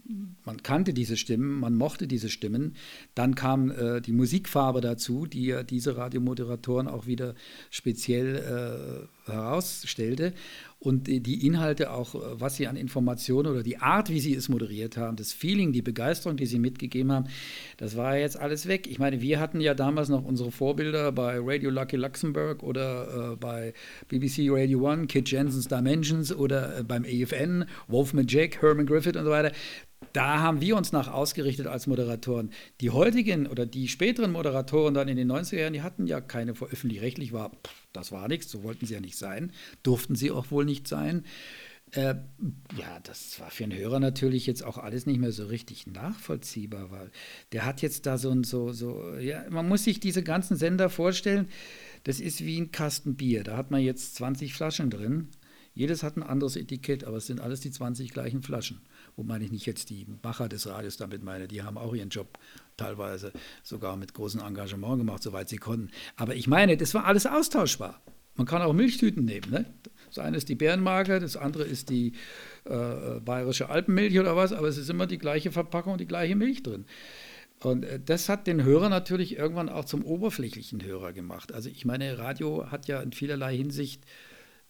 man 0.44 0.62
kannte 0.62 0.94
diese 0.94 1.16
Stimmen, 1.16 1.59
man 1.59 1.75
mochte 1.75 2.07
diese 2.07 2.29
Stimmen. 2.29 2.77
Dann 3.14 3.35
kam 3.35 3.70
äh, 3.70 4.01
die 4.01 4.12
Musikfarbe 4.12 4.81
dazu, 4.81 5.27
die 5.27 5.46
ja 5.46 5.62
diese 5.62 5.96
Radiomoderatoren 5.96 6.88
auch 6.88 7.07
wieder 7.07 7.35
speziell 7.70 8.37
äh, 8.37 9.19
herausstellte 9.26 10.33
und 10.80 11.09
die 11.09 11.46
Inhalte 11.46 11.92
auch, 11.92 12.14
was 12.14 12.56
sie 12.56 12.66
an 12.66 12.74
Informationen 12.74 13.52
oder 13.52 13.62
die 13.62 13.76
Art, 13.76 14.09
wie 14.09 14.18
sie 14.18 14.35
es 14.35 14.48
moderiert 14.48 14.96
haben, 14.96 15.16
das 15.16 15.30
Feeling, 15.30 15.72
die 15.72 15.83
Begeisterung, 15.83 16.38
die 16.38 16.46
sie 16.46 16.59
mitgegeben 16.59 17.12
haben, 17.12 17.26
das 17.76 17.98
war 17.98 18.16
jetzt 18.16 18.38
alles 18.38 18.66
weg. 18.66 18.87
Ich 18.87 18.98
meine, 18.98 19.20
wir 19.20 19.40
hatten 19.40 19.61
ja 19.61 19.74
damals 19.74 20.09
noch 20.09 20.24
unsere 20.24 20.50
Vorbilder 20.50 21.12
bei 21.12 21.38
Radio 21.38 21.68
Lucky 21.68 21.96
Luxemburg 21.96 22.62
oder 22.62 23.33
äh, 23.33 23.37
bei 23.37 23.74
BBC 24.09 24.48
Radio 24.48 24.80
One, 24.90 25.06
Kit 25.06 25.30
Jensens 25.30 25.68
Dimensions 25.68 26.35
oder 26.35 26.78
äh, 26.78 26.83
beim 26.83 27.04
EFN, 27.04 27.66
Wolfman 27.87 28.26
Jack, 28.26 28.62
Herman 28.62 28.87
Griffith 28.87 29.16
und 29.16 29.24
so 29.24 29.30
weiter. 29.30 29.52
Da 30.12 30.40
haben 30.40 30.61
wir 30.61 30.77
uns 30.77 30.92
nach 30.92 31.09
ausgerichtet 31.09 31.66
als 31.66 31.87
Moderatoren. 31.87 32.51
Die 32.81 32.90
heutigen 32.90 33.46
oder 33.46 33.66
die 33.66 33.88
späteren 33.88 34.33
Moderatoren 34.33 34.94
dann 34.94 35.09
in 35.09 35.16
den 35.16 35.31
90er 35.31 35.61
Jahren, 35.61 35.73
die 35.73 35.83
hatten 35.83 36.07
ja 36.07 36.20
keine, 36.20 36.53
öffentlich-rechtlich 36.53 37.33
war, 37.33 37.53
das 37.92 38.12
war 38.12 38.29
nichts, 38.29 38.51
so 38.51 38.62
wollten 38.62 38.87
sie 38.87 38.94
ja 38.94 39.01
nicht 39.01 39.16
sein, 39.16 39.53
durften 39.83 40.16
sie 40.16 40.31
auch 40.31 40.51
wohl 40.51 40.64
nicht 40.64 40.88
sein. 40.88 41.25
Äh, 41.92 42.14
ja, 42.77 43.01
das 43.03 43.40
war 43.40 43.51
für 43.51 43.64
einen 43.64 43.77
Hörer 43.77 43.99
natürlich 43.99 44.46
jetzt 44.46 44.62
auch 44.62 44.79
alles 44.79 45.07
nicht 45.07 45.18
mehr 45.18 45.33
so 45.33 45.46
richtig 45.46 45.87
nachvollziehbar, 45.88 46.90
weil 46.90 47.11
der 47.53 47.64
hat 47.64 47.83
jetzt 47.83 48.07
da 48.07 48.16
so 48.16 48.31
ein, 48.31 48.44
so, 48.44 48.73
so, 48.73 49.16
ja, 49.18 49.44
man 49.51 49.68
muss 49.68 49.85
sich 49.85 49.99
diese 49.99 50.23
ganzen 50.23 50.57
Sender 50.57 50.88
vorstellen, 50.88 51.49
das 52.05 52.20
ist 52.20 52.44
wie 52.44 52.61
ein 52.61 52.70
Kasten 52.70 53.16
Bier. 53.16 53.42
Da 53.42 53.57
hat 53.57 53.70
man 53.70 53.83
jetzt 53.83 54.14
20 54.16 54.55
Flaschen 54.55 54.90
drin. 54.90 55.29
Jedes 55.75 56.03
hat 56.03 56.16
ein 56.16 56.23
anderes 56.23 56.57
Etikett, 56.57 57.05
aber 57.05 57.18
es 57.18 57.27
sind 57.27 57.40
alles 57.40 57.61
die 57.61 57.70
20 57.70 58.12
gleichen 58.12 58.42
Flaschen. 58.42 58.81
Wobei 59.16 59.38
ich 59.40 59.53
nicht 59.53 59.66
jetzt 59.66 59.90
die 59.90 60.07
Macher 60.23 60.49
des 60.49 60.66
Radios 60.66 60.96
damit 60.96 61.23
meine, 61.23 61.49
die 61.49 61.62
haben 61.62 61.79
auch 61.79 61.94
ihren 61.94 62.11
Job 62.11 62.38
teilweise 62.77 63.33
sogar 63.62 63.96
mit 63.96 64.14
großem 64.14 64.40
Engagement 64.40 64.99
gemacht, 64.99 65.23
soweit 65.23 65.49
sie 65.49 65.59
konnten. 65.59 65.90
Aber 66.16 66.35
ich 66.35 66.46
meine, 66.46 66.77
das 66.77 66.94
war 66.94 67.05
alles 67.05 67.27
austauschbar. 67.27 68.01
Man 68.37 68.46
kann 68.46 68.62
auch 68.62 68.73
Milchtüten 68.73 69.25
nehmen. 69.25 69.51
Ne? 69.51 69.66
Das 70.09 70.18
eine 70.18 70.37
ist 70.37 70.49
die 70.49 70.55
Bärenmarke, 70.55 71.20
das 71.20 71.37
andere 71.37 71.64
ist 71.64 71.90
die 71.90 72.12
äh, 72.64 73.20
bayerische 73.20 73.68
Alpenmilch 73.68 74.18
oder 74.18 74.35
was, 74.37 74.53
aber 74.53 74.68
es 74.68 74.79
ist 74.79 74.90
immer 74.90 75.07
die 75.07 75.18
gleiche 75.18 75.53
Verpackung, 75.53 75.99
die 75.99 76.07
gleiche 76.07 76.37
Milch 76.37 76.62
drin. 76.62 76.87
Und 77.62 77.85
äh, 77.85 78.01
das 78.01 78.29
hat 78.29 78.46
den 78.46 78.64
Hörer 78.64 78.88
natürlich 78.88 79.37
irgendwann 79.37 79.68
auch 79.68 79.85
zum 79.85 80.05
oberflächlichen 80.05 80.83
Hörer 80.83 81.12
gemacht. 81.12 81.53
Also 81.53 81.68
ich 81.68 81.85
meine, 81.85 82.18
Radio 82.18 82.70
hat 82.70 82.88
ja 82.88 83.01
in 83.01 83.12
vielerlei 83.12 83.57
Hinsicht 83.57 84.03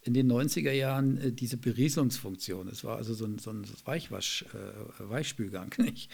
in 0.03 0.15
den 0.15 0.31
90er 0.31 0.73
Jahren 0.73 1.19
äh, 1.19 1.33
diese 1.33 1.57
Berieselungsfunktion. 1.57 2.69
Es 2.69 2.85
war 2.85 2.97
also 2.97 3.13
so 3.13 3.27
ein, 3.27 3.39
so 3.39 3.51
ein 3.51 3.65
Weichwasch, 3.85 4.47
äh, 4.55 5.11
Weichspülgang. 5.11 5.75
Nicht? 5.79 6.11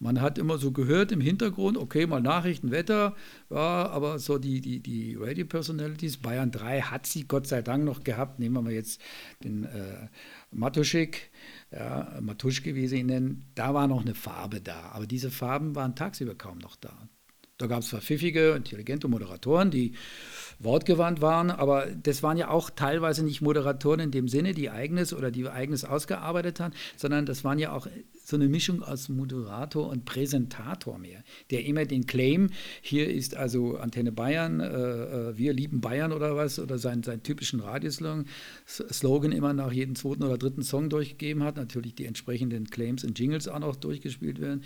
Man 0.00 0.20
hat 0.20 0.38
immer 0.38 0.58
so 0.58 0.72
gehört 0.72 1.12
im 1.12 1.20
Hintergrund, 1.20 1.76
okay, 1.76 2.06
mal 2.06 2.20
Nachrichten, 2.20 2.70
Wetter, 2.70 3.14
ja, 3.50 3.88
aber 3.88 4.18
so 4.18 4.38
die, 4.38 4.60
die, 4.60 4.80
die 4.80 5.14
Radio-Personalities, 5.14 6.16
Bayern 6.16 6.50
3 6.50 6.82
hat 6.82 7.06
sie 7.06 7.28
Gott 7.28 7.46
sei 7.46 7.62
Dank 7.62 7.84
noch 7.84 8.02
gehabt. 8.02 8.38
Nehmen 8.38 8.56
wir 8.56 8.62
mal 8.62 8.72
jetzt 8.72 9.00
den 9.44 9.64
äh, 9.64 10.08
Matuschik, 10.50 11.30
ja, 11.70 12.18
Matuschke, 12.20 12.74
wie 12.74 12.88
sie 12.88 13.00
ihn 13.00 13.06
nennen, 13.06 13.44
da 13.54 13.72
war 13.74 13.86
noch 13.86 14.00
eine 14.00 14.14
Farbe 14.14 14.60
da. 14.60 14.90
Aber 14.92 15.06
diese 15.06 15.30
Farben 15.30 15.74
waren 15.76 15.94
tagsüber 15.94 16.34
kaum 16.34 16.58
noch 16.58 16.76
da. 16.76 17.08
Da 17.58 17.66
gab 17.66 17.80
es 17.80 17.88
zwar 17.88 18.00
pfiffige, 18.00 18.52
intelligente 18.52 19.08
Moderatoren, 19.08 19.72
die 19.72 19.94
wortgewandt 20.60 21.20
waren, 21.20 21.50
aber 21.50 21.86
das 21.86 22.22
waren 22.22 22.36
ja 22.36 22.50
auch 22.50 22.70
teilweise 22.70 23.24
nicht 23.24 23.40
Moderatoren 23.40 24.00
in 24.00 24.10
dem 24.10 24.28
Sinne, 24.28 24.54
die 24.54 24.70
eigenes 24.70 25.14
oder 25.14 25.30
die 25.30 25.48
eigenes 25.48 25.84
ausgearbeitet 25.84 26.58
haben, 26.58 26.74
sondern 26.96 27.26
das 27.26 27.44
waren 27.44 27.58
ja 27.58 27.72
auch 27.72 27.86
so 28.24 28.36
eine 28.36 28.48
Mischung 28.48 28.82
aus 28.82 29.08
Moderator 29.08 29.88
und 29.88 30.04
Präsentator 30.04 30.98
mehr, 30.98 31.22
der 31.50 31.64
immer 31.64 31.84
den 31.84 32.06
Claim, 32.06 32.50
hier 32.82 33.08
ist 33.08 33.36
also 33.36 33.76
Antenne 33.76 34.12
Bayern, 34.12 34.60
äh, 34.60 34.66
äh 34.66 35.38
wir 35.38 35.52
lieben 35.52 35.80
Bayern 35.80 36.12
oder 36.12 36.36
was, 36.36 36.58
oder 36.58 36.78
seinen, 36.78 37.02
seinen 37.02 37.22
typischen 37.22 37.60
Radioslogan 37.60 39.32
immer 39.32 39.52
nach 39.52 39.72
jedem 39.72 39.94
zweiten 39.94 40.24
oder 40.24 40.38
dritten 40.38 40.62
Song 40.62 40.90
durchgegeben 40.90 41.44
hat, 41.44 41.56
natürlich 41.56 41.94
die 41.94 42.06
entsprechenden 42.06 42.68
Claims 42.68 43.04
und 43.04 43.18
Jingles 43.18 43.46
auch 43.46 43.60
noch 43.60 43.76
durchgespielt 43.76 44.40
werden. 44.40 44.64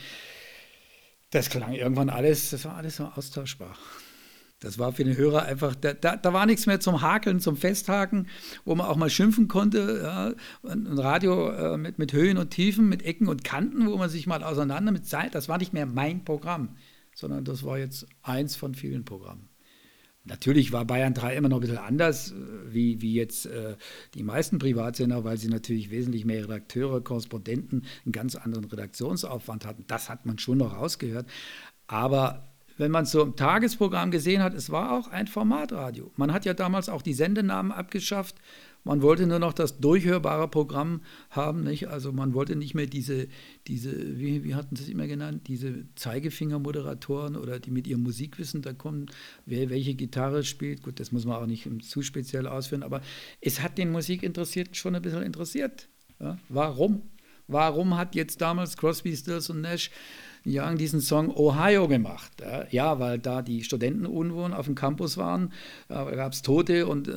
Das 1.31 1.51
klang 1.51 1.73
irgendwann 1.73 2.11
alles, 2.11 2.51
das 2.51 2.65
war 2.65 2.77
alles 2.77 2.97
so 2.97 3.05
austauschbar. 3.05 3.77
Das 4.63 4.79
war 4.79 4.93
für 4.93 5.03
den 5.03 5.17
Hörer 5.17 5.43
einfach, 5.43 5.75
da, 5.75 5.93
da, 5.93 6.17
da, 6.17 6.33
war 6.33 6.47
nichts 6.47 6.67
mehr 6.67 6.79
zum 6.79 7.03
Hakeln, 7.03 7.41
zum 7.41 7.57
Festhaken, 7.57 8.29
wo 8.65 8.77
man 8.77 8.87
auch 8.87 8.97
mal 8.97 9.11
schimpfen 9.11 9.49
konnte. 9.49 10.01
Ja. 10.05 10.71
Ein 10.71 10.87
Radio 10.87 11.51
äh, 11.51 11.77
mit, 11.77 11.99
mit 11.99 12.13
Höhen 12.13 12.39
und 12.39 12.51
Tiefen, 12.51 12.89
mit 12.89 13.03
Ecken 13.03 13.27
und 13.27 13.43
Kanten, 13.43 13.89
wo 13.89 13.97
man 13.97 14.09
sich 14.09 14.29
mal 14.29 14.45
auseinander 14.45 14.93
mit 14.93 15.05
Zeit, 15.05 15.35
das 15.35 15.49
war 15.49 15.59
nicht 15.59 15.73
mehr 15.73 15.87
mein 15.87 16.25
Programm. 16.25 16.77
sondern 17.15 17.45
das 17.45 17.65
war 17.65 17.77
jetzt 17.79 18.07
eins 18.23 18.55
von 18.55 18.75
vielen 18.75 19.05
Programmen. 19.05 19.49
Natürlich 20.25 20.71
war 20.71 20.85
Bayern 20.85 21.15
3 21.15 21.35
immer 21.35 21.49
noch 21.49 21.57
ein 21.57 21.63
bisschen 21.63 21.79
anders, 21.79 22.31
äh, 22.31 22.35
wie, 22.69 23.03
wie 23.03 23.15
jetzt 23.15 23.47
äh, 23.47 23.77
die 24.15 24.23
meisten 24.23 24.61
Privatsender, 24.61 25.25
weil 25.25 25.39
sie 25.39 25.49
natürlich 25.49 25.91
wesentlich 25.91 26.25
mehr 26.25 26.45
Redakteure, 26.45 27.01
Korrespondenten, 27.01 27.85
einen 28.05 28.13
ganz 28.13 28.37
anderen 28.37 28.67
Redaktionsaufwand 28.67 29.67
hatten. 29.67 29.85
Das 29.89 30.09
hat 30.09 30.25
man 30.25 30.39
schon 30.39 30.59
noch 30.59 30.77
rausgehört. 30.77 31.27
Aber 31.89 32.52
wenn 32.79 32.91
man 32.91 33.05
es 33.05 33.11
so 33.11 33.23
im 33.23 33.37
Tagesprogramm 33.37 34.11
gesehen 34.11 34.43
hat, 34.43 34.55
es 34.55 34.71
war 34.71 34.93
auch 34.93 35.09
ein 35.09 35.27
Formatradio. 35.27 36.11
Man 36.17 36.33
hat 36.33 36.45
ja 36.45 36.55
damals 36.55 36.89
auch 36.89 37.03
die 37.03 37.15
Sendenamen 37.15 37.73
abgeschafft 37.73 38.37
man 38.85 39.01
wollte 39.01 39.27
nur 39.27 39.39
noch 39.39 39.53
das 39.53 39.79
durchhörbare 39.79 40.49
Programm 40.49 41.03
haben, 41.31 41.63
nicht? 41.63 41.89
Also 41.89 42.13
man 42.13 42.35
wollte 42.35 42.57
nicht 42.57 42.75
mehr 42.75 42.87
diese, 42.87 43.29
diese 43.69 44.19
wie, 44.19 44.43
wie 44.43 44.55
hatten 44.55 44.75
sie 44.75 44.85
es 44.85 44.89
immer 44.89 45.07
genannt, 45.07 45.43
diese 45.47 45.85
Zeigefinger-Moderatoren 45.95 47.37
oder 47.37 47.61
die 47.61 47.71
mit 47.71 47.87
ihrem 47.87 48.03
Musikwissen 48.03 48.63
da 48.63 48.73
kommen, 48.73 49.07
wer 49.47 49.71
welche 49.71 49.95
Gitarre 49.95 50.43
spielt. 50.43 50.83
Gut, 50.83 50.99
das 50.99 51.13
muss 51.13 51.25
man 51.25 51.37
auch 51.37 51.47
nicht 51.47 51.69
zu 51.85 52.03
speziell 52.03 52.49
ausführen, 52.49 52.83
aber 52.83 53.03
es 53.41 53.63
hat 53.63 53.79
den 53.79 53.93
Musikinteressierten 53.93 54.75
schon 54.75 54.97
ein 54.97 55.03
bisschen 55.03 55.23
interessiert. 55.23 55.89
Ja? 56.19 56.39
Warum? 56.49 57.03
Warum 57.47 57.97
hat 57.97 58.15
jetzt 58.15 58.41
damals 58.41 58.77
Crosby, 58.77 59.17
Stills 59.17 59.49
und 59.51 59.61
Nash 59.61 59.91
Young 60.45 60.77
diesen 60.77 61.01
Song 61.01 61.31
Ohio 61.35 61.89
gemacht. 61.89 62.43
Ja, 62.71 62.99
weil 62.99 63.19
da 63.19 63.43
die 63.43 63.63
Studentenunwohn 63.63 64.53
auf 64.53 64.67
dem 64.67 64.75
Campus 64.75 65.17
waren, 65.17 65.53
da 65.89 66.11
gab 66.11 66.33
es 66.33 66.43
Tote 66.43 66.87
und 66.87 67.09
äh, 67.09 67.13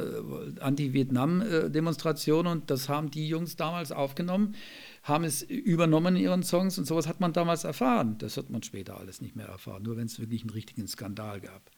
Anti-Vietnam-Demonstrationen 0.60 2.52
und 2.52 2.70
das 2.70 2.90
haben 2.90 3.12
die 3.12 3.28
Jungs 3.28 3.56
damals 3.56 3.92
aufgenommen, 3.92 4.56
haben 5.04 5.24
es 5.24 5.42
übernommen 5.42 6.16
in 6.16 6.24
ihren 6.24 6.44
Songs 6.44 6.78
und 6.78 6.86
sowas 6.86 7.08
hat 7.08 7.20
man 7.20 7.34
damals 7.34 7.64
erfahren. 7.64 8.18
Das 8.20 8.38
hat 8.38 8.50
man 8.50 8.64
später 8.64 8.98
alles 9.00 9.22
nicht 9.22 9.36
mehr 9.36 9.48
erfahren, 9.48 9.84
nur 9.84 9.98
wenn 9.98 10.06
es 10.06 10.20
wirklich 10.20 10.42
einen 10.42 10.52
richtigen 10.52 10.88
Skandal 10.88 11.42
gab. 11.42 11.72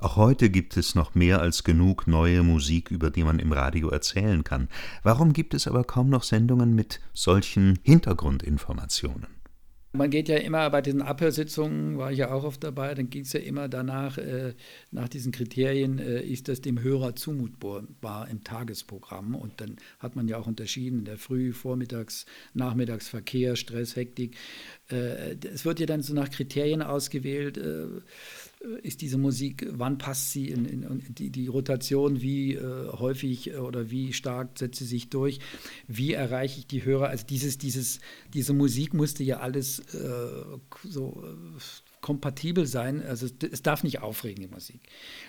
Auch 0.00 0.14
heute 0.14 0.48
gibt 0.48 0.76
es 0.76 0.94
noch 0.94 1.16
mehr 1.16 1.40
als 1.40 1.64
genug 1.64 2.06
neue 2.06 2.44
Musik, 2.44 2.92
über 2.92 3.10
die 3.10 3.24
man 3.24 3.40
im 3.40 3.50
Radio 3.50 3.88
erzählen 3.88 4.44
kann. 4.44 4.68
Warum 5.02 5.32
gibt 5.32 5.54
es 5.54 5.66
aber 5.66 5.82
kaum 5.82 6.08
noch 6.08 6.22
Sendungen 6.22 6.76
mit 6.76 7.00
solchen 7.14 7.80
Hintergrundinformationen? 7.82 9.37
Man 9.92 10.10
geht 10.10 10.28
ja 10.28 10.36
immer 10.36 10.68
bei 10.68 10.82
diesen 10.82 11.00
Abhörsitzungen, 11.00 11.96
war 11.96 12.12
ich 12.12 12.18
ja 12.18 12.30
auch 12.30 12.44
oft 12.44 12.62
dabei, 12.62 12.94
dann 12.94 13.08
geht 13.08 13.24
es 13.24 13.32
ja 13.32 13.40
immer 13.40 13.68
danach, 13.68 14.18
äh, 14.18 14.54
nach 14.90 15.08
diesen 15.08 15.32
Kriterien, 15.32 15.98
äh, 15.98 16.20
ist 16.20 16.48
das 16.48 16.60
dem 16.60 16.82
Hörer 16.82 17.16
zumutbar 17.16 18.28
im 18.28 18.44
Tagesprogramm. 18.44 19.34
Und 19.34 19.62
dann 19.62 19.76
hat 19.98 20.14
man 20.14 20.28
ja 20.28 20.36
auch 20.36 20.46
unterschieden 20.46 21.00
in 21.00 21.04
der 21.06 21.16
Früh-, 21.16 21.54
Vormittags-, 21.54 22.26
Nachmittagsverkehr, 22.52 23.56
Stress, 23.56 23.96
Hektik. 23.96 24.36
Äh, 24.90 25.36
es 25.52 25.64
wird 25.64 25.80
ja 25.80 25.86
dann 25.86 26.02
so 26.02 26.12
nach 26.12 26.28
Kriterien 26.28 26.82
ausgewählt 26.82 27.56
äh, 27.56 27.86
ist 28.82 29.02
diese 29.02 29.18
Musik, 29.18 29.66
wann 29.70 29.98
passt 29.98 30.32
sie 30.32 30.48
in, 30.48 30.64
in 30.64 31.14
die, 31.14 31.30
die, 31.30 31.46
Rotation, 31.46 32.20
wie 32.20 32.54
äh, 32.54 32.88
häufig 32.92 33.50
äh, 33.50 33.56
oder 33.56 33.90
wie 33.90 34.12
stark 34.12 34.58
setzt 34.58 34.78
sie 34.78 34.84
sich 34.84 35.10
durch, 35.10 35.38
wie 35.86 36.12
erreiche 36.12 36.58
ich 36.58 36.66
die 36.66 36.84
Hörer. 36.84 37.08
Also 37.08 37.24
dieses, 37.24 37.58
dieses, 37.58 38.00
diese 38.34 38.52
Musik 38.52 38.94
musste 38.94 39.22
ja 39.22 39.38
alles 39.38 39.78
äh, 39.94 40.18
so 40.82 41.22
äh, 41.24 41.60
kompatibel 42.00 42.66
sein. 42.66 43.02
Also 43.02 43.26
es 43.50 43.62
darf 43.62 43.84
nicht 43.84 44.00
aufregen, 44.00 44.42
die 44.42 44.52
Musik. 44.52 44.80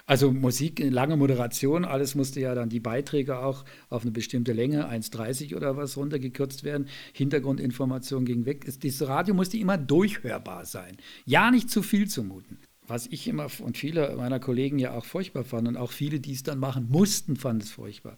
Also 0.08 0.32
Musik, 0.32 0.80
lange 0.80 1.16
Moderation, 1.16 1.86
alles 1.86 2.16
musste 2.16 2.40
ja 2.40 2.56
dann 2.56 2.70
die 2.70 2.80
Beiträge 2.80 3.40
auch 3.40 3.64
auf 3.90 4.02
eine 4.02 4.12
bestimmte 4.12 4.54
Länge, 4.54 4.90
1,30 4.90 5.56
oder 5.56 5.78
was, 5.78 5.98
runtergekürzt 5.98 6.64
werden. 6.64 6.88
Hintergrundinformation 7.14 8.26
ging 8.26 8.46
weg. 8.46 8.66
Das 8.66 9.08
Radio 9.08 9.36
musste 9.36 9.58
immer 9.58 9.78
durchhörbar 9.78 10.66
sein. 10.66 10.98
Ja, 11.26 11.52
nicht 11.52 11.70
zu 11.70 11.84
viel 11.84 12.08
zumuten 12.08 12.58
was 12.90 13.08
ich 13.08 13.28
immer 13.28 13.48
und 13.60 13.78
viele 13.78 14.16
meiner 14.16 14.40
Kollegen 14.40 14.80
ja 14.80 14.94
auch 14.94 15.06
furchtbar 15.06 15.44
fanden 15.44 15.68
und 15.68 15.78
auch 15.78 15.92
viele, 15.92 16.20
die 16.20 16.34
es 16.34 16.44
dann 16.44 16.60
machen 16.60 16.88
mussten, 16.90 17.36
fanden 17.36 17.62
es 17.62 17.72
furchtbar. 17.72 18.18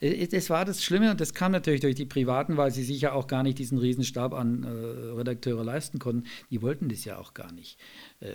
Äh, 0.00 0.26
das 0.26 0.50
war 0.50 0.64
das 0.64 0.82
Schlimme 0.82 1.10
und 1.10 1.20
das 1.20 1.34
kam 1.34 1.52
natürlich 1.52 1.80
durch 1.80 1.94
die 1.94 2.06
Privaten, 2.06 2.56
weil 2.56 2.70
sie 2.70 2.84
sich 2.84 3.00
ja 3.00 3.12
auch 3.12 3.26
gar 3.26 3.42
nicht 3.42 3.58
diesen 3.58 3.78
Riesenstab 3.78 4.34
an 4.34 4.64
äh, 4.64 4.68
Redakteure 4.68 5.64
leisten 5.64 5.98
konnten. 5.98 6.24
Die 6.50 6.62
wollten 6.62 6.88
das 6.88 7.04
ja 7.04 7.18
auch 7.18 7.34
gar 7.34 7.52
nicht, 7.52 7.78
äh, 8.20 8.28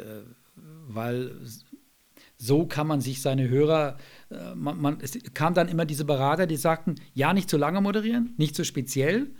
weil 0.87 1.31
so 2.37 2.65
kann 2.65 2.87
man 2.87 3.01
sich 3.01 3.21
seine 3.21 3.49
Hörer, 3.49 3.97
äh, 4.29 4.55
man, 4.55 4.79
man, 4.79 4.97
es 5.01 5.17
kam 5.33 5.53
dann 5.53 5.69
immer 5.69 5.85
diese 5.85 6.05
Berater, 6.05 6.47
die 6.47 6.55
sagten, 6.55 6.95
ja, 7.13 7.33
nicht 7.33 7.49
zu 7.49 7.57
lange 7.57 7.81
moderieren, 7.81 8.33
nicht 8.37 8.55
zu 8.55 8.63
speziell, 8.63 9.31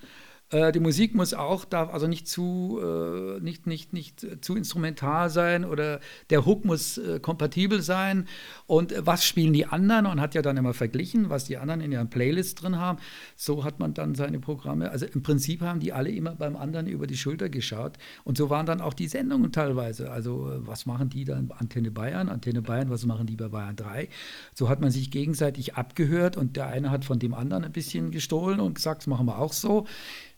äh, 0.50 0.72
die 0.72 0.80
Musik 0.80 1.14
muss 1.14 1.34
auch, 1.34 1.66
darf 1.66 1.94
also 1.94 2.08
nicht 2.08 2.28
zu, 2.28 2.80
äh, 2.82 3.40
nicht, 3.42 3.68
nicht, 3.68 3.92
nicht 3.92 4.26
zu 4.44 4.56
instrumental 4.56 5.30
sein 5.30 5.66
oder 5.66 6.00
der 6.30 6.46
Hook 6.46 6.64
muss 6.64 6.98
äh, 6.98 7.20
kompatibel 7.20 7.82
sein. 7.82 8.28
Und 8.66 8.94
äh, 8.94 9.06
was 9.06 9.26
spielen 9.26 9.52
die 9.52 9.66
anderen? 9.66 10.06
Und 10.06 10.22
hat 10.22 10.36
ja 10.36 10.42
dann 10.42 10.56
immer 10.56 10.74
verglichen, 10.74 11.30
was 11.30 11.44
die 11.46 11.58
anderen 11.58 11.82
in 11.82 11.92
ihren 11.92 12.10
Playlists 12.10 12.56
drin 12.56 12.78
haben. 12.78 13.00
So 13.36 13.66
hat 13.66 13.80
man 13.80 13.94
dann 13.94 14.16
seine 14.16 14.40
Programme. 14.40 14.90
Also 14.90 15.06
im 15.06 15.22
Prinzip 15.22 15.62
haben 15.62 15.82
die 15.82 15.92
alle 15.92 16.12
immer 16.12 16.36
beim 16.36 16.56
anderen 16.56 16.88
über 16.88 17.08
die 17.08 17.18
Schulter 17.18 17.50
geschaut. 17.50 17.98
Und 18.24 18.38
so 18.38 18.50
waren 18.50 18.66
dann 18.66 18.80
auch 18.80 18.94
die 18.94 19.08
Sendungen 19.08 19.52
teilweise. 19.52 20.12
Also 20.12 20.50
äh, 20.50 20.66
was 20.66 20.86
machen 20.86 21.10
die 21.10 21.26
dann? 21.26 21.52
Antenne 21.58 21.92
Bayern, 21.92 22.30
Antenne 22.30 22.62
Bayern, 22.62 22.90
was 22.90 23.06
machen 23.06 23.28
die 23.28 23.36
bei 23.36 23.50
Bayern 23.50 23.76
3? 23.76 24.08
So 24.54 24.70
hat 24.70 24.80
man 24.80 24.92
sich 24.92 25.12
gegenseitig 25.12 25.76
abgehört 25.76 26.38
und 26.38 26.56
der 26.56 26.68
eine 26.68 26.90
hat 26.90 27.04
von 27.04 27.20
dem 27.20 27.34
anderen 27.34 27.66
ein 27.66 27.72
bisschen 27.74 28.12
gestohlen 28.12 28.62
und 28.62 28.76
gesagt, 28.76 29.02
das 29.02 29.08
machen 29.08 29.26
wir 29.26 29.40
auch 29.40 29.52
so 29.52 29.86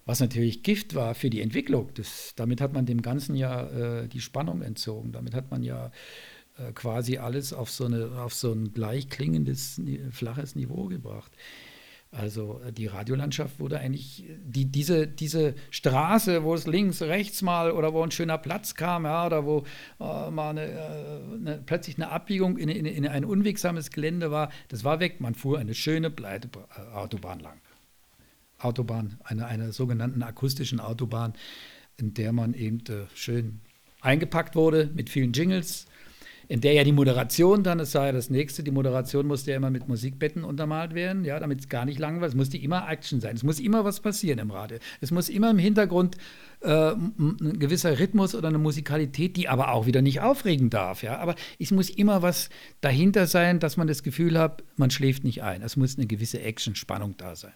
was 0.09 0.19
natürlich 0.21 0.63
Gift 0.63 0.95
war 0.95 1.13
für 1.13 1.29
die 1.29 1.39
Entwicklung. 1.39 1.91
Das, 1.93 2.33
damit 2.35 2.61
hat 2.61 2.73
man 2.73 2.87
dem 2.87 3.03
Ganzen 3.03 3.35
ja 3.35 3.67
äh, 3.67 4.07
die 4.07 4.21
Spannung 4.21 4.63
entzogen. 4.63 5.11
Damit 5.11 5.35
hat 5.35 5.51
man 5.51 5.61
ja 5.61 5.91
äh, 6.57 6.71
quasi 6.73 7.17
alles 7.19 7.53
auf 7.53 7.69
so, 7.69 7.85
eine, 7.85 8.19
auf 8.19 8.33
so 8.33 8.51
ein 8.51 8.73
gleich 8.73 9.09
klingendes, 9.09 9.79
flaches 10.09 10.55
Niveau 10.55 10.85
gebracht. 10.85 11.31
Also 12.09 12.59
äh, 12.65 12.71
die 12.73 12.87
Radiolandschaft 12.87 13.59
wurde 13.59 13.81
eigentlich, 13.81 14.23
die, 14.43 14.65
diese, 14.65 15.05
diese 15.05 15.53
Straße, 15.69 16.43
wo 16.43 16.55
es 16.55 16.65
links, 16.65 17.03
rechts 17.03 17.43
mal 17.43 17.71
oder 17.71 17.93
wo 17.93 18.01
ein 18.01 18.09
schöner 18.09 18.39
Platz 18.39 18.73
kam, 18.73 19.05
ja, 19.05 19.27
oder 19.27 19.45
wo 19.45 19.63
äh, 19.99 20.31
mal 20.31 20.49
eine, 20.49 20.65
äh, 20.71 21.35
eine, 21.35 21.63
plötzlich 21.63 21.97
eine 21.97 22.09
Abbiegung 22.09 22.57
in, 22.57 22.69
in, 22.69 22.87
in, 22.87 23.07
ein 23.07 23.25
unwegsames 23.25 23.91
Gelände 23.91 24.31
war, 24.31 24.49
das 24.69 24.83
war 24.83 24.99
weg. 24.99 25.21
Man 25.21 25.35
fuhr 25.35 25.59
eine 25.59 25.75
schöne 25.75 26.09
breite 26.09 26.49
Autobahn 26.95 27.41
lang. 27.41 27.61
Autobahn, 28.59 29.17
einer, 29.23 29.47
einer 29.47 29.71
sogenannten 29.71 30.23
akustischen 30.23 30.79
Autobahn, 30.79 31.33
in 31.97 32.13
der 32.13 32.33
man 32.33 32.53
eben 32.53 32.79
äh, 32.89 33.05
schön 33.13 33.61
eingepackt 34.01 34.55
wurde 34.55 34.89
mit 34.93 35.09
vielen 35.09 35.33
Jingles, 35.33 35.85
in 36.49 36.61
der 36.61 36.73
ja 36.73 36.83
die 36.83 36.91
Moderation 36.91 37.63
dann, 37.63 37.77
das 37.77 37.91
sei 37.91 38.07
ja 38.07 38.11
das 38.11 38.31
nächste, 38.31 38.63
die 38.63 38.71
Moderation 38.71 39.27
musste 39.27 39.51
ja 39.51 39.57
immer 39.57 39.69
mit 39.69 39.87
Musikbetten 39.87 40.43
untermalt 40.43 40.95
werden, 40.95 41.23
ja, 41.23 41.39
damit 41.39 41.59
es 41.59 41.69
gar 41.69 41.85
nicht 41.85 41.99
langweilig 41.99 42.33
Es 42.33 42.35
musste 42.35 42.57
immer 42.57 42.89
Action 42.89 43.21
sein. 43.21 43.35
Es 43.35 43.43
muss 43.43 43.59
immer 43.59 43.85
was 43.85 43.99
passieren 43.99 44.39
im 44.39 44.49
Radio. 44.49 44.79
Es 44.99 45.11
muss 45.11 45.29
immer 45.29 45.51
im 45.51 45.59
Hintergrund 45.59 46.17
äh, 46.61 46.93
ein 46.93 47.59
gewisser 47.59 47.99
Rhythmus 47.99 48.33
oder 48.33 48.47
eine 48.47 48.57
Musikalität, 48.57 49.37
die 49.37 49.47
aber 49.47 49.71
auch 49.71 49.85
wieder 49.85 50.01
nicht 50.01 50.21
aufregen 50.21 50.71
darf, 50.71 51.03
ja. 51.03 51.19
Aber 51.19 51.35
es 51.59 51.69
muss 51.69 51.91
immer 51.91 52.23
was 52.23 52.49
dahinter 52.81 53.27
sein, 53.27 53.59
dass 53.59 53.77
man 53.77 53.87
das 53.87 54.01
Gefühl 54.01 54.39
hat, 54.39 54.63
man 54.75 54.89
schläft 54.89 55.23
nicht 55.23 55.43
ein. 55.43 55.61
Es 55.61 55.77
muss 55.77 55.97
eine 55.97 56.07
gewisse 56.07 56.41
Action-Spannung 56.41 57.15
da 57.17 57.35
sein. 57.35 57.53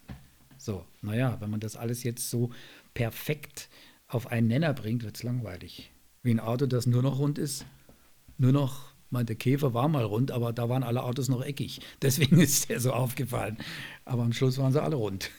So, 0.64 0.86
naja, 1.02 1.36
wenn 1.42 1.50
man 1.50 1.60
das 1.60 1.76
alles 1.76 2.04
jetzt 2.04 2.30
so 2.30 2.50
perfekt 2.94 3.68
auf 4.08 4.28
einen 4.28 4.48
Nenner 4.48 4.74
bringt, 4.74 5.04
wird 5.04 5.18
es 5.18 5.24
langweilig. 5.24 5.92
Wie 6.22 6.32
ein 6.32 6.40
Auto, 6.40 6.68
das 6.68 6.86
nur 6.86 7.02
noch 7.04 7.20
rund 7.20 7.38
ist, 7.38 7.66
nur 8.38 8.54
noch, 8.54 8.94
mein, 9.10 9.26
der 9.26 9.36
Käfer 9.36 9.74
war 9.74 9.90
mal 9.90 10.06
rund, 10.06 10.32
aber 10.32 10.54
da 10.54 10.70
waren 10.70 10.84
alle 10.84 11.04
Autos 11.04 11.28
noch 11.28 11.44
eckig. 11.44 11.82
Deswegen 12.02 12.40
ist 12.40 12.70
der 12.70 12.80
so 12.80 12.94
aufgefallen. 12.94 13.58
Aber 14.06 14.24
am 14.24 14.32
Schluss 14.32 14.58
waren 14.58 14.72
sie 14.72 14.82
alle 14.82 14.96
rund. 14.96 15.32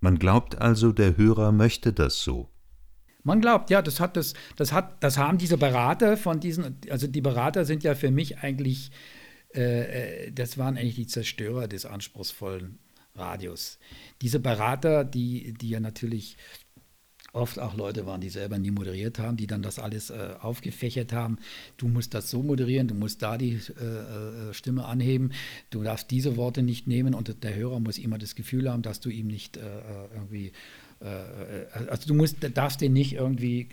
Man 0.00 0.18
glaubt 0.18 0.58
also, 0.58 0.90
der 0.90 1.16
Hörer 1.16 1.52
möchte 1.52 1.92
das 1.92 2.24
so. 2.24 2.48
Man 3.22 3.40
glaubt, 3.40 3.70
ja, 3.70 3.80
das 3.80 4.00
hat 4.00 4.16
das, 4.16 4.34
das 4.56 4.72
hat, 4.72 5.04
das 5.04 5.18
haben 5.18 5.38
diese 5.38 5.56
Berater 5.56 6.16
von 6.16 6.40
diesen, 6.40 6.78
also 6.90 7.06
die 7.06 7.20
Berater 7.20 7.64
sind 7.64 7.84
ja 7.84 7.94
für 7.94 8.10
mich 8.10 8.38
eigentlich, 8.38 8.90
äh, 9.54 10.24
äh 10.26 10.32
das 10.32 10.58
waren 10.58 10.76
eigentlich 10.76 10.96
die 10.96 11.06
Zerstörer 11.06 11.68
des 11.68 11.86
anspruchsvollen 11.86 12.80
Radios. 13.14 13.78
Diese 14.20 14.40
Berater, 14.40 15.04
die, 15.04 15.52
die 15.54 15.70
ja 15.70 15.80
natürlich 15.80 16.36
oft 17.32 17.58
auch 17.58 17.74
Leute 17.74 18.06
waren, 18.06 18.20
die 18.20 18.28
selber 18.28 18.58
nie 18.58 18.70
moderiert 18.70 19.18
haben, 19.18 19.36
die 19.36 19.46
dann 19.46 19.62
das 19.62 19.78
alles 19.78 20.10
äh, 20.10 20.34
aufgefächert 20.40 21.12
haben. 21.12 21.38
Du 21.78 21.88
musst 21.88 22.14
das 22.14 22.30
so 22.30 22.42
moderieren, 22.42 22.88
du 22.88 22.94
musst 22.94 23.22
da 23.22 23.38
die 23.38 23.58
äh, 23.80 24.50
äh 24.50 24.54
Stimme 24.54 24.84
anheben, 24.84 25.32
du 25.70 25.82
darfst 25.82 26.10
diese 26.10 26.36
Worte 26.36 26.62
nicht 26.62 26.86
nehmen 26.86 27.14
und 27.14 27.42
der 27.42 27.54
Hörer 27.54 27.80
muss 27.80 27.98
immer 27.98 28.18
das 28.18 28.34
Gefühl 28.34 28.70
haben, 28.70 28.82
dass 28.82 29.00
du 29.00 29.08
ihm 29.08 29.28
nicht 29.28 29.56
äh, 29.56 29.60
äh 29.60 30.08
irgendwie, 30.14 30.52
äh, 31.00 31.88
also 31.88 32.06
du 32.06 32.14
musst, 32.14 32.36
darfst 32.54 32.82
den 32.82 32.92
nicht 32.92 33.14
irgendwie, 33.14 33.68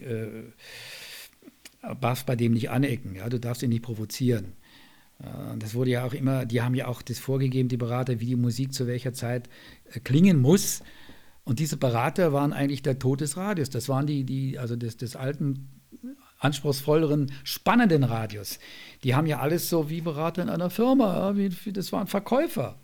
darfst 2.02 2.26
bei 2.26 2.36
dem 2.36 2.54
nicht 2.54 2.70
anecken, 2.70 3.16
ja? 3.16 3.28
du 3.30 3.40
darfst 3.40 3.62
ihn 3.62 3.70
nicht 3.70 3.84
provozieren. 3.84 4.54
Das 5.60 5.74
wurde 5.74 5.92
ja 5.92 6.06
auch 6.06 6.14
immer, 6.14 6.46
die 6.46 6.62
haben 6.62 6.76
ja 6.76 6.88
auch 6.88 7.02
das 7.02 7.20
vorgegeben, 7.20 7.68
die 7.68 7.78
Berater, 7.78 8.22
wie 8.22 8.26
die 8.26 8.36
Musik 8.38 8.74
zu 8.74 8.88
welcher 8.88 9.14
Zeit 9.14 9.50
äh, 9.92 10.00
klingen 10.00 10.40
muss. 10.40 10.82
Und 11.44 11.60
diese 11.60 11.78
Berater 11.78 12.32
waren 12.32 12.54
eigentlich 12.54 12.84
der 12.84 13.00
Tod 13.00 13.20
des 13.22 13.36
Radios. 13.36 13.70
Das 13.70 13.90
waren 13.90 14.08
die, 14.08 14.24
die 14.24 14.58
also 14.58 14.76
des, 14.76 14.96
des 14.98 15.16
alten 15.16 15.68
anspruchsvolleren, 16.38 17.34
spannenden 17.44 18.04
Radios. 18.04 18.60
Die 19.04 19.14
haben 19.14 19.28
ja 19.28 19.40
alles 19.40 19.70
so 19.70 19.90
wie 19.90 20.00
Berater 20.00 20.42
in 20.42 20.50
einer 20.50 20.70
Firma. 20.70 21.36
Das 21.74 21.92
waren 21.92 22.08
Verkäufer. 22.08 22.78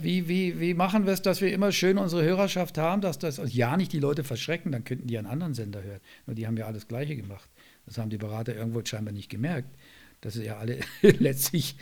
Wie, 0.00 0.28
wie, 0.28 0.60
wie 0.60 0.74
machen 0.74 1.06
wir 1.06 1.12
es, 1.12 1.22
dass 1.22 1.40
wir 1.40 1.52
immer 1.52 1.72
schön 1.72 1.98
unsere 1.98 2.22
Hörerschaft 2.22 2.78
haben, 2.78 3.00
dass 3.00 3.18
das 3.18 3.40
ja 3.52 3.76
nicht 3.76 3.92
die 3.92 3.98
Leute 3.98 4.22
verschrecken, 4.22 4.70
dann 4.70 4.84
könnten 4.84 5.08
die 5.08 5.18
einen 5.18 5.26
anderen 5.26 5.54
Sender 5.54 5.82
hören. 5.82 6.00
Nur 6.26 6.36
die 6.36 6.46
haben 6.46 6.56
ja 6.56 6.66
alles 6.66 6.86
Gleiche 6.86 7.16
gemacht. 7.16 7.48
Das 7.86 7.98
haben 7.98 8.10
die 8.10 8.18
Berater 8.18 8.54
irgendwo 8.54 8.80
scheinbar 8.84 9.12
nicht 9.12 9.28
gemerkt, 9.28 9.74
dass 10.22 10.34
sie 10.34 10.46
ja 10.46 10.56
alle 10.56 10.80
letztlich 11.02 11.76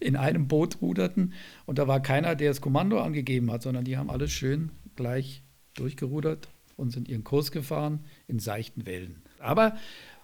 in 0.00 0.16
einem 0.16 0.48
Boot 0.48 0.80
ruderten 0.80 1.34
und 1.66 1.78
da 1.78 1.86
war 1.86 2.00
keiner, 2.00 2.34
der 2.34 2.48
das 2.50 2.62
Kommando 2.62 3.00
angegeben 3.00 3.52
hat, 3.52 3.62
sondern 3.62 3.84
die 3.84 3.98
haben 3.98 4.08
alles 4.08 4.32
schön 4.32 4.70
gleich 4.96 5.42
durchgerudert 5.74 6.48
und 6.76 6.90
sind 6.90 7.08
ihren 7.08 7.24
Kurs 7.24 7.52
gefahren 7.52 8.04
in 8.26 8.38
seichten 8.38 8.86
Wellen. 8.86 9.22
Aber 9.38 9.76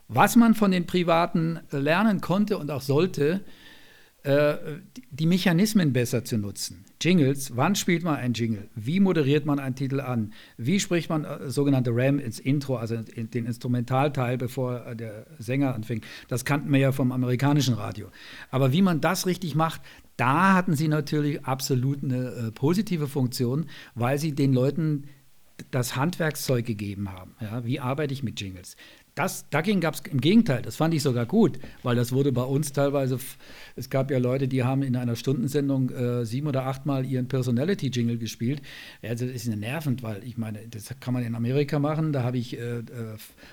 was 0.09 0.35
man 0.35 0.55
von 0.55 0.71
den 0.71 0.87
Privaten 0.87 1.61
lernen 1.71 2.21
konnte 2.21 2.57
und 2.59 2.71
auch 2.71 2.81
sollte, 2.81 3.45
äh, 4.23 4.57
die 5.11 5.27
Mechanismen 5.27 5.93
besser 5.93 6.25
zu 6.25 6.37
nutzen. 6.37 6.85
Jingles, 7.01 7.57
wann 7.57 7.75
spielt 7.75 8.03
man 8.03 8.17
ein 8.17 8.35
Jingle? 8.35 8.69
Wie 8.75 9.01
moderiert 9.01 9.47
man 9.47 9.59
einen 9.59 9.75
Titel 9.75 10.01
an? 10.01 10.35
Wie 10.59 10.79
spricht 10.79 11.09
man 11.09 11.25
äh, 11.25 11.51
sogenannte 11.51 11.91
RAM 11.95 12.19
ins 12.19 12.39
Intro, 12.39 12.77
also 12.77 12.97
in 12.97 13.31
den 13.31 13.47
Instrumentalteil, 13.47 14.37
bevor 14.37 14.87
äh, 14.87 14.95
der 14.95 15.27
Sänger 15.39 15.75
anfängt? 15.75 16.05
Das 16.29 16.45
kannten 16.45 16.71
wir 16.71 16.79
ja 16.79 16.93
vom 16.93 17.13
amerikanischen 17.13 17.75
Radio. 17.75 18.09
Aber 18.51 18.73
wie 18.73 18.83
man 18.83 19.01
das 19.01 19.27
richtig 19.27 19.55
macht, 19.55 19.81
da 20.19 20.53
hatten 20.53 20.75
sie 20.75 20.89
natürlich 20.89 21.47
absolut 21.47 22.05
eine 22.05 22.29
äh, 22.29 22.51
positive 22.51 23.09
Funktion, 23.09 23.67
weil 23.95 24.19
sie 24.19 24.35
den 24.35 24.53
Leuten 24.53 25.05
das 25.71 25.97
Handwerkszeug 25.97 26.67
gegeben 26.67 27.11
haben. 27.13 27.35
Ja, 27.41 27.65
wie 27.65 27.81
arbeite 27.81 28.13
ich 28.13 28.23
mit 28.23 28.41
Jingles? 28.41 28.77
Das, 29.15 29.49
dagegen 29.51 29.81
gab 29.81 29.95
es 29.95 30.01
im 30.11 30.21
Gegenteil, 30.21 30.63
das 30.63 30.77
fand 30.77 30.95
ich 30.95 31.03
sogar 31.03 31.27
gut, 31.27 31.59
weil 31.83 31.97
das 31.97 32.13
wurde 32.13 32.33
bei 32.33 32.43
uns 32.43 32.73
teilweise, 32.73 33.19
es 33.77 33.91
gab 33.91 34.11
ja 34.11 34.19
Leute, 34.19 34.47
die 34.47 34.63
haben 34.63 34.83
in 34.83 34.97
einer 34.97 35.17
Stundensendung 35.17 35.91
äh, 35.91 36.25
sieben 36.25 36.47
oder 36.47 36.67
achtmal 36.67 37.05
ihren 37.05 37.29
Personality-Jingle 37.29 38.19
gespielt. 38.19 38.63
Also 39.03 39.27
das 39.27 39.35
ist 39.35 39.49
nervend, 39.49 40.03
weil 40.03 40.23
ich 40.25 40.39
meine, 40.39 40.61
das 40.69 40.95
kann 41.01 41.15
man 41.15 41.25
in 41.25 41.35
Amerika 41.35 41.79
machen, 41.79 42.13
da 42.13 42.23
habe 42.23 42.39
ich 42.39 42.59
äh, 42.59 42.83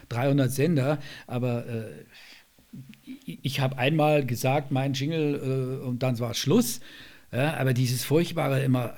300 0.10 0.48
äh, 0.48 0.50
Sender, 0.50 1.00
aber 1.26 1.66
äh, 1.68 1.86
ich 3.26 3.60
habe 3.60 3.78
einmal 3.78 4.26
gesagt, 4.26 4.72
mein 4.72 4.94
Jingle 4.94 5.80
äh, 5.82 5.86
und 5.86 6.04
dann 6.04 6.20
war 6.20 6.34
Schluss. 6.34 6.82
Ja, 7.32 7.58
aber 7.58 7.74
dieses 7.74 8.06
furchtbare 8.06 8.64
immer, 8.64 8.96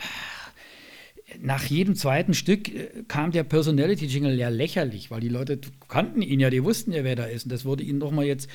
nach 1.41 1.63
jedem 1.65 1.95
zweiten 1.95 2.33
Stück 2.33 2.69
äh, 2.69 3.03
kam 3.07 3.31
der 3.31 3.43
Personality-Jingle 3.43 4.37
ja 4.37 4.49
lächerlich, 4.49 5.11
weil 5.11 5.21
die 5.21 5.29
Leute 5.29 5.59
kannten 5.87 6.21
ihn 6.21 6.39
ja, 6.39 6.49
die 6.49 6.63
wussten 6.63 6.91
ja, 6.91 7.03
wer 7.03 7.15
da 7.15 7.25
ist. 7.25 7.45
Und 7.45 7.51
das 7.51 7.65
wurde 7.65 7.83
ihnen 7.83 7.99
nochmal 7.99 8.25
jetzt. 8.25 8.49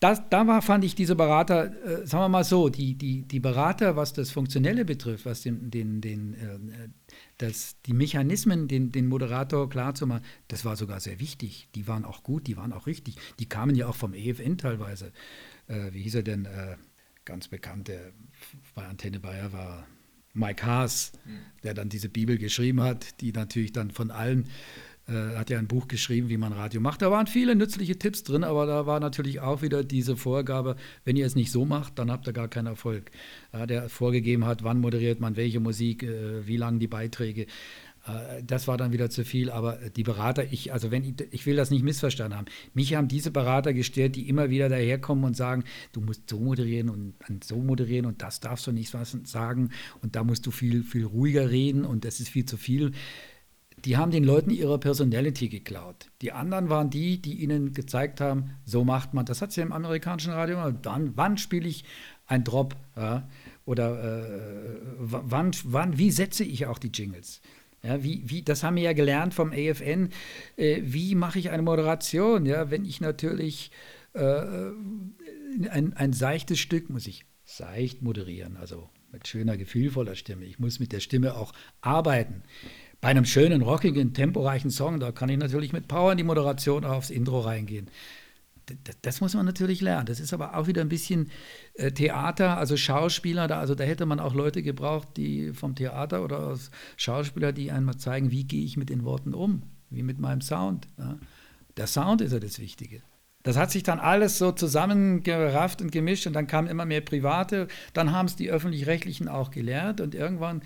Das, 0.00 0.20
da 0.30 0.48
war, 0.48 0.62
fand 0.62 0.84
ich 0.84 0.96
diese 0.96 1.14
Berater, 1.14 1.66
äh, 1.84 2.06
sagen 2.06 2.24
wir 2.24 2.28
mal 2.28 2.44
so, 2.44 2.68
die, 2.68 2.94
die, 2.94 3.22
die 3.22 3.38
Berater, 3.38 3.94
was 3.94 4.12
das 4.12 4.32
Funktionelle 4.32 4.84
betrifft, 4.84 5.26
was 5.26 5.42
den, 5.42 5.70
den, 5.70 6.00
den, 6.00 6.34
äh, 6.34 6.88
das, 7.38 7.76
die 7.86 7.92
Mechanismen, 7.92 8.66
den, 8.66 8.90
den 8.90 9.06
Moderator 9.06 9.70
klarzumachen, 9.70 10.24
das 10.48 10.64
war 10.64 10.74
sogar 10.74 10.98
sehr 10.98 11.20
wichtig. 11.20 11.68
Die 11.76 11.86
waren 11.86 12.04
auch 12.04 12.24
gut, 12.24 12.48
die 12.48 12.56
waren 12.56 12.72
auch 12.72 12.88
richtig. 12.88 13.16
Die 13.38 13.46
kamen 13.46 13.76
ja 13.76 13.86
auch 13.86 13.94
vom 13.94 14.12
EFN 14.12 14.58
teilweise. 14.58 15.12
Äh, 15.68 15.92
wie 15.92 16.02
hieß 16.02 16.16
er 16.16 16.22
denn? 16.24 16.46
Äh, 16.46 16.76
ganz 17.24 17.46
bekannt, 17.48 17.88
der 17.88 18.12
bei 18.74 18.84
Antenne 18.84 19.20
Bayer 19.20 19.52
war 19.52 19.86
Mike 20.34 20.64
Haas, 20.64 21.12
der 21.62 21.74
dann 21.74 21.88
diese 21.88 22.08
Bibel 22.08 22.38
geschrieben 22.38 22.80
hat, 22.82 23.20
die 23.20 23.32
natürlich 23.32 23.72
dann 23.72 23.90
von 23.90 24.10
allen, 24.10 24.48
äh, 25.08 25.36
hat 25.36 25.50
ja 25.50 25.58
ein 25.58 25.66
Buch 25.66 25.88
geschrieben, 25.88 26.28
wie 26.28 26.36
man 26.36 26.52
Radio 26.52 26.80
macht. 26.80 27.02
Da 27.02 27.10
waren 27.10 27.26
viele 27.26 27.54
nützliche 27.54 27.98
Tipps 27.98 28.22
drin, 28.22 28.44
aber 28.44 28.66
da 28.66 28.86
war 28.86 29.00
natürlich 29.00 29.40
auch 29.40 29.60
wieder 29.62 29.84
diese 29.84 30.16
Vorgabe, 30.16 30.76
wenn 31.04 31.16
ihr 31.16 31.26
es 31.26 31.34
nicht 31.34 31.50
so 31.50 31.64
macht, 31.64 31.98
dann 31.98 32.10
habt 32.10 32.26
ihr 32.26 32.32
gar 32.32 32.48
keinen 32.48 32.68
Erfolg. 32.68 33.10
Ja, 33.52 33.66
der 33.66 33.88
vorgegeben 33.88 34.46
hat, 34.46 34.62
wann 34.62 34.80
moderiert 34.80 35.20
man 35.20 35.36
welche 35.36 35.60
Musik, 35.60 36.02
äh, 36.04 36.46
wie 36.46 36.56
lang 36.56 36.78
die 36.78 36.88
Beiträge. 36.88 37.46
Äh, 38.06 38.42
das 38.42 38.68
war 38.68 38.76
dann 38.76 38.92
wieder 38.92 39.10
zu 39.10 39.24
viel, 39.24 39.50
aber 39.50 39.78
die 39.96 40.02
Berater, 40.02 40.52
ich, 40.52 40.72
also 40.72 40.90
wenn 40.90 41.04
ich, 41.04 41.14
ich 41.30 41.46
will 41.46 41.56
das 41.56 41.70
nicht 41.70 41.82
missverstanden 41.82 42.38
haben. 42.38 42.46
Mich 42.74 42.94
haben 42.94 43.08
diese 43.08 43.30
Berater 43.30 43.72
gestellt, 43.72 44.16
die 44.16 44.28
immer 44.28 44.50
wieder 44.50 44.68
daherkommen 44.68 45.24
und 45.24 45.36
sagen, 45.36 45.64
du 45.92 46.00
musst 46.00 46.28
so 46.28 46.38
moderieren 46.40 46.88
und 46.88 47.44
so 47.44 47.56
moderieren 47.56 48.06
und 48.06 48.22
das 48.22 48.40
darfst 48.40 48.66
du 48.66 48.72
nicht 48.72 48.90
sagen 48.90 49.70
und 50.02 50.16
da 50.16 50.24
musst 50.24 50.46
du 50.46 50.50
viel, 50.50 50.82
viel 50.82 51.04
ruhiger 51.04 51.50
reden 51.50 51.84
und 51.84 52.04
das 52.04 52.20
ist 52.20 52.28
viel 52.28 52.44
zu 52.44 52.56
viel. 52.56 52.92
Die 53.84 53.96
haben 53.96 54.12
den 54.12 54.22
Leuten 54.22 54.50
ihre 54.50 54.78
Personality 54.78 55.48
geklaut. 55.48 56.10
Die 56.20 56.30
anderen 56.30 56.68
waren 56.68 56.90
die, 56.90 57.20
die 57.20 57.42
ihnen 57.42 57.72
gezeigt 57.72 58.20
haben, 58.20 58.50
so 58.64 58.84
macht 58.84 59.12
man. 59.12 59.24
Das 59.24 59.42
hat 59.42 59.50
sie 59.50 59.60
im 59.60 59.72
amerikanischen 59.72 60.32
Radio. 60.32 60.70
Dann, 60.70 61.16
wann 61.16 61.36
spiele 61.36 61.68
ich 61.68 61.84
ein 62.26 62.44
Drop? 62.44 62.76
Ja? 62.96 63.28
Oder 63.64 64.22
äh, 64.22 64.78
wann, 64.98 65.50
wann, 65.64 65.98
wie 65.98 66.12
setze 66.12 66.44
ich 66.44 66.66
auch 66.66 66.78
die 66.78 66.92
Jingles? 66.94 67.40
Ja, 67.84 68.02
wie, 68.02 68.22
wie, 68.26 68.42
das 68.42 68.62
haben 68.62 68.76
wir 68.76 68.84
ja 68.84 68.92
gelernt 68.92 69.34
vom 69.34 69.52
AFN. 69.52 70.10
Äh, 70.56 70.82
wie 70.84 71.14
mache 71.14 71.38
ich 71.38 71.50
eine 71.50 71.62
Moderation? 71.62 72.46
Ja, 72.46 72.70
wenn 72.70 72.84
ich 72.84 73.00
natürlich 73.00 73.72
äh, 74.14 74.20
ein, 75.68 75.92
ein 75.94 76.12
seichtes 76.12 76.60
Stück 76.60 76.90
muss 76.90 77.06
ich 77.06 77.24
seicht 77.44 78.02
moderieren, 78.02 78.56
also 78.56 78.88
mit 79.10 79.26
schöner, 79.26 79.56
gefühlvoller 79.56 80.14
Stimme. 80.14 80.44
Ich 80.44 80.58
muss 80.58 80.78
mit 80.78 80.92
der 80.92 81.00
Stimme 81.00 81.36
auch 81.36 81.52
arbeiten. 81.80 82.44
Bei 83.00 83.08
einem 83.08 83.24
schönen, 83.24 83.62
rockigen, 83.62 84.14
temporeichen 84.14 84.70
Song, 84.70 85.00
da 85.00 85.10
kann 85.10 85.28
ich 85.28 85.36
natürlich 85.36 85.72
mit 85.72 85.88
Power 85.88 86.12
in 86.12 86.18
die 86.18 86.24
Moderation 86.24 86.84
aufs 86.84 87.10
Intro 87.10 87.40
reingehen 87.40 87.90
das, 88.84 88.96
das, 89.02 89.20
muss 89.20 89.34
man 89.34 89.46
natürlich 89.46 89.80
lernen. 89.80 90.06
Das 90.06 90.20
ist 90.20 90.32
aber 90.32 90.56
auch 90.56 90.66
wieder 90.66 90.82
ein 90.82 90.88
bisschen 90.88 91.30
äh, 91.74 91.92
Theater, 91.92 92.56
also 92.58 92.76
Schauspieler. 92.76 93.48
Da, 93.48 93.58
also 93.58 93.74
da 93.74 93.84
hätte 93.84 94.06
man 94.06 94.20
auch 94.20 94.34
Leute 94.34 94.62
gebraucht, 94.62 95.08
die 95.16 95.52
vom 95.52 95.74
Theater 95.74 96.24
oder 96.24 96.40
aus 96.40 96.70
Schauspieler, 96.96 97.52
die 97.52 97.70
einmal 97.70 97.96
zeigen, 97.96 98.30
wie 98.30 98.44
gehe 98.44 98.64
ich 98.64 98.76
mit 98.76 98.90
den 98.90 99.04
Worten 99.04 99.34
um, 99.34 99.62
wie 99.90 100.02
mit 100.02 100.18
meinem 100.18 100.40
Sound. 100.40 100.88
Ja. 100.98 101.18
Der 101.76 101.86
Sound 101.86 102.20
ist 102.20 102.32
ja 102.32 102.40
das 102.40 102.58
Wichtige. 102.58 103.02
Das 103.42 103.56
hat 103.56 103.72
sich 103.72 103.82
dann 103.82 103.98
alles 103.98 104.38
so 104.38 104.52
zusammengerafft 104.52 105.82
und 105.82 105.90
gemischt 105.90 106.26
und 106.26 106.32
dann 106.32 106.46
kamen 106.46 106.68
immer 106.68 106.84
mehr 106.84 107.00
Private. 107.00 107.66
Dann 107.92 108.12
haben 108.12 108.26
es 108.26 108.36
die 108.36 108.50
Öffentlich-Rechtlichen 108.50 109.28
auch 109.28 109.50
gelernt 109.50 110.00
und 110.00 110.14
irgendwann 110.14 110.62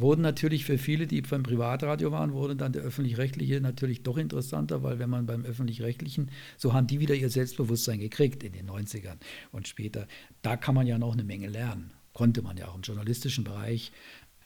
wurden 0.00 0.22
natürlich 0.22 0.64
für 0.64 0.78
viele, 0.78 1.06
die 1.06 1.22
beim 1.22 1.42
Privatradio 1.42 2.12
waren, 2.12 2.32
wurde 2.32 2.56
dann 2.56 2.72
der 2.72 2.82
Öffentlich-Rechtliche 2.82 3.60
natürlich 3.60 4.02
doch 4.02 4.16
interessanter, 4.16 4.82
weil 4.82 4.98
wenn 4.98 5.10
man 5.10 5.26
beim 5.26 5.44
Öffentlich-Rechtlichen, 5.44 6.30
so 6.56 6.74
haben 6.74 6.86
die 6.86 7.00
wieder 7.00 7.14
ihr 7.14 7.30
Selbstbewusstsein 7.30 7.98
gekriegt 7.98 8.42
in 8.42 8.52
den 8.52 8.68
90ern 8.68 9.16
und 9.52 9.68
später. 9.68 10.06
Da 10.42 10.56
kann 10.56 10.74
man 10.74 10.86
ja 10.86 10.98
noch 10.98 11.14
eine 11.14 11.24
Menge 11.24 11.48
lernen. 11.48 11.92
Konnte 12.12 12.42
man 12.42 12.56
ja 12.56 12.68
auch 12.68 12.76
im 12.76 12.82
journalistischen 12.82 13.44
Bereich. 13.44 13.92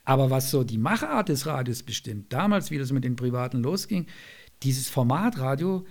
Aber 0.03 0.29
was 0.29 0.51
so 0.51 0.63
die 0.63 0.77
Machart 0.77 1.29
des 1.29 1.45
Radios 1.45 1.83
bestimmt, 1.83 2.33
damals, 2.33 2.71
wie 2.71 2.77
das 2.77 2.91
mit 2.91 3.03
den 3.03 3.15
Privaten 3.15 3.61
losging, 3.61 4.07
dieses 4.63 4.89
Formatradio 4.89 5.85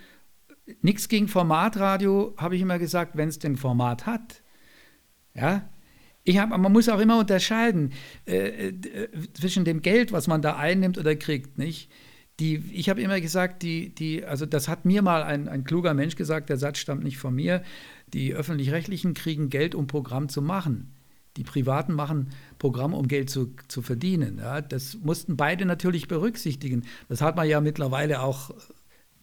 nichts 0.82 1.08
gegen 1.08 1.28
Formatradio, 1.28 2.34
habe 2.36 2.56
ich 2.56 2.62
immer 2.62 2.78
gesagt, 2.78 3.16
wenn 3.16 3.28
es 3.28 3.38
denn 3.38 3.56
Format 3.56 4.06
hat. 4.06 4.42
Ja, 5.34 5.68
ich 6.24 6.38
hab, 6.38 6.50
man 6.50 6.72
muss 6.72 6.88
auch 6.88 7.00
immer 7.00 7.18
unterscheiden 7.18 7.92
äh, 8.26 8.68
äh, 8.68 8.72
zwischen 9.32 9.64
dem 9.64 9.82
Geld, 9.82 10.12
was 10.12 10.26
man 10.26 10.42
da 10.42 10.56
einnimmt 10.56 10.98
oder 10.98 11.16
kriegt, 11.16 11.58
nicht? 11.58 11.90
Die, 12.38 12.56
ich 12.72 12.88
habe 12.88 13.02
immer 13.02 13.20
gesagt, 13.20 13.62
die, 13.62 13.94
die, 13.94 14.24
also 14.24 14.46
das 14.46 14.68
hat 14.68 14.86
mir 14.86 15.02
mal 15.02 15.22
ein, 15.22 15.48
ein 15.48 15.64
kluger 15.64 15.92
Mensch 15.92 16.16
gesagt, 16.16 16.48
der 16.48 16.56
Satz 16.56 16.78
stammt 16.78 17.04
nicht 17.04 17.18
von 17.18 17.34
mir, 17.34 17.62
die 18.14 18.34
öffentlich-rechtlichen 18.34 19.12
kriegen 19.14 19.50
Geld, 19.50 19.74
um 19.74 19.86
Programm 19.86 20.28
zu 20.28 20.40
machen. 20.40 20.94
Die 21.36 21.44
Privaten 21.44 21.92
machen 21.92 22.30
Programm, 22.58 22.92
um 22.94 23.08
Geld 23.08 23.30
zu, 23.30 23.54
zu 23.68 23.82
verdienen. 23.82 24.38
Ja, 24.38 24.60
das 24.62 24.98
mussten 25.02 25.36
beide 25.36 25.64
natürlich 25.64 26.08
berücksichtigen. 26.08 26.84
Das 27.08 27.20
hat 27.20 27.36
man 27.36 27.48
ja 27.48 27.60
mittlerweile 27.60 28.22
auch 28.22 28.50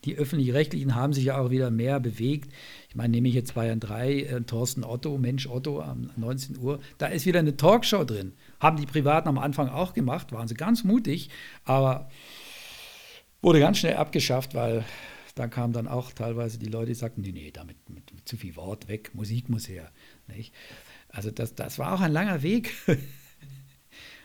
die 0.05 0.15
öffentlich-rechtlichen 0.15 0.95
haben 0.95 1.13
sich 1.13 1.25
ja 1.25 1.37
auch 1.37 1.49
wieder 1.49 1.71
mehr 1.71 1.99
bewegt. 1.99 2.53
Ich 2.89 2.95
meine, 2.95 3.09
nehme 3.09 3.27
ich 3.27 3.33
jetzt 3.33 3.55
Bayern 3.55 3.79
3, 3.79 4.13
äh, 4.13 4.41
Thorsten 4.41 4.83
Otto, 4.83 5.17
Mensch 5.17 5.47
Otto 5.47 5.81
um 5.81 6.11
19 6.15 6.57
Uhr, 6.57 6.79
da 6.97 7.07
ist 7.07 7.25
wieder 7.25 7.39
eine 7.39 7.57
Talkshow 7.57 8.03
drin. 8.03 8.33
Haben 8.59 8.77
die 8.77 8.85
Privaten 8.85 9.27
am 9.27 9.37
Anfang 9.37 9.69
auch 9.69 9.93
gemacht, 9.93 10.31
waren 10.31 10.47
sie 10.47 10.55
ganz 10.55 10.83
mutig, 10.83 11.29
aber 11.65 12.09
wurde 13.41 13.59
ganz 13.59 13.79
schnell 13.79 13.95
abgeschafft, 13.95 14.55
weil 14.55 14.85
da 15.35 15.47
kamen 15.47 15.73
dann 15.73 15.87
auch 15.87 16.11
teilweise 16.11 16.57
die 16.57 16.69
Leute, 16.69 16.87
die 16.87 16.95
sagten, 16.95 17.21
nee, 17.21 17.31
nee, 17.31 17.51
damit 17.51 17.89
mit, 17.89 18.13
mit 18.13 18.27
zu 18.27 18.37
viel 18.37 18.55
Wort 18.55 18.87
weg, 18.87 19.11
Musik 19.13 19.49
muss 19.49 19.67
her. 19.67 19.91
Nicht? 20.27 20.53
Also 21.09 21.31
das, 21.31 21.53
das 21.55 21.77
war 21.77 21.93
auch 21.93 22.01
ein 22.01 22.11
langer 22.11 22.41
Weg. 22.41 22.73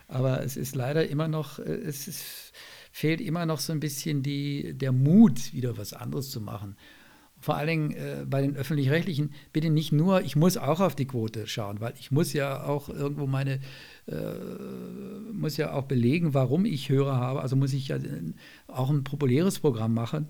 aber 0.08 0.42
es 0.42 0.56
ist 0.56 0.74
leider 0.74 1.06
immer 1.08 1.28
noch, 1.28 1.58
äh, 1.58 1.62
es 1.62 2.08
ist 2.08 2.52
fehlt 2.92 3.20
immer 3.20 3.46
noch 3.46 3.58
so 3.58 3.72
ein 3.72 3.80
bisschen 3.80 4.22
die, 4.22 4.74
der 4.74 4.92
Mut, 4.92 5.52
wieder 5.52 5.76
was 5.78 5.94
anderes 5.94 6.30
zu 6.30 6.40
machen. 6.40 6.76
vor 7.40 7.56
allen 7.56 7.66
Dingen 7.66 7.90
äh, 7.92 8.24
bei 8.24 8.40
den 8.40 8.54
öffentlich-rechtlichen, 8.54 9.32
bitte 9.52 9.68
nicht 9.68 9.90
nur, 9.90 10.22
ich 10.22 10.36
muss 10.36 10.56
auch 10.56 10.78
auf 10.78 10.94
die 10.94 11.06
Quote 11.06 11.48
schauen, 11.48 11.80
weil 11.80 11.92
ich 11.98 12.12
muss 12.12 12.32
ja 12.32 12.62
auch 12.62 12.88
irgendwo 12.88 13.26
meine, 13.26 13.58
äh, 14.06 15.32
muss 15.32 15.56
ja 15.56 15.72
auch 15.72 15.86
belegen, 15.86 16.34
warum 16.34 16.64
ich 16.64 16.88
Hörer 16.88 17.16
habe. 17.16 17.40
Also 17.40 17.56
muss 17.56 17.72
ich 17.72 17.88
ja 17.88 17.98
auch 18.68 18.90
ein 18.90 19.02
populäres 19.02 19.58
Programm 19.58 19.92
machen, 19.92 20.28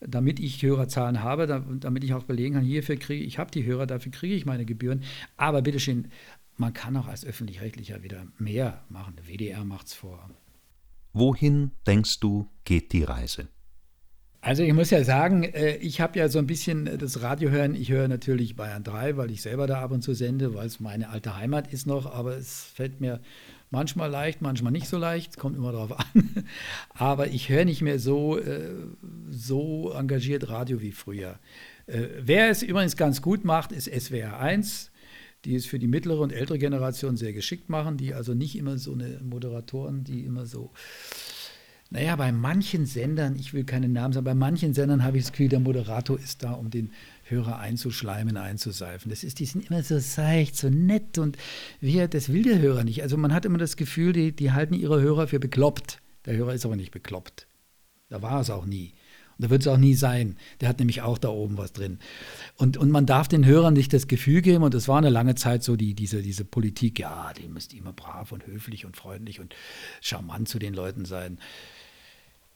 damit 0.00 0.38
ich 0.38 0.62
Hörerzahlen 0.62 1.22
habe, 1.22 1.46
damit 1.80 2.04
ich 2.04 2.12
auch 2.12 2.24
belegen 2.24 2.56
kann, 2.56 2.64
hierfür 2.64 2.96
kriege 2.96 3.24
ich, 3.24 3.38
habe 3.38 3.50
die 3.50 3.64
Hörer, 3.64 3.86
dafür 3.86 4.12
kriege 4.12 4.34
ich 4.34 4.44
meine 4.44 4.66
Gebühren. 4.66 5.02
Aber 5.38 5.62
bitteschön, 5.62 6.08
man 6.58 6.74
kann 6.74 6.94
auch 6.98 7.08
als 7.08 7.24
öffentlich-rechtlicher 7.24 8.02
wieder 8.02 8.26
mehr 8.38 8.82
machen. 8.90 9.14
Der 9.16 9.28
WDR 9.28 9.64
macht 9.64 9.86
es 9.86 9.94
vor. 9.94 10.28
Wohin, 11.12 11.72
denkst 11.86 12.20
du, 12.20 12.48
geht 12.64 12.92
die 12.92 13.02
Reise? 13.02 13.48
Also 14.42 14.62
ich 14.62 14.72
muss 14.72 14.90
ja 14.90 15.04
sagen, 15.04 15.44
äh, 15.44 15.76
ich 15.76 16.00
habe 16.00 16.18
ja 16.18 16.28
so 16.28 16.38
ein 16.38 16.46
bisschen 16.46 16.98
das 16.98 17.20
Radio 17.20 17.50
hören. 17.50 17.74
Ich 17.74 17.90
höre 17.90 18.08
natürlich 18.08 18.56
Bayern 18.56 18.82
3, 18.82 19.16
weil 19.16 19.30
ich 19.30 19.42
selber 19.42 19.66
da 19.66 19.82
ab 19.82 19.90
und 19.90 20.02
zu 20.02 20.14
sende, 20.14 20.54
weil 20.54 20.66
es 20.66 20.80
meine 20.80 21.10
alte 21.10 21.36
Heimat 21.36 21.70
ist 21.72 21.86
noch, 21.86 22.10
aber 22.10 22.36
es 22.36 22.64
fällt 22.74 23.00
mir 23.00 23.20
manchmal 23.70 24.10
leicht, 24.10 24.40
manchmal 24.40 24.72
nicht 24.72 24.88
so 24.88 24.96
leicht, 24.96 25.36
kommt 25.36 25.56
immer 25.56 25.72
darauf 25.72 25.98
an. 25.98 26.44
Aber 26.94 27.28
ich 27.28 27.50
höre 27.50 27.66
nicht 27.66 27.82
mehr 27.82 27.98
so, 27.98 28.38
äh, 28.38 28.70
so 29.30 29.92
engagiert 29.92 30.48
Radio 30.48 30.80
wie 30.80 30.92
früher. 30.92 31.38
Äh, 31.86 32.06
wer 32.20 32.48
es 32.48 32.62
übrigens 32.62 32.96
ganz 32.96 33.20
gut 33.20 33.44
macht, 33.44 33.72
ist 33.72 33.92
SWR 33.92 34.40
1 34.40 34.89
die 35.44 35.54
es 35.54 35.66
für 35.66 35.78
die 35.78 35.86
mittlere 35.86 36.20
und 36.20 36.32
ältere 36.32 36.58
Generation 36.58 37.16
sehr 37.16 37.32
geschickt 37.32 37.68
machen, 37.68 37.96
die 37.96 38.14
also 38.14 38.34
nicht 38.34 38.56
immer 38.56 38.78
so 38.78 38.92
eine 38.92 39.20
Moderatoren, 39.22 40.04
die 40.04 40.24
immer 40.24 40.46
so 40.46 40.70
naja, 41.92 42.14
bei 42.14 42.30
manchen 42.30 42.86
Sendern, 42.86 43.34
ich 43.34 43.52
will 43.52 43.64
keine 43.64 43.88
Namen 43.88 44.12
sagen, 44.12 44.24
bei 44.24 44.34
manchen 44.34 44.74
Sendern 44.74 45.02
habe 45.02 45.18
ich 45.18 45.24
das 45.24 45.32
Gefühl, 45.32 45.48
der 45.48 45.58
Moderator 45.58 46.16
ist 46.20 46.44
da, 46.44 46.52
um 46.52 46.70
den 46.70 46.92
Hörer 47.24 47.58
einzuschleimen, 47.58 48.36
einzuseifen. 48.36 49.10
Das 49.10 49.24
ist, 49.24 49.40
die 49.40 49.44
sind 49.44 49.68
immer 49.68 49.82
so 49.82 49.98
seicht, 49.98 50.56
so 50.56 50.70
nett 50.70 51.18
und 51.18 51.36
wir, 51.80 52.06
das 52.06 52.32
will 52.32 52.44
der 52.44 52.60
Hörer 52.60 52.84
nicht. 52.84 53.02
Also 53.02 53.16
man 53.16 53.34
hat 53.34 53.44
immer 53.44 53.58
das 53.58 53.76
Gefühl, 53.76 54.12
die, 54.12 54.30
die 54.30 54.52
halten 54.52 54.74
ihre 54.74 55.02
Hörer 55.02 55.26
für 55.26 55.40
bekloppt. 55.40 56.00
Der 56.26 56.36
Hörer 56.36 56.54
ist 56.54 56.64
aber 56.64 56.76
nicht 56.76 56.92
bekloppt. 56.92 57.48
Da 58.08 58.22
war 58.22 58.40
es 58.40 58.50
auch 58.50 58.66
nie. 58.66 58.92
Da 59.40 59.50
wird 59.50 59.62
es 59.62 59.68
auch 59.68 59.76
nie 59.76 59.94
sein. 59.94 60.36
Der 60.60 60.68
hat 60.68 60.78
nämlich 60.78 61.02
auch 61.02 61.18
da 61.18 61.28
oben 61.28 61.58
was 61.58 61.72
drin. 61.72 61.98
Und, 62.56 62.76
und 62.76 62.90
man 62.90 63.06
darf 63.06 63.28
den 63.28 63.44
Hörern 63.44 63.74
nicht 63.74 63.92
das 63.92 64.08
Gefühl 64.08 64.42
geben, 64.42 64.64
und 64.64 64.74
das 64.74 64.88
war 64.88 64.98
eine 64.98 65.10
lange 65.10 65.34
Zeit 65.34 65.62
so, 65.62 65.76
die, 65.76 65.94
diese, 65.94 66.22
diese 66.22 66.44
Politik, 66.44 66.98
ja, 66.98 67.32
die 67.36 67.48
müsste 67.48 67.76
immer 67.76 67.92
brav 67.92 68.32
und 68.32 68.46
höflich 68.46 68.86
und 68.86 68.96
freundlich 68.96 69.40
und 69.40 69.54
charmant 70.00 70.48
zu 70.48 70.58
den 70.58 70.74
Leuten 70.74 71.04
sein 71.04 71.38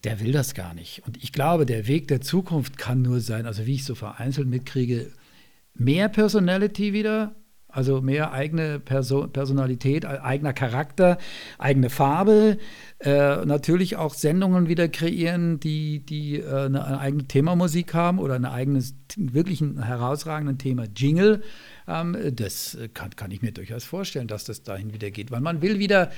der 0.05 0.21
will 0.21 0.33
das 0.33 0.53
gar 0.53 0.75
nicht. 0.75 1.03
Und 1.07 1.23
ich 1.23 1.33
glaube, 1.33 1.65
der 1.65 1.87
Weg 1.87 2.09
der 2.09 2.21
Zukunft 2.21 2.77
kann 2.77 3.01
nur 3.01 3.21
sein, 3.21 3.47
also 3.47 3.65
wie 3.67 3.75
ich 3.75 3.85
so 3.85 3.95
vereinzelt 3.95 4.47
mitkriege, 4.47 5.11
mehr 5.75 6.09
Personality 6.09 6.93
wieder, 6.93 7.35
also 7.75 8.01
mehr 8.01 8.33
eigene 8.33 8.79
Perso 8.79 9.27
Personalität, 9.27 10.07
eigener 10.07 10.53
Charakter, 10.53 11.19
eigene 11.59 11.91
Farbe, 11.91 12.59
äh, 13.01 13.45
natürlich 13.45 13.97
auch 13.97 14.15
Sendungen 14.15 14.69
wieder 14.69 14.89
kreieren, 14.89 15.59
die, 15.59 16.01
die 16.07 16.39
äh, 16.39 16.67
eine 16.67 16.99
eigene 16.99 17.25
Themamusik 17.25 17.93
haben 17.93 18.19
oder 18.19 18.35
ein 18.35 18.45
eigenes, 18.45 18.95
wirklich 19.17 19.61
ein 19.61 19.83
herausragendes 19.83 20.59
Thema 20.59 20.85
Jingle. 20.95 21.43
Ähm, 21.89 22.17
das 22.33 22.79
kann, 22.95 23.11
kann 23.17 23.31
ich 23.31 23.43
mir 23.43 23.53
durchaus 23.53 23.85
vorstellen, 23.85 24.29
dass 24.29 24.45
das 24.45 24.63
dahin 24.63 24.95
wieder 24.95 25.11
geht, 25.11 25.31
weil 25.31 25.41
man 25.41 25.61
will 25.61 25.79
wieder 25.79 26.11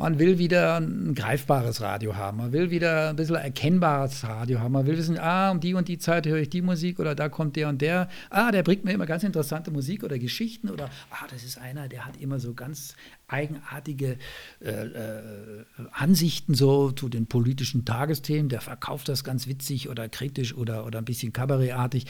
man 0.00 0.18
will 0.18 0.38
wieder 0.38 0.80
ein 0.80 1.14
greifbares 1.14 1.82
Radio 1.82 2.16
haben. 2.16 2.38
Man 2.38 2.52
will 2.52 2.70
wieder 2.70 3.10
ein 3.10 3.16
bisschen 3.16 3.36
erkennbares 3.36 4.24
Radio 4.24 4.58
haben. 4.58 4.72
Man 4.72 4.86
will 4.86 4.96
wissen, 4.96 5.18
ah, 5.18 5.50
um 5.50 5.60
die 5.60 5.74
und 5.74 5.88
die 5.88 5.98
Zeit 5.98 6.26
höre 6.26 6.38
ich 6.38 6.48
die 6.48 6.62
Musik 6.62 6.98
oder 6.98 7.14
da 7.14 7.28
kommt 7.28 7.54
der 7.56 7.68
und 7.68 7.82
der. 7.82 8.08
Ah, 8.30 8.50
der 8.50 8.62
bringt 8.62 8.82
mir 8.82 8.92
immer 8.92 9.04
ganz 9.04 9.24
interessante 9.24 9.70
Musik 9.70 10.02
oder 10.02 10.18
Geschichten 10.18 10.70
oder 10.70 10.88
ah, 11.10 11.26
das 11.30 11.44
ist 11.44 11.58
einer, 11.58 11.86
der 11.86 12.06
hat 12.06 12.16
immer 12.16 12.40
so 12.40 12.54
ganz 12.54 12.96
eigenartige 13.28 14.16
äh, 14.64 14.70
äh, 14.70 15.64
Ansichten 15.92 16.54
so 16.54 16.92
zu 16.92 17.10
den 17.10 17.26
politischen 17.26 17.84
Tagesthemen. 17.84 18.48
Der 18.48 18.62
verkauft 18.62 19.06
das 19.10 19.22
ganz 19.22 19.48
witzig 19.48 19.90
oder 19.90 20.08
kritisch 20.08 20.54
oder, 20.54 20.86
oder 20.86 20.98
ein 20.98 21.04
bisschen 21.04 21.34
kabarettartig. 21.34 22.06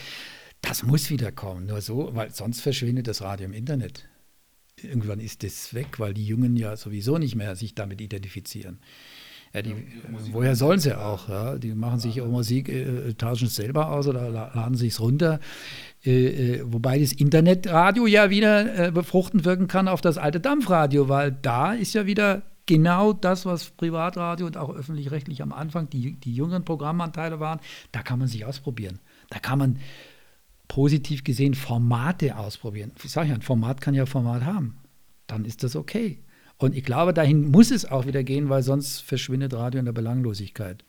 Das 0.61 0.83
muss 0.83 1.09
wieder 1.09 1.33
kommen, 1.33 1.65
nur 1.65 1.81
so, 1.81 2.11
weil 2.13 2.31
sonst 2.31 2.61
verschwindet 2.61 3.07
das 3.07 3.21
Radio 3.21 3.47
im 3.47 3.53
Internet 3.53 4.07
irgendwann 4.83 5.19
ist 5.19 5.43
das 5.43 5.73
weg, 5.73 5.99
weil 5.99 6.13
die 6.13 6.25
Jungen 6.25 6.55
ja 6.55 6.75
sowieso 6.75 7.17
nicht 7.17 7.35
mehr 7.35 7.55
sich 7.55 7.75
damit 7.75 8.01
identifizieren. 8.01 8.79
Ja, 9.53 9.61
die, 9.61 9.75
woher 10.31 10.55
sollen 10.55 10.79
sie 10.79 10.97
auch? 10.97 11.27
Ja? 11.27 11.57
Die 11.57 11.73
machen 11.73 11.99
sich 11.99 12.17
ihre 12.17 12.29
Musik, 12.29 12.69
äh, 12.69 13.13
tauschen 13.15 13.47
es 13.47 13.55
selber 13.55 13.91
aus 13.91 14.07
oder 14.07 14.29
laden 14.29 14.75
sich 14.75 14.93
es 14.93 15.01
runter. 15.01 15.41
Äh, 16.05 16.59
äh, 16.59 16.63
wobei 16.65 16.99
das 16.99 17.11
Internetradio 17.11 18.07
ja 18.07 18.29
wieder 18.29 18.87
äh, 18.87 18.91
befruchtend 18.91 19.43
wirken 19.43 19.67
kann 19.67 19.89
auf 19.89 19.99
das 19.99 20.17
alte 20.17 20.39
Dampfradio, 20.39 21.09
weil 21.09 21.31
da 21.33 21.73
ist 21.73 21.93
ja 21.93 22.05
wieder 22.05 22.43
genau 22.65 23.11
das, 23.11 23.45
was 23.45 23.71
Privatradio 23.71 24.47
und 24.47 24.55
auch 24.55 24.73
öffentlich-rechtlich 24.73 25.41
am 25.41 25.51
Anfang 25.51 25.89
die, 25.89 26.13
die 26.13 26.33
jüngeren 26.33 26.63
Programmanteile 26.63 27.41
waren. 27.41 27.59
Da 27.91 28.01
kann 28.01 28.19
man 28.19 28.29
sich 28.29 28.45
ausprobieren. 28.45 28.99
Da 29.29 29.39
kann 29.39 29.59
man 29.59 29.79
positiv 30.71 31.25
gesehen 31.25 31.53
Formate 31.53 32.37
ausprobieren. 32.37 32.93
Ich 33.03 33.11
sage 33.11 33.27
ja, 33.27 33.35
ein 33.35 33.41
Format 33.41 33.81
kann 33.81 33.93
ja 33.93 34.05
Format 34.05 34.45
haben. 34.45 34.77
Dann 35.27 35.43
ist 35.43 35.63
das 35.63 35.75
okay. 35.75 36.23
Und 36.55 36.77
ich 36.77 36.85
glaube, 36.85 37.13
dahin 37.13 37.51
muss 37.51 37.71
es 37.71 37.83
auch 37.83 38.05
wieder 38.05 38.23
gehen, 38.23 38.47
weil 38.47 38.63
sonst 38.63 39.01
verschwindet 39.01 39.53
Radio 39.53 39.79
in 39.79 39.85
der 39.85 39.91
Belanglosigkeit. 39.91 40.85